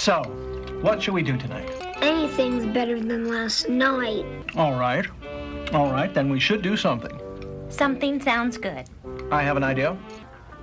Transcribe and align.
So, 0.00 0.22
what 0.80 1.02
should 1.02 1.12
we 1.12 1.22
do 1.22 1.36
tonight? 1.36 1.70
Anything's 2.00 2.64
better 2.64 2.98
than 2.98 3.28
last 3.28 3.68
night. 3.68 4.24
All 4.56 4.72
right. 4.72 5.06
All 5.74 5.92
right, 5.92 6.14
then 6.14 6.30
we 6.30 6.40
should 6.40 6.62
do 6.62 6.74
something. 6.74 7.20
Something 7.68 8.18
sounds 8.18 8.56
good. 8.56 8.86
I 9.30 9.42
have 9.42 9.58
an 9.58 9.62
idea. 9.62 9.98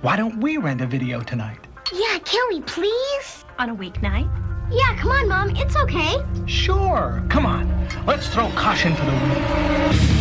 Why 0.00 0.16
don't 0.16 0.40
we 0.40 0.56
rent 0.56 0.80
a 0.80 0.88
video 0.88 1.20
tonight? 1.20 1.60
Yeah, 1.92 2.18
can 2.24 2.42
we 2.48 2.62
please? 2.62 3.44
On 3.60 3.70
a 3.70 3.76
weeknight? 3.76 4.28
Yeah, 4.72 4.96
come 4.96 5.12
on, 5.12 5.28
Mom. 5.28 5.54
It's 5.54 5.76
okay. 5.76 6.16
Sure. 6.46 7.22
Come 7.28 7.46
on. 7.46 7.88
Let's 8.06 8.28
throw 8.28 8.48
caution 8.56 8.96
to 8.96 9.02
the 9.02 9.12
wind. 9.12 10.17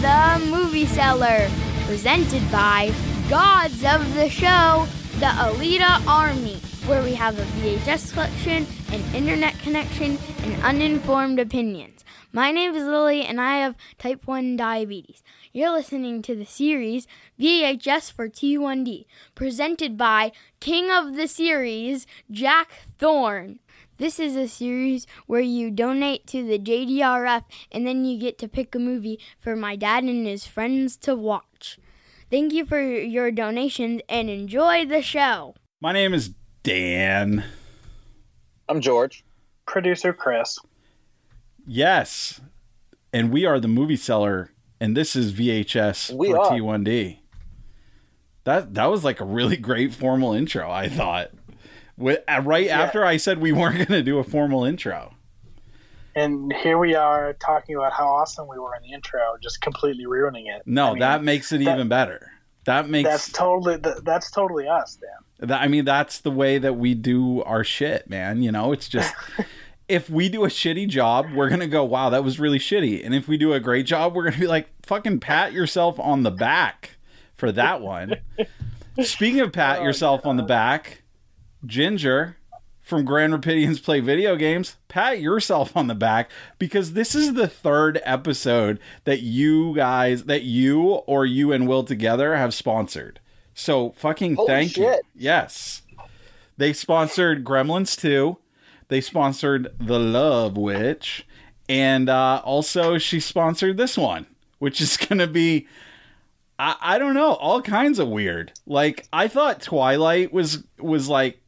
The 0.00 0.42
Movie 0.46 0.86
Cellar, 0.86 1.50
presented 1.84 2.50
by 2.50 2.90
Gods 3.28 3.84
of 3.84 4.14
the 4.14 4.30
Show, 4.30 4.86
the 5.18 5.26
Alita 5.26 6.06
Army, 6.06 6.56
where 6.86 7.02
we 7.02 7.12
have 7.12 7.38
a 7.38 7.42
VHS 7.42 8.14
collection, 8.14 8.66
an 8.92 9.02
internet 9.14 9.58
connection, 9.58 10.16
and 10.42 10.62
uninformed 10.62 11.38
opinions. 11.38 12.02
My 12.32 12.50
name 12.50 12.74
is 12.74 12.84
Lily, 12.84 13.26
and 13.26 13.42
I 13.42 13.58
have 13.58 13.76
type 13.98 14.26
1 14.26 14.56
diabetes. 14.56 15.22
You're 15.52 15.72
listening 15.72 16.22
to 16.22 16.34
the 16.34 16.46
series 16.46 17.06
VHS 17.38 18.10
for 18.10 18.26
T1D, 18.26 19.04
presented 19.34 19.98
by 19.98 20.32
King 20.60 20.90
of 20.90 21.14
the 21.14 21.28
Series, 21.28 22.06
Jack 22.30 22.86
Thorne. 22.98 23.58
This 24.00 24.18
is 24.18 24.34
a 24.34 24.48
series 24.48 25.06
where 25.26 25.42
you 25.42 25.70
donate 25.70 26.26
to 26.28 26.42
the 26.42 26.58
JDRF 26.58 27.44
and 27.70 27.86
then 27.86 28.06
you 28.06 28.18
get 28.18 28.38
to 28.38 28.48
pick 28.48 28.74
a 28.74 28.78
movie 28.78 29.20
for 29.38 29.54
my 29.54 29.76
dad 29.76 30.04
and 30.04 30.26
his 30.26 30.46
friends 30.46 30.96
to 31.02 31.14
watch. 31.14 31.78
Thank 32.30 32.54
you 32.54 32.64
for 32.64 32.80
your 32.80 33.30
donations 33.30 34.00
and 34.08 34.30
enjoy 34.30 34.86
the 34.86 35.02
show. 35.02 35.54
My 35.82 35.92
name 35.92 36.14
is 36.14 36.30
Dan. 36.62 37.44
I'm 38.70 38.80
George. 38.80 39.22
Producer 39.66 40.14
Chris. 40.14 40.58
Yes. 41.66 42.40
And 43.12 43.30
we 43.30 43.44
are 43.44 43.60
the 43.60 43.68
Movie 43.68 43.96
Cellar 43.96 44.50
and 44.80 44.96
this 44.96 45.14
is 45.14 45.34
VHS 45.34 46.16
We 46.16 46.30
for 46.30 46.38
are. 46.38 46.50
T1D. 46.52 47.18
That 48.44 48.72
that 48.72 48.86
was 48.86 49.04
like 49.04 49.20
a 49.20 49.26
really 49.26 49.56
great 49.58 49.92
formal 49.92 50.32
intro, 50.32 50.70
I 50.70 50.88
thought. 50.88 51.32
With, 52.00 52.24
uh, 52.26 52.40
right 52.42 52.68
after 52.68 53.04
I 53.04 53.18
said 53.18 53.40
we 53.40 53.52
weren't 53.52 53.76
going 53.88 53.88
to 53.88 54.02
do 54.02 54.18
a 54.18 54.24
formal 54.24 54.64
intro. 54.64 55.14
And 56.16 56.52
here 56.52 56.78
we 56.78 56.94
are 56.94 57.34
talking 57.34 57.76
about 57.76 57.92
how 57.92 58.08
awesome 58.08 58.48
we 58.48 58.58
were 58.58 58.74
in 58.74 58.82
the 58.82 58.92
intro, 58.92 59.36
just 59.40 59.60
completely 59.60 60.06
ruining 60.06 60.46
it. 60.46 60.62
No, 60.66 60.86
I 60.86 60.90
mean, 60.90 60.98
that 61.00 61.22
makes 61.22 61.52
it 61.52 61.62
that- 61.64 61.74
even 61.74 61.88
better. 61.88 62.32
That 62.64 62.90
makes 62.90 63.08
that's 63.08 63.32
totally 63.32 63.78
th- 63.80 63.96
that's 64.02 64.30
totally 64.30 64.68
us, 64.68 64.96
Dan. 64.96 65.48
That, 65.48 65.62
I 65.62 65.66
mean, 65.68 65.86
that's 65.86 66.20
the 66.20 66.30
way 66.30 66.58
that 66.58 66.74
we 66.76 66.94
do 66.94 67.42
our 67.44 67.64
shit, 67.64 68.08
man. 68.08 68.42
You 68.42 68.52
know, 68.52 68.72
it's 68.72 68.86
just 68.86 69.14
if 69.88 70.10
we 70.10 70.28
do 70.28 70.44
a 70.44 70.48
shitty 70.48 70.86
job, 70.88 71.32
we're 71.34 71.48
gonna 71.48 71.66
go, 71.66 71.84
"Wow, 71.84 72.10
that 72.10 72.22
was 72.22 72.38
really 72.38 72.58
shitty," 72.58 73.04
and 73.04 73.14
if 73.14 73.26
we 73.26 73.38
do 73.38 73.54
a 73.54 73.60
great 73.60 73.86
job, 73.86 74.14
we're 74.14 74.24
gonna 74.24 74.38
be 74.38 74.46
like, 74.46 74.68
"Fucking 74.84 75.20
pat 75.20 75.54
yourself 75.54 75.98
on 75.98 76.22
the 76.22 76.30
back 76.30 76.98
for 77.34 77.50
that 77.50 77.80
one." 77.80 78.16
Speaking 79.02 79.40
of 79.40 79.52
pat 79.52 79.82
yourself 79.82 80.26
on 80.26 80.36
the 80.36 80.42
back, 80.42 81.02
Ginger 81.64 82.36
from 82.80 83.04
Grand 83.04 83.32
Rapidians 83.32 83.82
Play 83.82 84.00
Video 84.00 84.34
Games, 84.36 84.76
pat 84.88 85.20
yourself 85.20 85.76
on 85.76 85.86
the 85.86 85.94
back 85.94 86.30
because 86.58 86.92
this 86.92 87.14
is 87.14 87.34
the 87.34 87.46
third 87.46 88.00
episode 88.04 88.80
that 89.04 89.20
you 89.20 89.74
guys, 89.74 90.24
that 90.24 90.42
you 90.42 90.82
or 90.82 91.24
you 91.24 91.52
and 91.52 91.68
Will 91.68 91.84
together 91.84 92.36
have 92.36 92.52
sponsored. 92.52 93.20
So 93.54 93.90
fucking 93.92 94.36
Holy 94.36 94.46
thank 94.46 94.76
you. 94.76 94.98
Yes. 95.14 95.82
They 96.56 96.72
sponsored 96.72 97.44
Gremlins 97.44 97.98
2. 97.98 98.36
They 98.88 99.00
sponsored 99.00 99.68
The 99.78 99.98
Love 99.98 100.56
Witch. 100.56 101.26
And 101.68 102.08
uh, 102.08 102.42
also, 102.44 102.98
she 102.98 103.20
sponsored 103.20 103.76
this 103.76 103.96
one, 103.96 104.26
which 104.58 104.80
is 104.80 104.96
going 105.08 105.20
to 105.20 105.28
be, 105.28 105.68
I, 106.58 106.76
I 106.80 106.98
don't 106.98 107.14
know, 107.14 107.34
all 107.34 107.62
kinds 107.62 107.98
of 107.98 108.08
weird. 108.08 108.52
Like, 108.66 109.06
I 109.12 109.28
thought 109.28 109.62
Twilight 109.62 110.32
was, 110.32 110.64
was 110.78 111.08
like, 111.08 111.40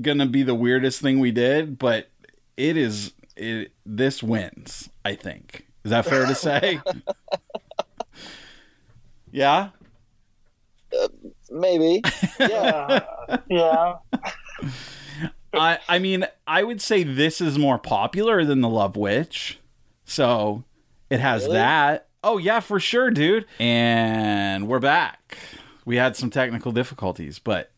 going 0.00 0.18
to 0.18 0.26
be 0.26 0.42
the 0.42 0.54
weirdest 0.54 1.00
thing 1.00 1.20
we 1.20 1.30
did, 1.30 1.78
but 1.78 2.08
it 2.56 2.76
is, 2.76 3.12
it, 3.36 3.72
this 3.84 4.22
wins, 4.22 4.88
I 5.04 5.14
think. 5.14 5.66
Is 5.84 5.90
that 5.90 6.06
fair 6.06 6.26
to 6.26 6.34
say? 6.34 6.80
yeah? 9.30 9.70
Maybe. 11.50 12.02
Yeah. 12.38 13.00
Uh, 13.28 13.38
yeah, 13.48 13.94
I 15.52 15.78
I 15.88 15.98
mean, 15.98 16.26
I 16.46 16.62
would 16.62 16.80
say 16.80 17.02
this 17.02 17.40
is 17.40 17.58
more 17.58 17.78
popular 17.78 18.44
than 18.44 18.60
the 18.60 18.68
Love 18.68 18.96
Witch. 18.96 19.58
So 20.04 20.64
it 21.10 21.20
has 21.20 21.44
Really? 21.44 21.56
that. 21.56 22.08
Oh 22.22 22.38
yeah, 22.38 22.60
for 22.60 22.80
sure, 22.80 23.10
dude. 23.10 23.46
And 23.58 24.68
we're 24.68 24.78
back. 24.78 25.38
We 25.84 25.96
had 25.96 26.16
some 26.16 26.30
technical 26.30 26.72
difficulties, 26.72 27.38
but 27.38 27.70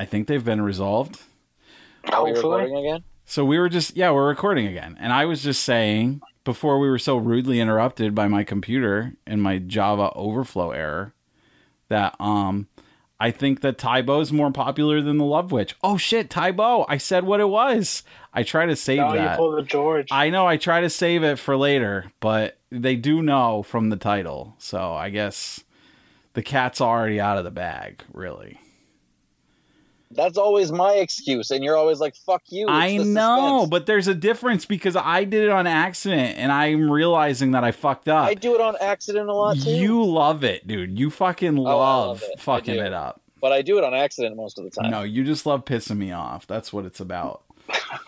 I 0.00 0.06
think 0.06 0.28
they've 0.28 0.44
been 0.44 0.62
resolved. 0.62 1.20
Are 2.10 2.24
we 2.24 2.30
hopefully. 2.30 2.62
recording 2.62 2.76
again? 2.86 3.04
So 3.26 3.44
we 3.44 3.58
were 3.58 3.68
just 3.68 3.96
yeah, 3.96 4.10
we're 4.12 4.28
recording 4.28 4.66
again. 4.66 4.96
And 4.98 5.12
I 5.12 5.26
was 5.26 5.42
just 5.42 5.62
saying 5.62 6.22
before 6.42 6.78
we 6.78 6.88
were 6.88 6.98
so 6.98 7.18
rudely 7.18 7.60
interrupted 7.60 8.14
by 8.14 8.26
my 8.26 8.42
computer 8.42 9.12
and 9.26 9.42
my 9.42 9.58
Java 9.58 10.10
overflow 10.16 10.70
error 10.70 11.12
that 11.88 12.18
um 12.18 12.68
I 13.20 13.30
think 13.30 13.60
that 13.60 13.76
Tae 13.76 14.00
Bo 14.00 14.20
is 14.20 14.32
more 14.32 14.50
popular 14.50 15.02
than 15.02 15.18
the 15.18 15.24
Love 15.26 15.52
Witch. 15.52 15.76
Oh 15.84 15.98
shit, 15.98 16.30
Tae 16.30 16.50
Bo! 16.50 16.86
I 16.88 16.96
said 16.96 17.24
what 17.24 17.40
it 17.40 17.50
was. 17.50 18.02
I 18.32 18.42
try 18.42 18.64
to 18.64 18.76
save 18.76 19.00
Now 19.00 19.12
you 19.12 19.18
that. 19.18 19.36
pull 19.36 19.52
the 19.52 19.62
George. 19.62 20.08
I 20.10 20.30
know 20.30 20.46
I 20.46 20.56
try 20.56 20.80
to 20.80 20.88
save 20.88 21.22
it 21.22 21.38
for 21.38 21.58
later, 21.58 22.10
but 22.20 22.56
they 22.70 22.96
do 22.96 23.20
know 23.20 23.62
from 23.62 23.90
the 23.90 23.96
title. 23.98 24.54
So 24.56 24.94
I 24.94 25.10
guess 25.10 25.62
the 26.32 26.42
cat's 26.42 26.80
already 26.80 27.20
out 27.20 27.36
of 27.36 27.44
the 27.44 27.50
bag, 27.50 28.02
really. 28.14 28.58
That's 30.12 30.36
always 30.36 30.72
my 30.72 30.94
excuse, 30.94 31.52
and 31.52 31.62
you're 31.62 31.76
always 31.76 32.00
like, 32.00 32.16
"Fuck 32.16 32.42
you." 32.48 32.66
I 32.68 32.96
know, 32.96 33.66
but 33.70 33.86
there's 33.86 34.08
a 34.08 34.14
difference 34.14 34.64
because 34.64 34.96
I 34.96 35.22
did 35.22 35.44
it 35.44 35.50
on 35.50 35.68
accident 35.68 36.36
and 36.36 36.50
I'm 36.50 36.90
realizing 36.90 37.52
that 37.52 37.62
I 37.62 37.70
fucked 37.70 38.08
up. 38.08 38.26
I 38.26 38.34
do 38.34 38.56
it 38.56 38.60
on 38.60 38.74
accident 38.80 39.28
a 39.28 39.32
lot 39.32 39.56
too. 39.58 39.70
You 39.70 40.04
love 40.04 40.42
it, 40.42 40.66
dude. 40.66 40.98
You 40.98 41.10
fucking 41.10 41.56
I 41.56 41.60
love, 41.60 41.78
love 41.78 42.22
it. 42.24 42.40
Fucking 42.40 42.74
it 42.74 42.92
up. 42.92 43.20
but 43.40 43.52
I 43.52 43.62
do 43.62 43.78
it 43.78 43.84
on 43.84 43.94
accident 43.94 44.36
most 44.36 44.58
of 44.58 44.64
the 44.64 44.70
time. 44.70 44.90
No, 44.90 45.02
you 45.02 45.22
just 45.22 45.46
love 45.46 45.64
pissing 45.64 45.98
me 45.98 46.10
off. 46.10 46.44
That's 46.44 46.72
what 46.72 46.84
it's 46.84 46.98
about. 46.98 47.44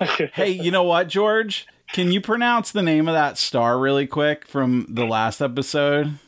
hey, 0.33 0.51
you 0.51 0.73
know 0.73 0.83
what, 0.83 1.09
George? 1.09 1.69
Can 1.93 2.11
you 2.11 2.21
pronounce 2.21 2.73
the 2.73 2.83
name 2.83 3.07
of 3.07 3.15
that 3.15 3.39
star 3.39 3.79
really 3.79 4.09
quick 4.09 4.47
from 4.47 4.87
the 4.89 5.05
last 5.05 5.41
episode? 5.41 6.19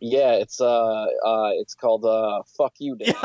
Yeah, 0.00 0.32
it's 0.32 0.60
uh, 0.60 0.66
uh, 1.04 1.50
it's 1.54 1.74
called 1.74 2.04
uh, 2.04 2.42
"Fuck 2.56 2.74
You." 2.78 2.96
Dan. 2.96 3.14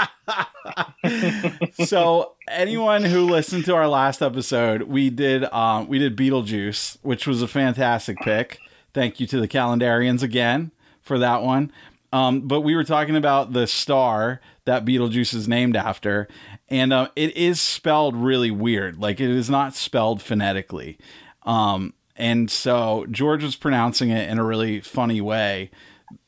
so 1.84 2.34
anyone 2.48 3.04
who 3.04 3.22
listened 3.22 3.64
to 3.66 3.74
our 3.74 3.88
last 3.88 4.22
episode, 4.22 4.82
we 4.82 5.10
did 5.10 5.44
um, 5.52 5.88
we 5.88 5.98
did 5.98 6.16
Beetlejuice, 6.16 6.98
which 7.02 7.26
was 7.26 7.42
a 7.42 7.48
fantastic 7.48 8.18
pick. 8.18 8.58
Thank 8.94 9.20
you 9.20 9.26
to 9.28 9.40
the 9.40 9.48
Calendarians 9.48 10.22
again 10.22 10.70
for 11.00 11.18
that 11.18 11.42
one. 11.42 11.72
Um, 12.12 12.42
but 12.42 12.60
we 12.60 12.76
were 12.76 12.84
talking 12.84 13.16
about 13.16 13.52
the 13.54 13.66
star 13.66 14.40
that 14.66 14.84
Beetlejuice 14.84 15.34
is 15.34 15.48
named 15.48 15.76
after, 15.76 16.28
and 16.68 16.92
uh, 16.92 17.08
it 17.16 17.34
is 17.36 17.60
spelled 17.60 18.14
really 18.14 18.50
weird. 18.50 18.98
Like 18.98 19.20
it 19.20 19.30
is 19.30 19.48
not 19.48 19.74
spelled 19.74 20.20
phonetically. 20.20 20.98
Um, 21.44 21.94
and 22.16 22.50
so 22.50 23.06
George 23.10 23.42
was 23.42 23.56
pronouncing 23.56 24.10
it 24.10 24.28
in 24.28 24.38
a 24.38 24.44
really 24.44 24.80
funny 24.80 25.20
way. 25.20 25.70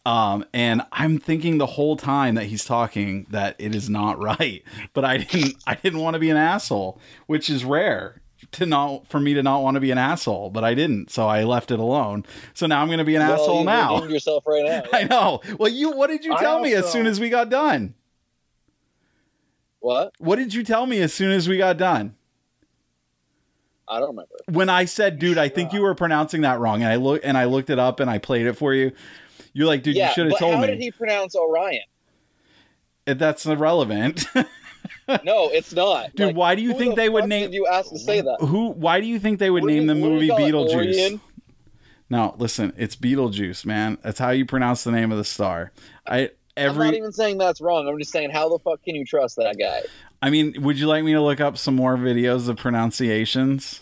Um, 0.07 0.45
and 0.53 0.83
I'm 0.93 1.19
thinking 1.19 1.59
the 1.59 1.67
whole 1.67 1.97
time 1.97 2.35
that 2.35 2.45
he's 2.45 2.65
talking 2.65 3.27
that 3.31 3.57
it 3.59 3.75
is 3.75 3.89
not 3.89 4.19
right, 4.23 4.63
but 4.93 5.05
I 5.05 5.19
didn't, 5.19 5.57
I 5.67 5.75
didn't 5.75 6.01
want 6.01 6.15
to 6.15 6.21
be 6.21 6.31
an 6.31 6.37
asshole, 6.37 7.01
which 7.27 7.49
is 7.49 7.65
rare 7.65 8.21
to 8.53 8.67
not, 8.67 9.07
for 9.07 9.19
me 9.19 9.35
to 9.35 9.43
not 9.43 9.63
want 9.63 9.77
to 9.77 9.81
be 9.81 9.91
an 9.91 9.99
asshole, 9.99 10.51
but 10.51 10.65
I 10.65 10.75
didn't. 10.75 11.11
So 11.11 11.27
I 11.27 11.45
left 11.45 11.71
it 11.71 11.79
alone. 11.81 12.25
So 12.53 12.67
now 12.67 12.81
I'm 12.83 12.89
going 12.89 12.99
to 12.99 13.05
be 13.05 13.17
an 13.17 13.23
Well, 13.23 13.41
asshole 13.41 13.59
you 13.61 13.65
now. 13.65 14.05
yourself 14.05 14.45
right 14.47 14.65
now. 14.65 14.83
I 14.93 15.05
know. 15.05 15.41
Well, 15.59 15.71
you, 15.71 15.93
what 15.93 16.09
did 16.09 16.25
you 16.25 16.37
tell 16.37 16.61
me 16.61 16.75
as 16.75 16.91
soon 16.91 17.07
as 17.07 17.19
we 17.19 17.31
got 17.31 17.49
done? 17.49 17.95
What? 19.81 20.13
What 20.19 20.37
did 20.37 20.55
you 20.55 20.63
tell 20.65 20.87
me 20.87 21.01
as 21.01 21.13
soon 21.13 21.31
as 21.31 21.49
we 21.49 21.59
got 21.59 21.77
done? 21.77 22.15
I 23.87 23.99
don't 24.01 24.11
remember. 24.11 24.31
When 24.51 24.71
I 24.71 24.87
said, 24.87 25.19
dude, 25.19 25.37
I 25.37 25.49
think 25.51 25.73
you 25.75 25.83
were 25.83 25.95
pronouncing 25.95 26.41
that 26.41 26.59
wrong. 26.59 26.83
And 26.83 26.91
I 26.91 26.97
look, 26.97 27.21
and 27.23 27.37
I 27.37 27.45
looked 27.45 27.69
it 27.69 27.79
up 27.79 28.01
and 28.01 28.09
I 28.11 28.17
played 28.19 28.47
it 28.47 28.55
for 28.55 28.73
you. 28.73 28.93
You're 29.55 29.67
like, 29.67 29.83
dude, 29.83 29.97
yeah, 29.97 30.09
you 30.09 30.15
should 30.15 30.27
have 30.31 30.39
told 30.39 30.55
how 30.57 30.61
me. 30.61 30.67
How 30.67 30.71
did 30.73 30.81
he 30.83 30.91
pronounce 30.91 31.35
Orion? 31.35 31.83
That's 33.07 33.47
irrelevant. 33.47 34.27
No, 35.23 35.51
it's 35.51 35.73
not. 35.75 36.15
Dude, 36.15 36.29
Like, 36.29 36.37
why 36.37 36.55
do 36.55 36.63
you 36.63 36.73
think 36.73 36.95
the 36.95 37.03
they 37.03 37.09
would 37.11 37.27
name- 37.27 37.51
Did 37.51 37.55
you 37.55 37.67
ask 37.67 37.91
to 37.91 37.99
say 37.99 38.23
that? 38.23 38.39
Who? 38.41 38.71
Why 38.71 39.01
do 39.01 39.07
you 39.07 39.19
think 39.19 39.39
they 39.39 39.51
would 39.51 39.63
What 39.63 39.71
name 39.73 39.83
you- 39.83 39.89
the 39.89 39.95
movie 39.95 40.27
you 40.27 40.33
call 40.33 40.41
it, 40.45 40.53
Beetlejuice? 40.53 40.75
Orion? 40.97 41.21
No, 42.09 42.35
listen, 42.39 42.73
it's 42.79 42.97
Beetlejuice, 42.97 43.67
man. 43.67 43.99
That's 44.03 44.19
how 44.19 44.31
you 44.31 44.47
pronounce 44.47 44.83
the 44.85 44.93
name 44.93 45.13
of 45.13 45.19
the 45.19 45.25
star. 45.25 45.73
I 46.07 46.17
I'm 46.19 46.23
not 46.25 46.31
every. 46.57 46.97
even 46.97 47.13
saying 47.13 47.37
that's 47.37 47.61
wrong. 47.61 47.87
I'm 47.87 47.99
just 47.99 48.13
saying, 48.13 48.31
how 48.31 48.49
the 48.49 48.59
fuck 48.61 48.83
can 48.83 48.95
you 48.95 49.05
trust 49.05 49.37
that 49.37 49.59
guy? 49.59 49.83
I 50.23 50.31
mean, 50.31 50.55
would 50.63 50.79
you 50.79 50.87
like 50.87 51.05
me 51.05 51.13
to 51.13 51.21
look 51.21 51.41
up 51.41 51.59
some 51.59 51.75
more 51.77 51.97
videos 51.99 52.49
of 52.49 52.57
pronunciations? 52.57 53.81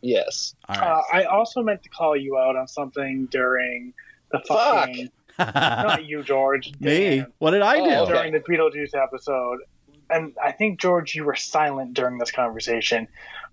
Yes. 0.00 0.54
All 0.68 0.76
Uh, 0.76 1.02
I 1.12 1.24
also 1.24 1.62
meant 1.62 1.82
to 1.84 1.88
call 1.90 2.16
you 2.16 2.36
out 2.38 2.56
on 2.56 2.66
something 2.66 3.26
during 3.30 3.94
the 4.34 4.46
Fuck. 4.46 4.88
fucking. 4.88 5.10
right. 5.38 5.54
Not 5.54 6.04
you, 6.04 6.22
George. 6.22 6.72
Me? 6.80 7.18
Dan, 7.18 7.32
What 7.38 7.52
did 7.52 7.62
I 7.62 7.80
oh, 7.80 7.84
do? 7.84 7.90
Oh, 7.90 8.02
okay. 8.02 8.12
During 8.12 8.32
the 8.32 8.40
Beetlejuice 8.40 8.94
episode. 8.94 9.60
And 10.10 10.34
I 10.42 10.52
think, 10.52 10.80
George, 10.80 11.14
you 11.14 11.24
were 11.24 11.34
silent 11.34 11.94
during 11.94 12.18
this 12.18 12.30
conversation. 12.30 13.08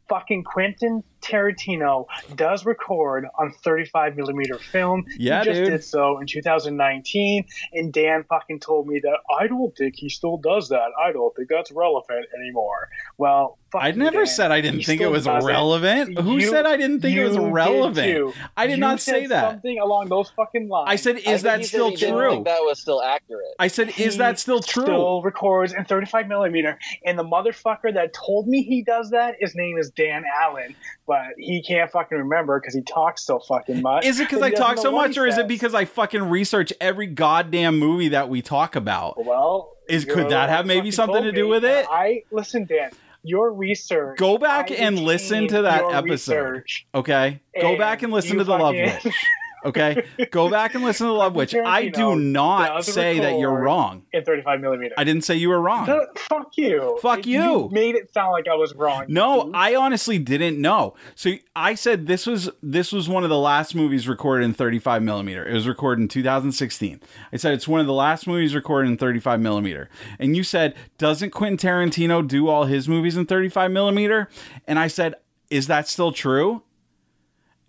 Fucking 0.09 0.43
Quentin 0.43 1.03
Tarantino 1.21 2.05
does 2.35 2.65
record 2.65 3.25
on 3.37 3.51
35 3.63 4.15
millimeter 4.15 4.57
film. 4.57 5.05
Yeah, 5.17 5.39
he 5.39 5.45
just 5.45 5.57
dude. 5.61 5.69
did 5.69 5.83
so 5.83 6.19
in 6.19 6.27
2019, 6.27 7.45
and 7.73 7.93
Dan 7.93 8.23
fucking 8.29 8.59
told 8.59 8.87
me 8.87 8.99
that 9.03 9.17
I 9.39 9.47
don't 9.47 9.75
think 9.75 9.95
he 9.95 10.09
still 10.09 10.37
does 10.37 10.69
that. 10.69 10.89
I 11.01 11.11
don't 11.11 11.35
think 11.35 11.49
that's 11.49 11.71
relevant 11.71 12.25
anymore. 12.37 12.89
Well, 13.17 13.57
I 13.73 13.91
never 13.91 14.17
Dan. 14.17 14.27
said 14.27 14.51
I 14.51 14.59
didn't 14.59 14.79
He 14.79 14.83
think 14.83 15.01
it 15.01 15.07
was 15.07 15.23
does 15.23 15.45
relevant. 15.45 16.19
Who 16.19 16.33
You- 16.37 16.49
said 16.49 16.65
I 16.65 16.75
didn't 16.75 16.99
think 17.01 17.15
it 17.17 17.23
was 17.23 17.35
You 17.35 17.41
did 17.43 17.51
relevant? 17.53 18.35
I 18.57 18.67
did 18.67 18.73
You 18.73 18.79
not 18.81 18.99
say 18.99 19.27
that. 19.27 19.51
Something 19.51 19.79
along 19.79 20.09
those 20.09 20.29
fucking 20.31 20.67
lines. 20.67 20.87
I 20.89 20.97
said, 20.97 21.17
is 21.17 21.23
think 21.23 21.41
that 21.43 21.65
still 21.65 21.89
he 21.91 21.95
didn't 21.95 22.17
true? 22.17 22.29
think 22.31 22.45
that 22.47 22.59
was 22.59 22.81
still 22.81 23.01
accurate. 23.01 23.45
I 23.59 23.67
said, 23.67 23.89
is 23.89 23.95
He 23.95 24.17
that 24.17 24.39
still 24.39 24.59
true? 24.61 24.83
Still 24.83 25.21
records 25.21 25.73
in 25.73 25.85
35 25.85 26.27
millimeter, 26.27 26.77
and 27.05 27.17
the 27.17 27.23
motherfucker 27.23 27.93
that 27.93 28.13
told 28.13 28.47
me 28.47 28.61
he 28.63 28.83
does 28.83 29.09
that, 29.11 29.35
his 29.39 29.55
name 29.55 29.77
is 29.77 29.89
Dan 29.91 30.23
Allen, 30.41 30.75
but 31.11 31.33
he 31.37 31.61
can't 31.61 31.91
fucking 31.91 32.17
remember 32.17 32.57
because 32.57 32.73
he 32.73 32.81
talks 32.83 33.21
so 33.21 33.37
fucking 33.37 33.81
much. 33.81 34.05
Is 34.05 34.21
it 34.21 34.29
because 34.29 34.41
I 34.41 34.49
talk 34.49 34.77
so 34.77 34.93
much, 34.93 35.17
or 35.17 35.27
is 35.27 35.37
it 35.37 35.45
because 35.45 35.75
I 35.75 35.83
fucking 35.83 36.29
research 36.29 36.71
every 36.79 37.05
goddamn 37.05 37.77
movie 37.79 38.07
that 38.09 38.29
we 38.29 38.41
talk 38.41 38.77
about? 38.77 39.25
Well, 39.25 39.75
Is- 39.89 40.05
could 40.05 40.29
that 40.29 40.47
have 40.47 40.65
maybe 40.65 40.89
something 40.89 41.21
to 41.23 41.33
do 41.33 41.49
with 41.49 41.65
it? 41.65 41.85
I 41.91 42.23
listen, 42.31 42.63
Dan. 42.63 42.91
Your 43.23 43.51
research. 43.51 44.19
Go 44.19 44.37
back 44.37 44.71
I 44.71 44.75
and 44.75 44.99
listen 44.99 45.49
to 45.49 45.63
that 45.63 45.83
episode. 45.91 46.43
research. 46.43 46.87
Okay, 46.95 47.41
go 47.59 47.77
back 47.77 48.03
and 48.03 48.13
listen 48.13 48.37
to 48.37 48.45
the 48.45 48.57
Love 48.57 48.75
Witch. 48.75 49.05
Okay, 49.63 50.03
go 50.31 50.49
back 50.49 50.73
and 50.75 50.83
listen 50.83 51.07
to 51.07 51.13
Love 51.13 51.35
Witch. 51.35 51.53
I 51.53 51.89
do 51.89 52.15
not 52.15 52.83
say 52.83 53.19
that 53.19 53.37
you're 53.39 53.53
wrong. 53.59 54.03
in 54.11 54.23
35 54.23 54.59
millimeter. 54.61 54.95
I 54.97 55.03
didn't 55.03 55.23
say 55.23 55.35
you 55.35 55.49
were 55.49 55.61
wrong. 55.61 55.85
The- 55.85 56.07
fuck 56.15 56.57
you. 56.57 56.97
Fuck 57.01 57.25
you. 57.25 57.41
You 57.41 57.69
made 57.71 57.95
it 57.95 58.11
sound 58.13 58.31
like 58.31 58.47
I 58.47 58.55
was 58.55 58.73
wrong. 58.75 59.05
No, 59.07 59.45
dude. 59.45 59.55
I 59.55 59.75
honestly 59.75 60.17
didn't 60.17 60.59
know. 60.59 60.95
So 61.15 61.33
I 61.55 61.75
said 61.75 62.07
this 62.07 62.25
was 62.25 62.49
this 62.63 62.91
was 62.91 63.07
one 63.07 63.23
of 63.23 63.29
the 63.29 63.37
last 63.37 63.75
movies 63.75 64.07
recorded 64.07 64.45
in 64.45 64.53
35 64.53 65.03
millimeter. 65.03 65.45
It 65.47 65.53
was 65.53 65.67
recorded 65.67 66.01
in 66.01 66.07
2016. 66.07 66.99
I 67.31 67.37
said 67.37 67.53
it's 67.53 67.67
one 67.67 67.79
of 67.79 67.85
the 67.87 67.93
last 67.93 68.27
movies 68.27 68.55
recorded 68.55 68.89
in 68.89 68.97
35 68.97 69.39
millimeter. 69.39 69.89
And 70.19 70.35
you 70.35 70.43
said, 70.43 70.75
doesn't 70.97 71.31
Quentin 71.31 71.57
Tarantino 71.57 72.27
do 72.27 72.47
all 72.47 72.65
his 72.65 72.87
movies 72.89 73.15
in 73.17 73.25
35 73.25 73.71
millimeter? 73.71 74.29
And 74.67 74.79
I 74.79 74.87
said, 74.87 75.15
is 75.49 75.67
that 75.67 75.87
still 75.87 76.11
true? 76.11 76.63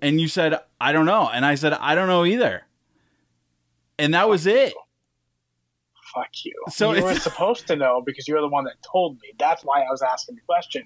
And 0.00 0.20
you 0.20 0.26
said, 0.28 0.58
I 0.82 0.90
don't 0.90 1.06
know. 1.06 1.30
And 1.32 1.46
I 1.46 1.54
said, 1.54 1.74
I 1.74 1.94
don't 1.94 2.08
know 2.08 2.24
either. 2.24 2.62
And 4.00 4.14
that 4.14 4.28
was 4.28 4.48
it. 4.48 4.74
Fuck 6.12 6.44
you. 6.44 6.52
So 6.70 6.92
you 6.92 7.02
weren't 7.04 7.22
supposed 7.30 7.68
to 7.68 7.76
know 7.76 8.02
because 8.04 8.26
you're 8.26 8.40
the 8.40 8.48
one 8.48 8.64
that 8.64 8.74
told 8.82 9.14
me. 9.22 9.28
That's 9.38 9.62
why 9.64 9.80
I 9.80 9.90
was 9.90 10.02
asking 10.02 10.34
the 10.34 10.40
question. 10.42 10.82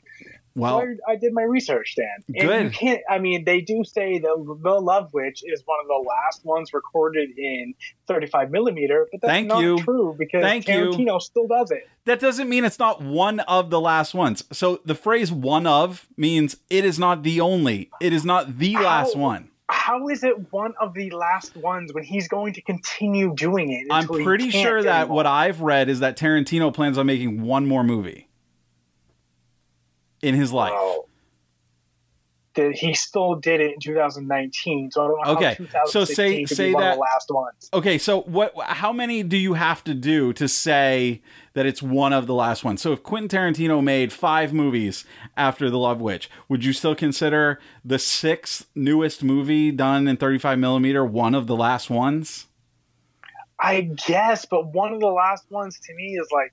Well, 0.55 0.81
So 0.81 0.87
I, 1.09 1.13
I 1.13 1.17
did 1.17 1.33
my 1.33 1.43
research, 1.43 1.97
Dan. 1.97 2.07
And 2.29 2.49
Good. 2.49 2.65
You 2.65 2.71
can't. 2.71 3.01
I 3.09 3.19
mean, 3.19 3.45
they 3.45 3.63
do 3.63 3.85
say 3.85 4.19
that 4.19 4.59
the 4.63 4.81
Love 4.81 5.13
Witch 5.15 5.43
is 5.45 5.63
one 5.65 5.79
of 5.81 5.89
the 5.89 6.07
last 6.07 6.45
ones 6.45 6.75
recorded 6.75 7.31
in 7.37 7.75
35 8.07 8.51
millimeter, 8.51 9.09
but 9.11 9.23
that's 9.23 9.31
Thank 9.31 9.49
not 9.49 9.63
you. 9.63 9.79
true 9.79 10.15
because 10.17 10.43
Thank 10.43 10.69
you. 10.69 10.91
Tarantino 10.91 11.21
still 11.21 11.47
does 11.49 11.71
it. 11.71 11.89
that 12.05 12.21
doesn't 12.21 12.49
mean 12.49 12.65
it's 12.67 12.79
not 12.79 13.01
one 13.01 13.41
of 13.41 13.71
the 13.71 13.81
last 13.81 14.15
ones. 14.15 14.45
So 14.53 14.81
the 14.85 14.95
phrase 14.95 15.33
one 15.33 15.67
of 15.67 16.07
means 16.19 16.57
it 16.71 16.85
is 16.85 16.99
not 16.99 17.23
the 17.23 17.41
only, 17.41 17.91
it 18.01 18.13
is 18.13 18.25
not 18.27 18.59
the 18.59 18.75
last 18.75 19.17
one. 19.17 19.49
How 19.69 20.09
is 20.09 20.23
it 20.23 20.53
one 20.53 20.75
of 20.81 20.95
the 20.95 21.11
last 21.11 21.57
ones 21.57 21.93
when 21.93 22.05
he's 22.05 22.29
going 22.29 22.55
to 22.55 22.61
continue 22.61 23.35
doing 23.35 23.73
it? 23.73 23.87
I'm 23.91 24.07
pretty 24.07 24.51
sure 24.51 24.83
that 24.83 25.01
anymore? 25.03 25.17
what 25.17 25.27
I've 25.27 25.61
read 25.61 25.89
is 25.89 26.01
that 26.01 26.17
Tarantino 26.17 26.73
plans 26.73 26.99
on 26.99 27.07
making 27.07 27.43
one 27.43 27.67
more 27.67 27.83
movie 27.83 28.29
in 30.23 30.35
his 30.35 30.53
life. 30.53 30.73
Well, 30.73 31.09
that 32.57 32.73
he 32.75 32.93
still 32.95 33.37
did 33.37 33.61
it 33.61 33.75
in 33.75 33.81
2019, 33.81 34.91
so 34.91 35.05
I 35.05 35.09
don't 35.09 35.25
know 35.25 35.33
Okay, 35.37 35.55
how 35.73 35.85
so 35.87 36.01
2016 36.05 36.15
say- 36.17 36.45
could 36.45 36.57
say 36.57 36.69
be 36.69 36.75
one 36.75 36.83
that- 36.83 36.91
of 36.93 36.97
the 36.97 37.01
last 37.01 37.31
ones. 37.31 37.71
Okay, 37.73 37.99
so 37.99 38.23
what 38.23 38.53
how 38.61 38.93
many 38.93 39.23
do 39.23 39.37
you 39.37 39.55
have 39.55 39.85
to 39.85 39.95
do 39.95 40.33
to 40.35 40.49
say 40.49 41.23
that 41.55 41.65
it's 41.67 41.83
one 41.83 42.13
of 42.13 42.27
the 42.27 42.35
last 42.35 42.65
ones? 42.65 42.83
So 42.83 42.93
if 42.93 43.03
Quentin 43.03 43.29
Tarantino 43.55 43.83
made 43.83 44.13
5 44.13 44.53
movies 44.53 45.05
after 45.37 45.71
The 45.71 45.79
Love 45.79 46.01
Witch, 46.01 46.29
would 46.49 46.65
you 46.65 46.73
still 46.73 46.95
consider 46.95 47.61
the 47.85 47.99
sixth 47.99 48.67
newest 48.75 49.23
movie 49.23 49.71
done 49.71 50.09
in 50.09 50.17
35 50.17 50.59
millimeter 50.59 51.05
one 51.05 51.35
of 51.35 51.47
the 51.47 51.57
last 51.57 51.89
ones? 51.91 52.47
I 53.59 53.81
guess, 53.83 54.45
but 54.45 54.67
one 54.75 54.93
of 54.93 55.01
the 55.01 55.07
last 55.07 55.51
ones 55.51 55.79
to 55.81 55.95
me 55.95 56.19
is 56.21 56.29
like 56.33 56.53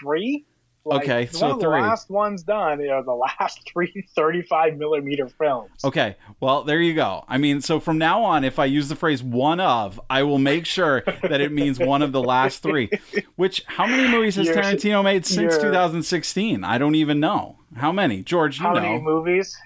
three. 0.00 0.44
Like, 0.88 1.02
Okay, 1.02 1.24
one 1.24 1.32
so 1.34 1.50
of 1.50 1.58
the 1.58 1.64
three. 1.66 1.80
last 1.80 2.10
ones 2.10 2.44
done 2.44 2.80
are 2.88 3.02
the 3.02 3.12
last 3.12 3.68
three 3.72 4.06
35 4.14 4.76
millimeter 4.76 5.28
films. 5.28 5.70
Okay, 5.84 6.14
well, 6.38 6.62
there 6.62 6.80
you 6.80 6.94
go. 6.94 7.24
I 7.26 7.38
mean, 7.38 7.60
so 7.60 7.80
from 7.80 7.98
now 7.98 8.22
on, 8.22 8.44
if 8.44 8.60
I 8.60 8.66
use 8.66 8.88
the 8.88 8.94
phrase 8.94 9.20
one 9.20 9.58
of, 9.58 10.00
I 10.08 10.22
will 10.22 10.38
make 10.38 10.64
sure 10.64 11.02
that 11.22 11.40
it 11.40 11.50
means 11.50 11.80
one 11.80 12.02
of 12.02 12.12
the 12.12 12.22
last 12.22 12.62
three. 12.62 12.88
Which, 13.36 13.64
how 13.66 13.84
many 13.86 14.06
movies 14.08 14.36
has 14.36 14.46
You're- 14.46 14.60
Tarantino 14.62 15.02
made 15.02 15.26
since 15.26 15.58
2016? 15.58 16.62
I 16.62 16.78
don't 16.78 16.94
even 16.94 17.18
know. 17.18 17.58
How 17.74 17.90
many? 17.90 18.22
George, 18.22 18.58
you 18.60 18.64
How 18.66 18.72
know. 18.74 18.80
many 18.80 19.00
movies 19.00 19.56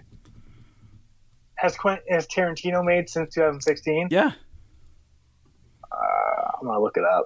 has 1.57 1.77
Quentin 1.77 2.03
has 2.15 2.27
Tarantino 2.27 2.83
made 2.83 3.11
since 3.11 3.35
2016? 3.35 4.09
yeah. 4.11 4.33
Uh, 5.93 6.51
I'm 6.61 6.67
gonna 6.67 6.81
look 6.81 6.97
it 6.97 7.05
up. 7.05 7.25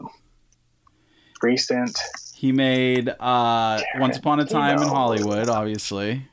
Recent. 1.45 1.99
He 2.35 2.53
made 2.53 3.09
uh, 3.09 3.81
Once 3.99 4.17
Upon 4.17 4.41
a 4.41 4.47
Time 4.47 4.81
in 4.81 4.89
Hollywood, 4.89 5.49
obviously. 5.49 6.27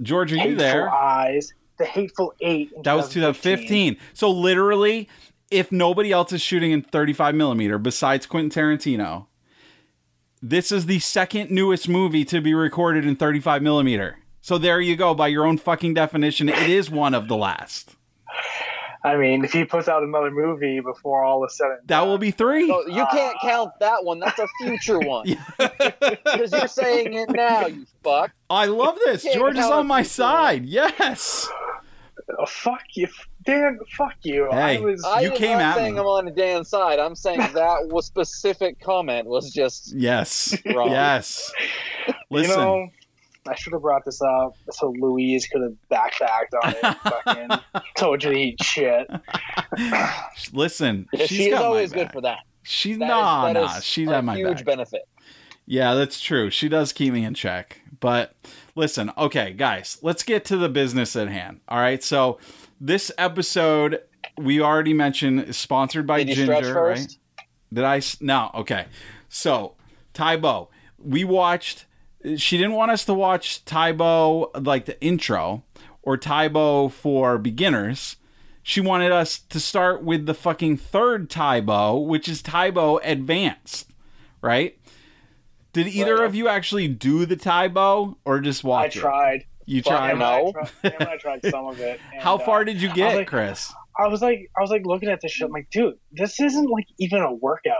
George, 0.00 0.32
are 0.32 0.36
you 0.36 0.54
there? 0.54 0.88
Eyes. 0.90 1.52
The 1.76 1.84
Hateful 1.84 2.34
Eight. 2.40 2.70
That 2.84 2.94
was 2.94 3.08
2015. 3.08 3.96
So 4.12 4.30
literally, 4.30 5.08
if 5.50 5.72
nobody 5.72 6.12
else 6.12 6.32
is 6.32 6.40
shooting 6.40 6.70
in 6.70 6.82
35 6.82 7.34
millimeter 7.34 7.78
besides 7.78 8.26
Quentin 8.26 8.50
Tarantino, 8.50 9.26
this 10.40 10.70
is 10.70 10.86
the 10.86 11.00
second 11.00 11.50
newest 11.50 11.88
movie 11.88 12.24
to 12.26 12.40
be 12.40 12.54
recorded 12.54 13.04
in 13.04 13.16
35 13.16 13.62
millimeter. 13.62 14.18
So 14.40 14.56
there 14.56 14.80
you 14.80 14.94
go. 14.94 15.14
By 15.14 15.28
your 15.28 15.46
own 15.46 15.58
fucking 15.58 15.94
definition, 15.94 16.48
it 16.48 16.68
is 16.68 16.90
one 16.90 17.14
of 17.14 17.26
the 17.28 17.36
last. 17.36 17.96
I 19.04 19.16
mean, 19.18 19.44
if 19.44 19.52
he 19.52 19.64
puts 19.66 19.86
out 19.86 20.02
another 20.02 20.30
movie 20.30 20.80
before 20.80 21.22
all 21.24 21.44
of 21.44 21.48
a 21.48 21.52
sudden, 21.52 21.78
That 21.86 22.06
will 22.06 22.16
be 22.16 22.30
three. 22.30 22.66
So 22.66 22.86
you 22.88 23.04
can't 23.12 23.36
ah. 23.42 23.46
count 23.48 23.70
that 23.80 24.02
one. 24.02 24.18
That's 24.18 24.38
a 24.38 24.48
future 24.62 24.98
one. 25.14 25.26
Because 25.58 26.50
you're 26.52 26.66
saying 26.68 27.12
it 27.12 27.28
now, 27.30 27.66
you 27.66 27.86
fuck. 28.02 28.32
I 28.48 28.64
love 28.64 28.96
this. 29.04 29.22
George 29.34 29.58
is 29.58 29.66
on 29.66 29.86
my 29.86 30.00
it's- 30.00 30.12
side. 30.12 30.64
Yes. 30.64 31.48
Oh, 32.38 32.46
fuck 32.46 32.80
you, 32.94 33.06
Dan. 33.44 33.78
Fuck 33.98 34.14
you. 34.22 34.48
Hey. 34.50 34.78
I 34.78 34.80
was. 34.80 35.04
I 35.04 35.20
You 35.20 35.32
am 35.32 35.36
came 35.36 35.58
not 35.58 35.62
at 35.62 35.74
saying 35.76 35.94
me. 35.94 36.00
I'm 36.00 36.06
on 36.06 36.34
Dan's 36.34 36.70
side. 36.70 36.98
I'm 36.98 37.14
saying 37.14 37.40
that 37.52 37.88
was 37.88 38.06
specific 38.06 38.80
comment 38.80 39.26
was 39.26 39.52
just 39.52 39.92
Yes. 39.94 40.56
wrong. 40.74 40.90
Yes. 40.90 41.52
Listen. 42.30 42.50
You 42.50 42.56
know, 42.56 42.88
I 43.48 43.54
should 43.54 43.72
have 43.74 43.82
brought 43.82 44.04
this 44.04 44.22
up 44.22 44.54
so 44.70 44.90
Louise 44.98 45.46
could 45.46 45.62
have 45.62 45.74
backpacked 45.90 46.54
on 46.62 46.70
it. 46.70 46.98
fucking 47.24 47.82
told 47.96 48.24
you 48.24 48.30
to 48.30 48.36
eat 48.38 48.62
shit. 48.62 49.06
Listen. 50.52 51.08
Yeah, 51.12 51.26
she's 51.26 51.28
she 51.38 51.50
is 51.50 51.58
always 51.58 51.92
good 51.92 52.10
for 52.12 52.20
that. 52.22 52.38
She's 52.62 52.98
That 52.98 53.04
is- 53.04 53.10
nah, 53.10 53.52
that 53.52 53.60
nah. 53.60 53.76
is 53.76 53.84
She's 53.84 54.08
a 54.08 54.16
at 54.16 54.24
my 54.24 54.36
huge 54.36 54.58
back. 54.58 54.64
benefit. 54.66 55.02
Yeah, 55.66 55.94
that's 55.94 56.20
true. 56.20 56.50
She 56.50 56.68
does 56.68 56.92
keep 56.92 57.12
me 57.12 57.24
in 57.24 57.34
check. 57.34 57.80
But 58.00 58.34
listen, 58.74 59.12
okay, 59.16 59.52
guys, 59.52 59.98
let's 60.02 60.22
get 60.22 60.44
to 60.46 60.56
the 60.56 60.68
business 60.68 61.16
at 61.16 61.28
hand. 61.28 61.60
All 61.68 61.78
right. 61.78 62.02
So 62.02 62.38
this 62.80 63.10
episode 63.16 64.00
we 64.36 64.60
already 64.60 64.92
mentioned 64.94 65.40
is 65.44 65.56
sponsored 65.56 66.06
by 66.06 66.22
Did 66.24 66.34
Ginger, 66.36 66.82
right? 66.82 67.16
Did 67.72 67.84
I? 67.84 68.00
No. 68.20 68.50
Okay. 68.54 68.86
So 69.28 69.74
Tae 70.12 70.36
Bo, 70.36 70.68
we 70.98 71.24
watched. 71.24 71.86
She 72.36 72.56
didn't 72.56 72.72
want 72.72 72.90
us 72.90 73.04
to 73.06 73.14
watch 73.14 73.64
Tae 73.64 73.92
Bo 73.92 74.50
like 74.58 74.86
the 74.86 75.00
intro 75.02 75.62
or 76.02 76.16
Tae 76.16 76.48
Bo 76.48 76.88
for 76.88 77.38
beginners. 77.38 78.16
She 78.62 78.80
wanted 78.80 79.12
us 79.12 79.38
to 79.38 79.60
start 79.60 80.02
with 80.02 80.24
the 80.26 80.32
fucking 80.34 80.78
third 80.78 81.28
Tae 81.28 81.60
Bo, 81.60 81.98
which 81.98 82.28
is 82.28 82.40
Tae 82.40 82.70
Bo 82.70 82.98
Advanced, 83.04 83.90
right? 84.40 84.78
Did 85.74 85.86
either 85.88 86.16
Right. 86.16 86.24
of 86.24 86.34
you 86.34 86.48
actually 86.48 86.88
do 86.88 87.26
the 87.26 87.36
Tae 87.36 87.68
Bo 87.68 88.16
or 88.24 88.40
just 88.40 88.64
I 88.64 88.68
watch 88.68 88.96
it? 88.96 89.00
I 89.00 89.02
tried. 89.02 89.44
You 89.66 89.82
Fuck 89.82 89.92
tried. 89.92 90.18
No. 90.18 90.52
I 90.84 90.88
tried, 90.90 91.08
I 91.08 91.16
tried 91.18 91.46
some 91.50 91.66
of 91.66 91.80
it. 91.80 92.00
and, 92.12 92.22
How 92.22 92.36
uh, 92.36 92.44
far 92.44 92.64
did 92.64 92.80
you 92.80 92.90
I 92.90 92.94
get, 92.94 93.16
like- 93.16 93.26
Chris? 93.28 93.72
I 93.98 94.08
was 94.08 94.22
like, 94.22 94.50
I 94.56 94.60
was 94.60 94.70
like 94.70 94.84
looking 94.86 95.08
at 95.08 95.20
this 95.20 95.30
shit. 95.30 95.46
I'm 95.46 95.52
like, 95.52 95.70
dude, 95.70 95.94
this 96.10 96.40
isn't 96.40 96.68
like 96.68 96.86
even 96.98 97.22
a 97.22 97.32
workout. 97.32 97.74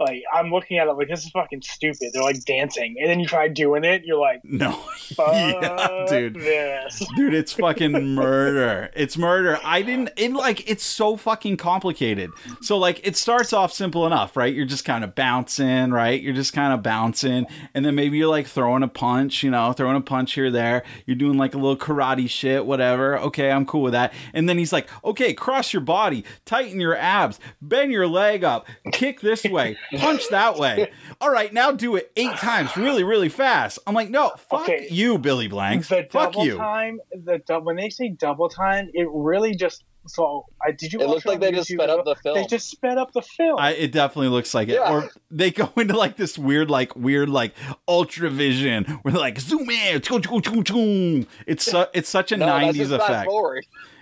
Like, 0.00 0.22
I'm 0.32 0.50
looking 0.50 0.78
at 0.78 0.86
it 0.86 0.92
like 0.92 1.08
this 1.08 1.24
is 1.24 1.30
fucking 1.30 1.62
stupid. 1.62 2.10
They're 2.12 2.22
like 2.22 2.44
dancing, 2.44 2.96
and 3.00 3.10
then 3.10 3.18
you 3.20 3.26
try 3.26 3.48
doing 3.48 3.84
it, 3.84 4.04
you're 4.04 4.18
like, 4.20 4.40
No, 4.44 4.78
yeah, 5.18 6.06
dude. 6.08 6.34
this. 6.34 7.04
Dude, 7.16 7.34
it's 7.34 7.52
fucking 7.52 7.92
murder. 8.14 8.90
It's 8.94 9.16
murder. 9.16 9.58
I 9.64 9.82
didn't 9.82 10.10
it 10.16 10.32
like 10.32 10.68
it's 10.70 10.84
so 10.84 11.16
fucking 11.16 11.56
complicated. 11.56 12.30
So 12.60 12.78
like 12.78 13.06
it 13.06 13.16
starts 13.16 13.52
off 13.52 13.72
simple 13.72 14.06
enough, 14.06 14.36
right? 14.36 14.52
You're 14.54 14.66
just 14.66 14.84
kind 14.84 15.04
of 15.04 15.14
bouncing, 15.14 15.90
right? 15.90 16.20
You're 16.20 16.34
just 16.34 16.52
kind 16.52 16.72
of 16.72 16.82
bouncing 16.82 17.46
and 17.74 17.84
then 17.84 17.94
maybe 17.94 18.18
you're 18.18 18.28
like 18.28 18.46
throwing 18.46 18.82
a 18.82 18.88
punch, 18.88 19.42
you 19.42 19.50
know, 19.50 19.72
throwing 19.72 19.96
a 19.96 20.00
punch 20.00 20.34
here 20.34 20.50
there. 20.50 20.84
You're 21.06 21.16
doing 21.16 21.38
like 21.38 21.54
a 21.54 21.58
little 21.58 21.76
karate 21.76 22.28
shit, 22.28 22.64
whatever. 22.66 23.18
Okay, 23.18 23.50
I'm 23.50 23.66
cool 23.66 23.82
with 23.82 23.92
that. 23.92 24.12
And 24.32 24.48
then 24.48 24.58
he's 24.58 24.72
like, 24.72 24.88
"Okay, 25.04 25.32
cross 25.34 25.72
your 25.72 25.82
body, 25.82 26.24
tighten 26.44 26.80
your 26.80 26.96
abs, 26.96 27.38
bend 27.60 27.92
your 27.92 28.06
leg 28.06 28.44
up, 28.44 28.66
kick 28.92 29.20
this 29.20 29.44
way, 29.44 29.76
punch 29.96 30.28
that 30.30 30.56
way. 30.58 30.90
All 31.20 31.30
right, 31.30 31.52
now 31.52 31.72
do 31.72 31.96
it 31.96 32.12
8 32.16 32.36
times 32.36 32.76
really 32.76 33.04
really 33.04 33.28
fast." 33.28 33.78
I'm 33.86 33.94
like, 33.94 34.10
"No, 34.10 34.30
fuck 34.50 34.62
Okay. 34.62 34.88
you, 34.90 35.18
Billy 35.18 35.48
Blanks. 35.48 35.88
The 35.88 36.06
Fuck 36.10 36.32
double 36.32 36.44
you." 36.46 36.56
time, 36.56 37.00
the 37.12 37.38
dou- 37.46 37.60
when 37.60 37.76
they 37.76 37.90
say 37.90 38.10
double 38.10 38.48
time, 38.48 38.90
it 38.94 39.06
really 39.10 39.54
just. 39.54 39.84
So, 40.06 40.46
I 40.64 40.70
did 40.70 40.94
you? 40.94 41.00
It 41.00 41.06
watch 41.06 41.16
looks 41.16 41.26
like 41.26 41.34
on 41.34 41.40
they 41.40 41.52
just 41.52 41.68
sped 41.68 41.90
up 41.90 42.02
the 42.06 42.14
film. 42.14 42.34
They 42.36 42.46
just 42.46 42.70
sped 42.70 42.96
up 42.96 43.12
the 43.12 43.20
film. 43.20 43.58
I, 43.58 43.72
it 43.72 43.92
definitely 43.92 44.28
looks 44.28 44.54
like 44.54 44.68
it. 44.68 44.74
Yeah. 44.74 44.90
Or 44.90 45.10
they 45.30 45.50
go 45.50 45.70
into 45.76 45.98
like 45.98 46.16
this 46.16 46.38
weird, 46.38 46.70
like 46.70 46.96
weird, 46.96 47.28
like 47.28 47.52
ultra 47.86 48.30
vision 48.30 48.84
where 49.02 49.12
they're 49.12 49.20
like 49.20 49.38
zoom 49.38 49.68
in. 49.68 50.00
choo, 50.00 50.18
choo, 50.20 50.40
choo, 50.40 50.64
choo. 50.64 51.26
It's 51.46 51.64
su- 51.70 51.84
it's 51.92 52.08
such 52.08 52.32
a 52.32 52.38
no, 52.38 52.46
nineties 52.46 52.90
effect. 52.90 53.30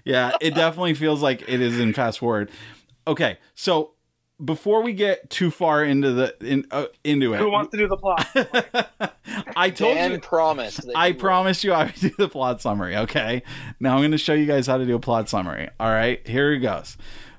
Yeah, 0.04 0.30
it 0.40 0.54
definitely 0.54 0.94
feels 0.94 1.22
like 1.22 1.42
it 1.48 1.60
is 1.60 1.80
in 1.80 1.92
fast 1.92 2.20
forward. 2.20 2.52
Okay, 3.08 3.38
so 3.56 3.94
before 4.44 4.82
we 4.82 4.92
get 4.92 5.30
too 5.30 5.50
far 5.50 5.82
into 5.84 6.12
the 6.12 6.36
in, 6.40 6.66
uh, 6.70 6.86
into 7.04 7.32
it, 7.34 7.38
Who 7.38 7.50
wants 7.50 7.70
to 7.72 7.76
do 7.78 7.88
the 7.88 7.96
plot? 7.96 8.26
I 9.56 9.70
told 9.70 9.94
Dan 9.96 10.12
you. 10.12 10.18
promised. 10.20 10.86
that 10.86 10.96
I 10.96 11.06
he 11.08 11.12
would. 11.12 11.20
promised 11.20 11.64
you 11.64 11.72
I 11.72 11.84
would 11.86 11.94
do 11.94 12.10
the 12.18 12.28
plot 12.28 12.60
summary. 12.60 12.96
Okay. 12.96 13.42
Now 13.80 13.94
I'm 13.94 14.00
going 14.00 14.10
to 14.12 14.18
show 14.18 14.34
you 14.34 14.46
guys 14.46 14.66
how 14.66 14.76
to 14.78 14.84
do 14.86 14.94
a 14.94 15.00
plot 15.00 15.28
summary. 15.28 15.68
All 15.80 15.88
right. 15.90 16.26
Here 16.26 16.52
it 16.52 16.58
goes. 16.60 16.96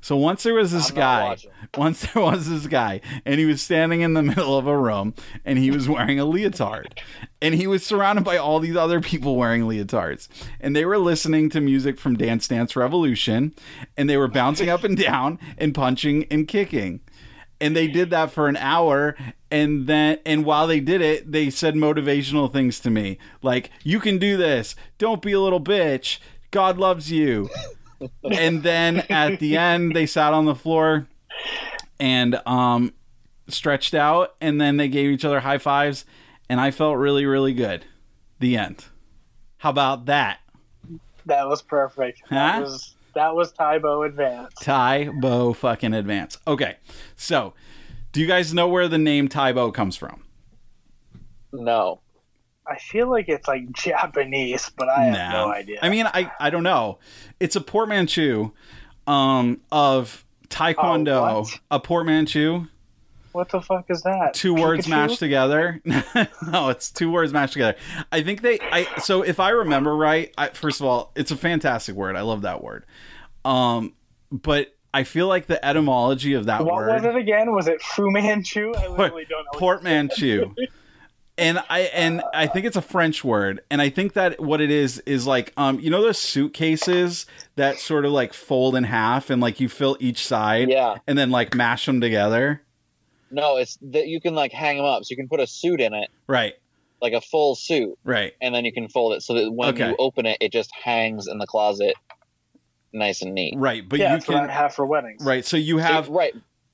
So 0.08 0.16
once 0.16 0.44
there 0.44 0.54
was 0.54 0.72
this 0.72 0.90
guy, 0.90 1.36
once 1.78 2.14
there 2.14 2.24
was 2.24 2.50
this 2.50 2.66
guy, 2.66 3.02
and 3.26 3.42
he 3.42 3.46
was 3.46 3.62
standing 3.62 4.00
in 4.00 4.14
the 4.14 4.24
middle 4.24 4.58
of 4.58 4.66
a 4.66 4.78
room, 4.78 5.14
and 5.44 5.60
he 5.60 5.70
was 5.70 5.90
wearing 5.90 6.18
a 6.18 6.24
leotard, 6.24 7.02
and 7.42 7.54
he 7.54 7.68
was 7.68 7.86
surrounded 7.86 8.24
by 8.24 8.38
all 8.38 8.62
these 8.62 8.78
other 8.78 9.02
people 9.02 9.36
wearing 9.36 9.64
leotards, 9.64 10.30
and 10.62 10.74
they 10.74 10.86
were 10.86 10.98
listening 10.98 11.50
to 11.50 11.60
music 11.60 12.00
from 12.00 12.16
Dance 12.16 12.48
Dance 12.48 12.74
Revolution, 12.78 13.54
and 13.98 14.10
they 14.10 14.16
were 14.16 14.30
bouncing 14.30 14.70
up 14.70 14.86
and 14.86 14.96
down 15.04 15.40
and 15.58 15.76
punching 15.76 16.24
and 16.32 16.48
kicking. 16.48 17.02
And 17.60 17.76
they 17.76 17.90
did 17.90 18.10
that 18.12 18.32
for 18.32 18.48
an 18.48 18.56
hour 18.56 19.14
and 19.52 19.88
then 19.88 20.20
and 20.26 20.46
while 20.46 20.68
they 20.68 20.80
did 20.80 21.02
it 21.02 21.32
they 21.32 21.50
said 21.50 21.74
motivational 21.74 22.54
things 22.54 22.80
to 22.82 22.92
me 22.92 23.18
like 23.42 23.72
you 23.84 24.00
can 24.00 24.20
do 24.20 24.38
this. 24.38 24.74
Don't 25.00 25.24
be 25.24 25.34
a 25.34 25.40
little 25.42 25.60
bitch. 25.60 26.20
God 26.52 26.78
loves 26.78 27.12
you 27.12 27.50
and 28.24 28.64
then 28.64 29.00
at 29.10 29.40
the 29.40 29.58
end 29.58 29.96
they 29.96 30.06
sat 30.06 30.34
on 30.34 30.46
the 30.46 30.56
floor 30.56 31.08
and 32.00 32.40
um 32.46 32.94
stretched 33.48 33.94
out 33.94 34.36
and 34.42 34.60
then 34.60 34.78
they 34.78 34.88
gave 34.88 35.10
each 35.10 35.26
other 35.26 35.40
high 35.40 35.58
fives 35.58 36.06
and 36.50 36.60
i 36.60 36.70
felt 36.70 36.98
really 36.98 37.26
really 37.26 37.54
good 37.54 37.86
the 38.40 38.58
end 38.58 38.86
how 39.58 39.70
about 39.70 40.06
that 40.06 40.40
that 41.28 41.48
was 41.48 41.62
perfect. 41.62 42.22
That 42.30 42.62
was 42.62 42.96
that 43.14 43.36
was 43.36 43.52
Tae 43.52 43.78
Bo 43.80 44.04
Advance. 44.04 44.54
Tae 44.62 45.10
Bo 45.20 45.54
fucking 45.54 45.94
advance. 45.94 46.38
Okay, 46.48 46.78
so 47.16 47.54
do 48.14 48.22
you 48.22 48.28
guys 48.28 48.54
know 48.54 48.68
where 48.68 48.88
the 48.88 48.98
name 48.98 49.28
Tae 49.28 49.52
Bo 49.52 49.72
comes 49.72 49.98
from? 49.98 50.24
No. 51.52 52.00
I 52.70 52.78
feel 52.78 53.10
like 53.10 53.30
it's 53.30 53.48
like 53.48 53.72
Japanese, 53.74 54.72
but 54.76 54.90
I 54.90 55.06
have 55.06 55.34
no 55.34 55.52
idea. 55.52 55.80
I 55.82 55.90
mean, 55.90 56.06
I 56.08 56.32
I 56.40 56.50
don't 56.50 56.64
know. 56.64 57.00
It's 57.40 57.56
a 57.56 57.62
portmanteau 57.62 58.54
um, 59.06 59.62
of 59.72 60.26
Taekwondo. 60.50 61.48
Oh, 61.48 61.60
a 61.72 61.80
portmanteau. 61.80 62.68
what 63.32 63.50
the 63.50 63.62
fuck 63.62 63.86
is 63.90 64.04
that? 64.04 64.34
Two 64.34 64.54
words 64.54 64.88
mashed 64.88 65.20
together. 65.20 65.82
no, 65.86 66.70
it's 66.70 66.92
two 66.92 67.12
words 67.12 67.32
mashed 67.34 67.54
together. 67.54 67.78
I 68.12 68.24
think 68.24 68.42
they. 68.42 68.60
I 68.60 68.88
so 69.00 69.22
if 69.22 69.40
I 69.40 69.50
remember 69.50 69.96
right. 69.96 70.34
I, 70.38 70.50
first 70.50 70.80
of 70.80 70.86
all, 70.86 71.12
it's 71.16 71.32
a 71.32 71.38
fantastic 71.38 71.96
word. 71.96 72.16
I 72.16 72.22
love 72.22 72.42
that 72.42 72.64
word. 72.64 72.86
Um, 73.46 73.94
but 74.32 74.76
I 74.94 75.04
feel 75.04 75.28
like 75.28 75.48
the 75.48 75.64
etymology 75.64 76.34
of 76.34 76.46
that 76.46 76.66
What 76.66 76.74
word. 76.74 76.88
What 76.88 77.04
was 77.04 77.06
it 77.06 77.16
again? 77.16 77.54
Was 77.54 77.68
it 77.68 77.82
Fu 77.82 78.10
Manchu? 78.12 78.74
I 78.76 78.88
literally 78.88 79.26
don't 79.30 79.46
know. 79.46 79.60
portmanteau 79.60 80.54
and 81.38 81.60
i 81.70 81.82
and 81.82 82.22
i 82.34 82.48
think 82.48 82.66
it's 82.66 82.76
a 82.76 82.82
french 82.82 83.24
word 83.24 83.62
and 83.70 83.82
i 83.82 83.90
think 83.90 84.14
that 84.14 84.40
what 84.40 84.60
it 84.62 84.72
is 84.72 85.00
is 85.06 85.28
like 85.28 85.54
um 85.58 85.80
you 85.80 85.90
know 85.90 86.02
those 86.02 86.18
suitcases 86.18 87.26
that 87.56 87.78
sort 87.80 88.06
of 88.06 88.12
like 88.12 88.34
fold 88.34 88.76
in 88.76 88.84
half 88.84 89.30
and 89.30 89.42
like 89.42 89.60
you 89.60 89.70
fill 89.70 89.96
each 90.00 90.26
side 90.26 90.70
Yeah. 90.70 90.96
and 91.08 91.18
then 91.18 91.30
like 91.30 91.54
mash 91.56 91.86
them 91.86 92.02
together 92.02 92.62
No, 93.30 93.58
it's 93.58 93.78
that 93.82 94.08
you 94.08 94.22
can 94.22 94.36
like 94.36 94.52
hang 94.54 94.78
them 94.78 94.86
up. 94.86 95.04
So 95.04 95.12
you 95.12 95.18
can 95.18 95.28
put 95.28 95.40
a 95.42 95.48
suit 95.48 95.82
in 95.82 95.94
it, 95.94 96.10
right 96.28 96.54
like 97.02 97.14
a 97.14 97.22
full 97.22 97.56
suit, 97.56 97.98
right 98.04 98.34
and 98.42 98.56
then 98.56 98.64
you 98.66 98.72
can 98.74 98.88
fold 98.90 99.14
it 99.14 99.22
so 99.22 99.34
that 99.36 99.52
when 99.52 99.70
Okay. 99.70 99.90
you 99.90 99.96
open 100.00 100.26
it, 100.26 100.38
it 100.42 100.52
just 100.52 100.72
hangs 100.74 101.28
in 101.28 101.38
the 101.38 101.46
closet, 101.46 101.94
nice 102.94 103.22
and 103.22 103.36
neat. 103.36 103.54
right 103.58 103.88
but 103.88 104.00
yeah, 104.00 104.12
you 104.12 104.16
that's 104.18 104.28
what 104.28 104.38
I 104.38 104.42
can 104.42 104.50
have 104.50 104.74
for 104.74 104.86
weddings. 104.86 105.24
right 105.24 105.46
so 105.46 105.58
you 105.58 105.78
So- 105.78 105.84
have 105.84 106.10
right. 106.10 106.34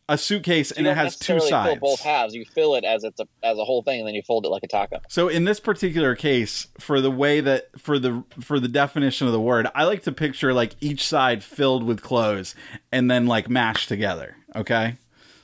A 0.10 0.18
suitcase 0.18 0.70
So 0.70 0.76
and 0.78 0.88
it 0.88 0.96
has 0.96 1.18
two 1.18 1.40
sides 1.40 1.80
Fill 1.80 1.92
both 1.92 2.02
halves. 2.02 2.34
You 2.34 2.46
fill 2.46 2.76
it 2.76 2.84
as 2.84 3.04
it's 3.04 3.20
a 3.20 3.28
as 3.42 3.58
a 3.58 3.64
whole 3.64 3.84
thing, 3.84 4.00
and 4.00 4.08
then 4.08 4.16
you 4.16 4.22
fold 4.22 4.46
it 4.46 4.50
like 4.50 4.64
a 4.64 4.68
taco. 4.68 5.00
So 5.08 5.28
in 5.28 5.46
this 5.46 5.60
particular 5.60 6.16
case, 6.16 6.68
for 6.80 7.02
the 7.02 7.12
way 7.12 7.40
that 7.42 7.80
for 7.80 8.00
the 8.00 8.24
for 8.42 8.60
the 8.60 8.68
definition 8.68 9.28
of 9.28 9.34
the 9.34 9.42
word, 9.42 9.68
I 9.74 9.86
like 9.86 10.04
to 10.04 10.12
picture 10.12 10.54
like 10.54 10.76
each 10.82 11.08
side 11.08 11.44
filled 11.44 11.84
with 11.84 12.02
clothes 12.02 12.56
and 12.92 13.10
then 13.10 13.28
like 13.28 13.50
mashed 13.50 13.88
together. 13.88 14.36
Okay, 14.56 14.98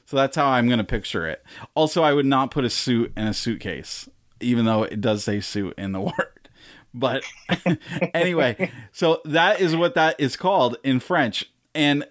so 0.06 0.18
that's 0.18 0.36
how 0.36 0.48
I'm 0.48 0.68
gonna 0.68 0.84
picture 0.84 1.28
it. 1.28 1.44
Also, 1.76 2.04
I 2.04 2.14
would 2.14 2.26
not 2.26 2.52
put 2.52 2.66
a 2.66 2.70
suit 2.70 3.14
in 3.16 3.28
a 3.28 3.34
suitcase, 3.34 4.10
even 4.42 4.66
though 4.66 4.84
it 4.84 5.00
does 5.02 5.24
say 5.24 5.40
suit 5.40 5.74
in 5.78 5.94
the 5.94 6.02
word. 6.02 6.50
But 6.94 7.24
anyway, 8.14 8.72
so 8.92 9.22
that 9.24 9.62
is 9.62 9.76
what 9.76 9.94
that 9.96 10.20
is 10.20 10.36
called 10.36 10.78
in 10.84 11.00
French, 11.00 11.46
and 11.74 12.06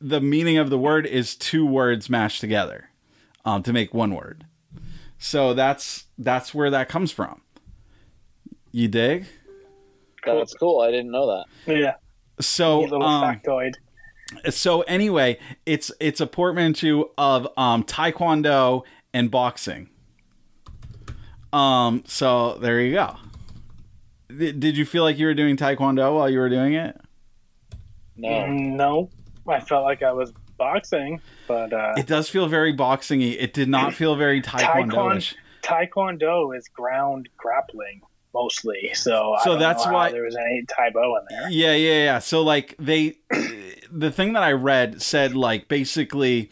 the 0.00 0.20
meaning 0.20 0.56
of 0.58 0.70
the 0.70 0.78
word 0.78 1.06
is 1.06 1.34
two 1.36 1.66
words 1.66 2.08
mashed 2.08 2.40
together 2.40 2.90
um, 3.44 3.62
to 3.62 3.72
make 3.72 3.92
one 3.92 4.14
word. 4.14 4.44
So 5.18 5.52
that's 5.54 6.04
that's 6.16 6.54
where 6.54 6.70
that 6.70 6.88
comes 6.88 7.10
from. 7.12 7.42
You 8.72 8.88
dig? 8.88 9.26
That's 10.24 10.54
cool. 10.54 10.80
I 10.80 10.90
didn't 10.90 11.10
know 11.10 11.26
that. 11.66 11.74
Yeah, 11.74 11.94
So 12.40 12.80
neat 12.80 12.90
little 12.90 13.06
um, 13.06 13.22
factoid. 13.40 13.74
so 14.50 14.82
anyway, 14.82 15.38
it's 15.66 15.90
it's 16.00 16.20
a 16.20 16.26
portmanteau 16.26 17.10
of 17.18 17.48
um, 17.56 17.82
taekwondo 17.84 18.82
and 19.14 19.30
boxing. 19.30 19.88
Um. 21.52 22.02
So 22.06 22.54
there 22.58 22.80
you 22.80 22.92
go. 22.94 23.16
Did 24.28 24.60
did 24.60 24.76
you 24.76 24.84
feel 24.84 25.02
like 25.02 25.18
you 25.18 25.26
were 25.26 25.34
doing 25.34 25.56
taekwondo 25.56 26.14
while 26.14 26.28
you 26.28 26.38
were 26.38 26.50
doing 26.50 26.74
it? 26.74 27.00
No. 28.16 28.28
Mm, 28.28 28.76
No, 28.76 29.10
I 29.48 29.60
felt 29.60 29.84
like 29.84 30.02
I 30.02 30.12
was 30.12 30.32
boxing, 30.56 31.20
but 31.46 31.72
uh, 31.72 31.94
It 31.96 32.06
does 32.06 32.28
feel 32.28 32.46
very 32.48 32.74
boxingy. 32.76 33.36
It 33.40 33.52
did 33.54 33.68
not 33.68 33.94
feel 33.94 34.16
very 34.16 34.42
taekwondo-ish. 34.42 35.34
Taekwondo 35.62 36.56
is 36.56 36.68
ground 36.68 37.28
grappling 37.36 38.02
mostly. 38.34 38.90
So, 38.94 39.34
I 39.34 39.42
So 39.44 39.50
don't 39.52 39.60
that's 39.60 39.86
know 39.86 39.92
why- 39.92 40.12
there 40.12 40.22
was 40.24 40.36
any 40.36 40.64
Tae 40.68 40.90
Bo 40.92 41.16
in 41.16 41.22
there. 41.30 41.48
Yeah, 41.50 41.74
yeah, 41.74 42.04
yeah. 42.04 42.18
So 42.18 42.42
like 42.42 42.74
they 42.78 43.18
the 43.90 44.10
thing 44.10 44.32
that 44.34 44.42
I 44.42 44.52
read 44.52 45.00
said 45.02 45.34
like 45.34 45.68
basically 45.68 46.50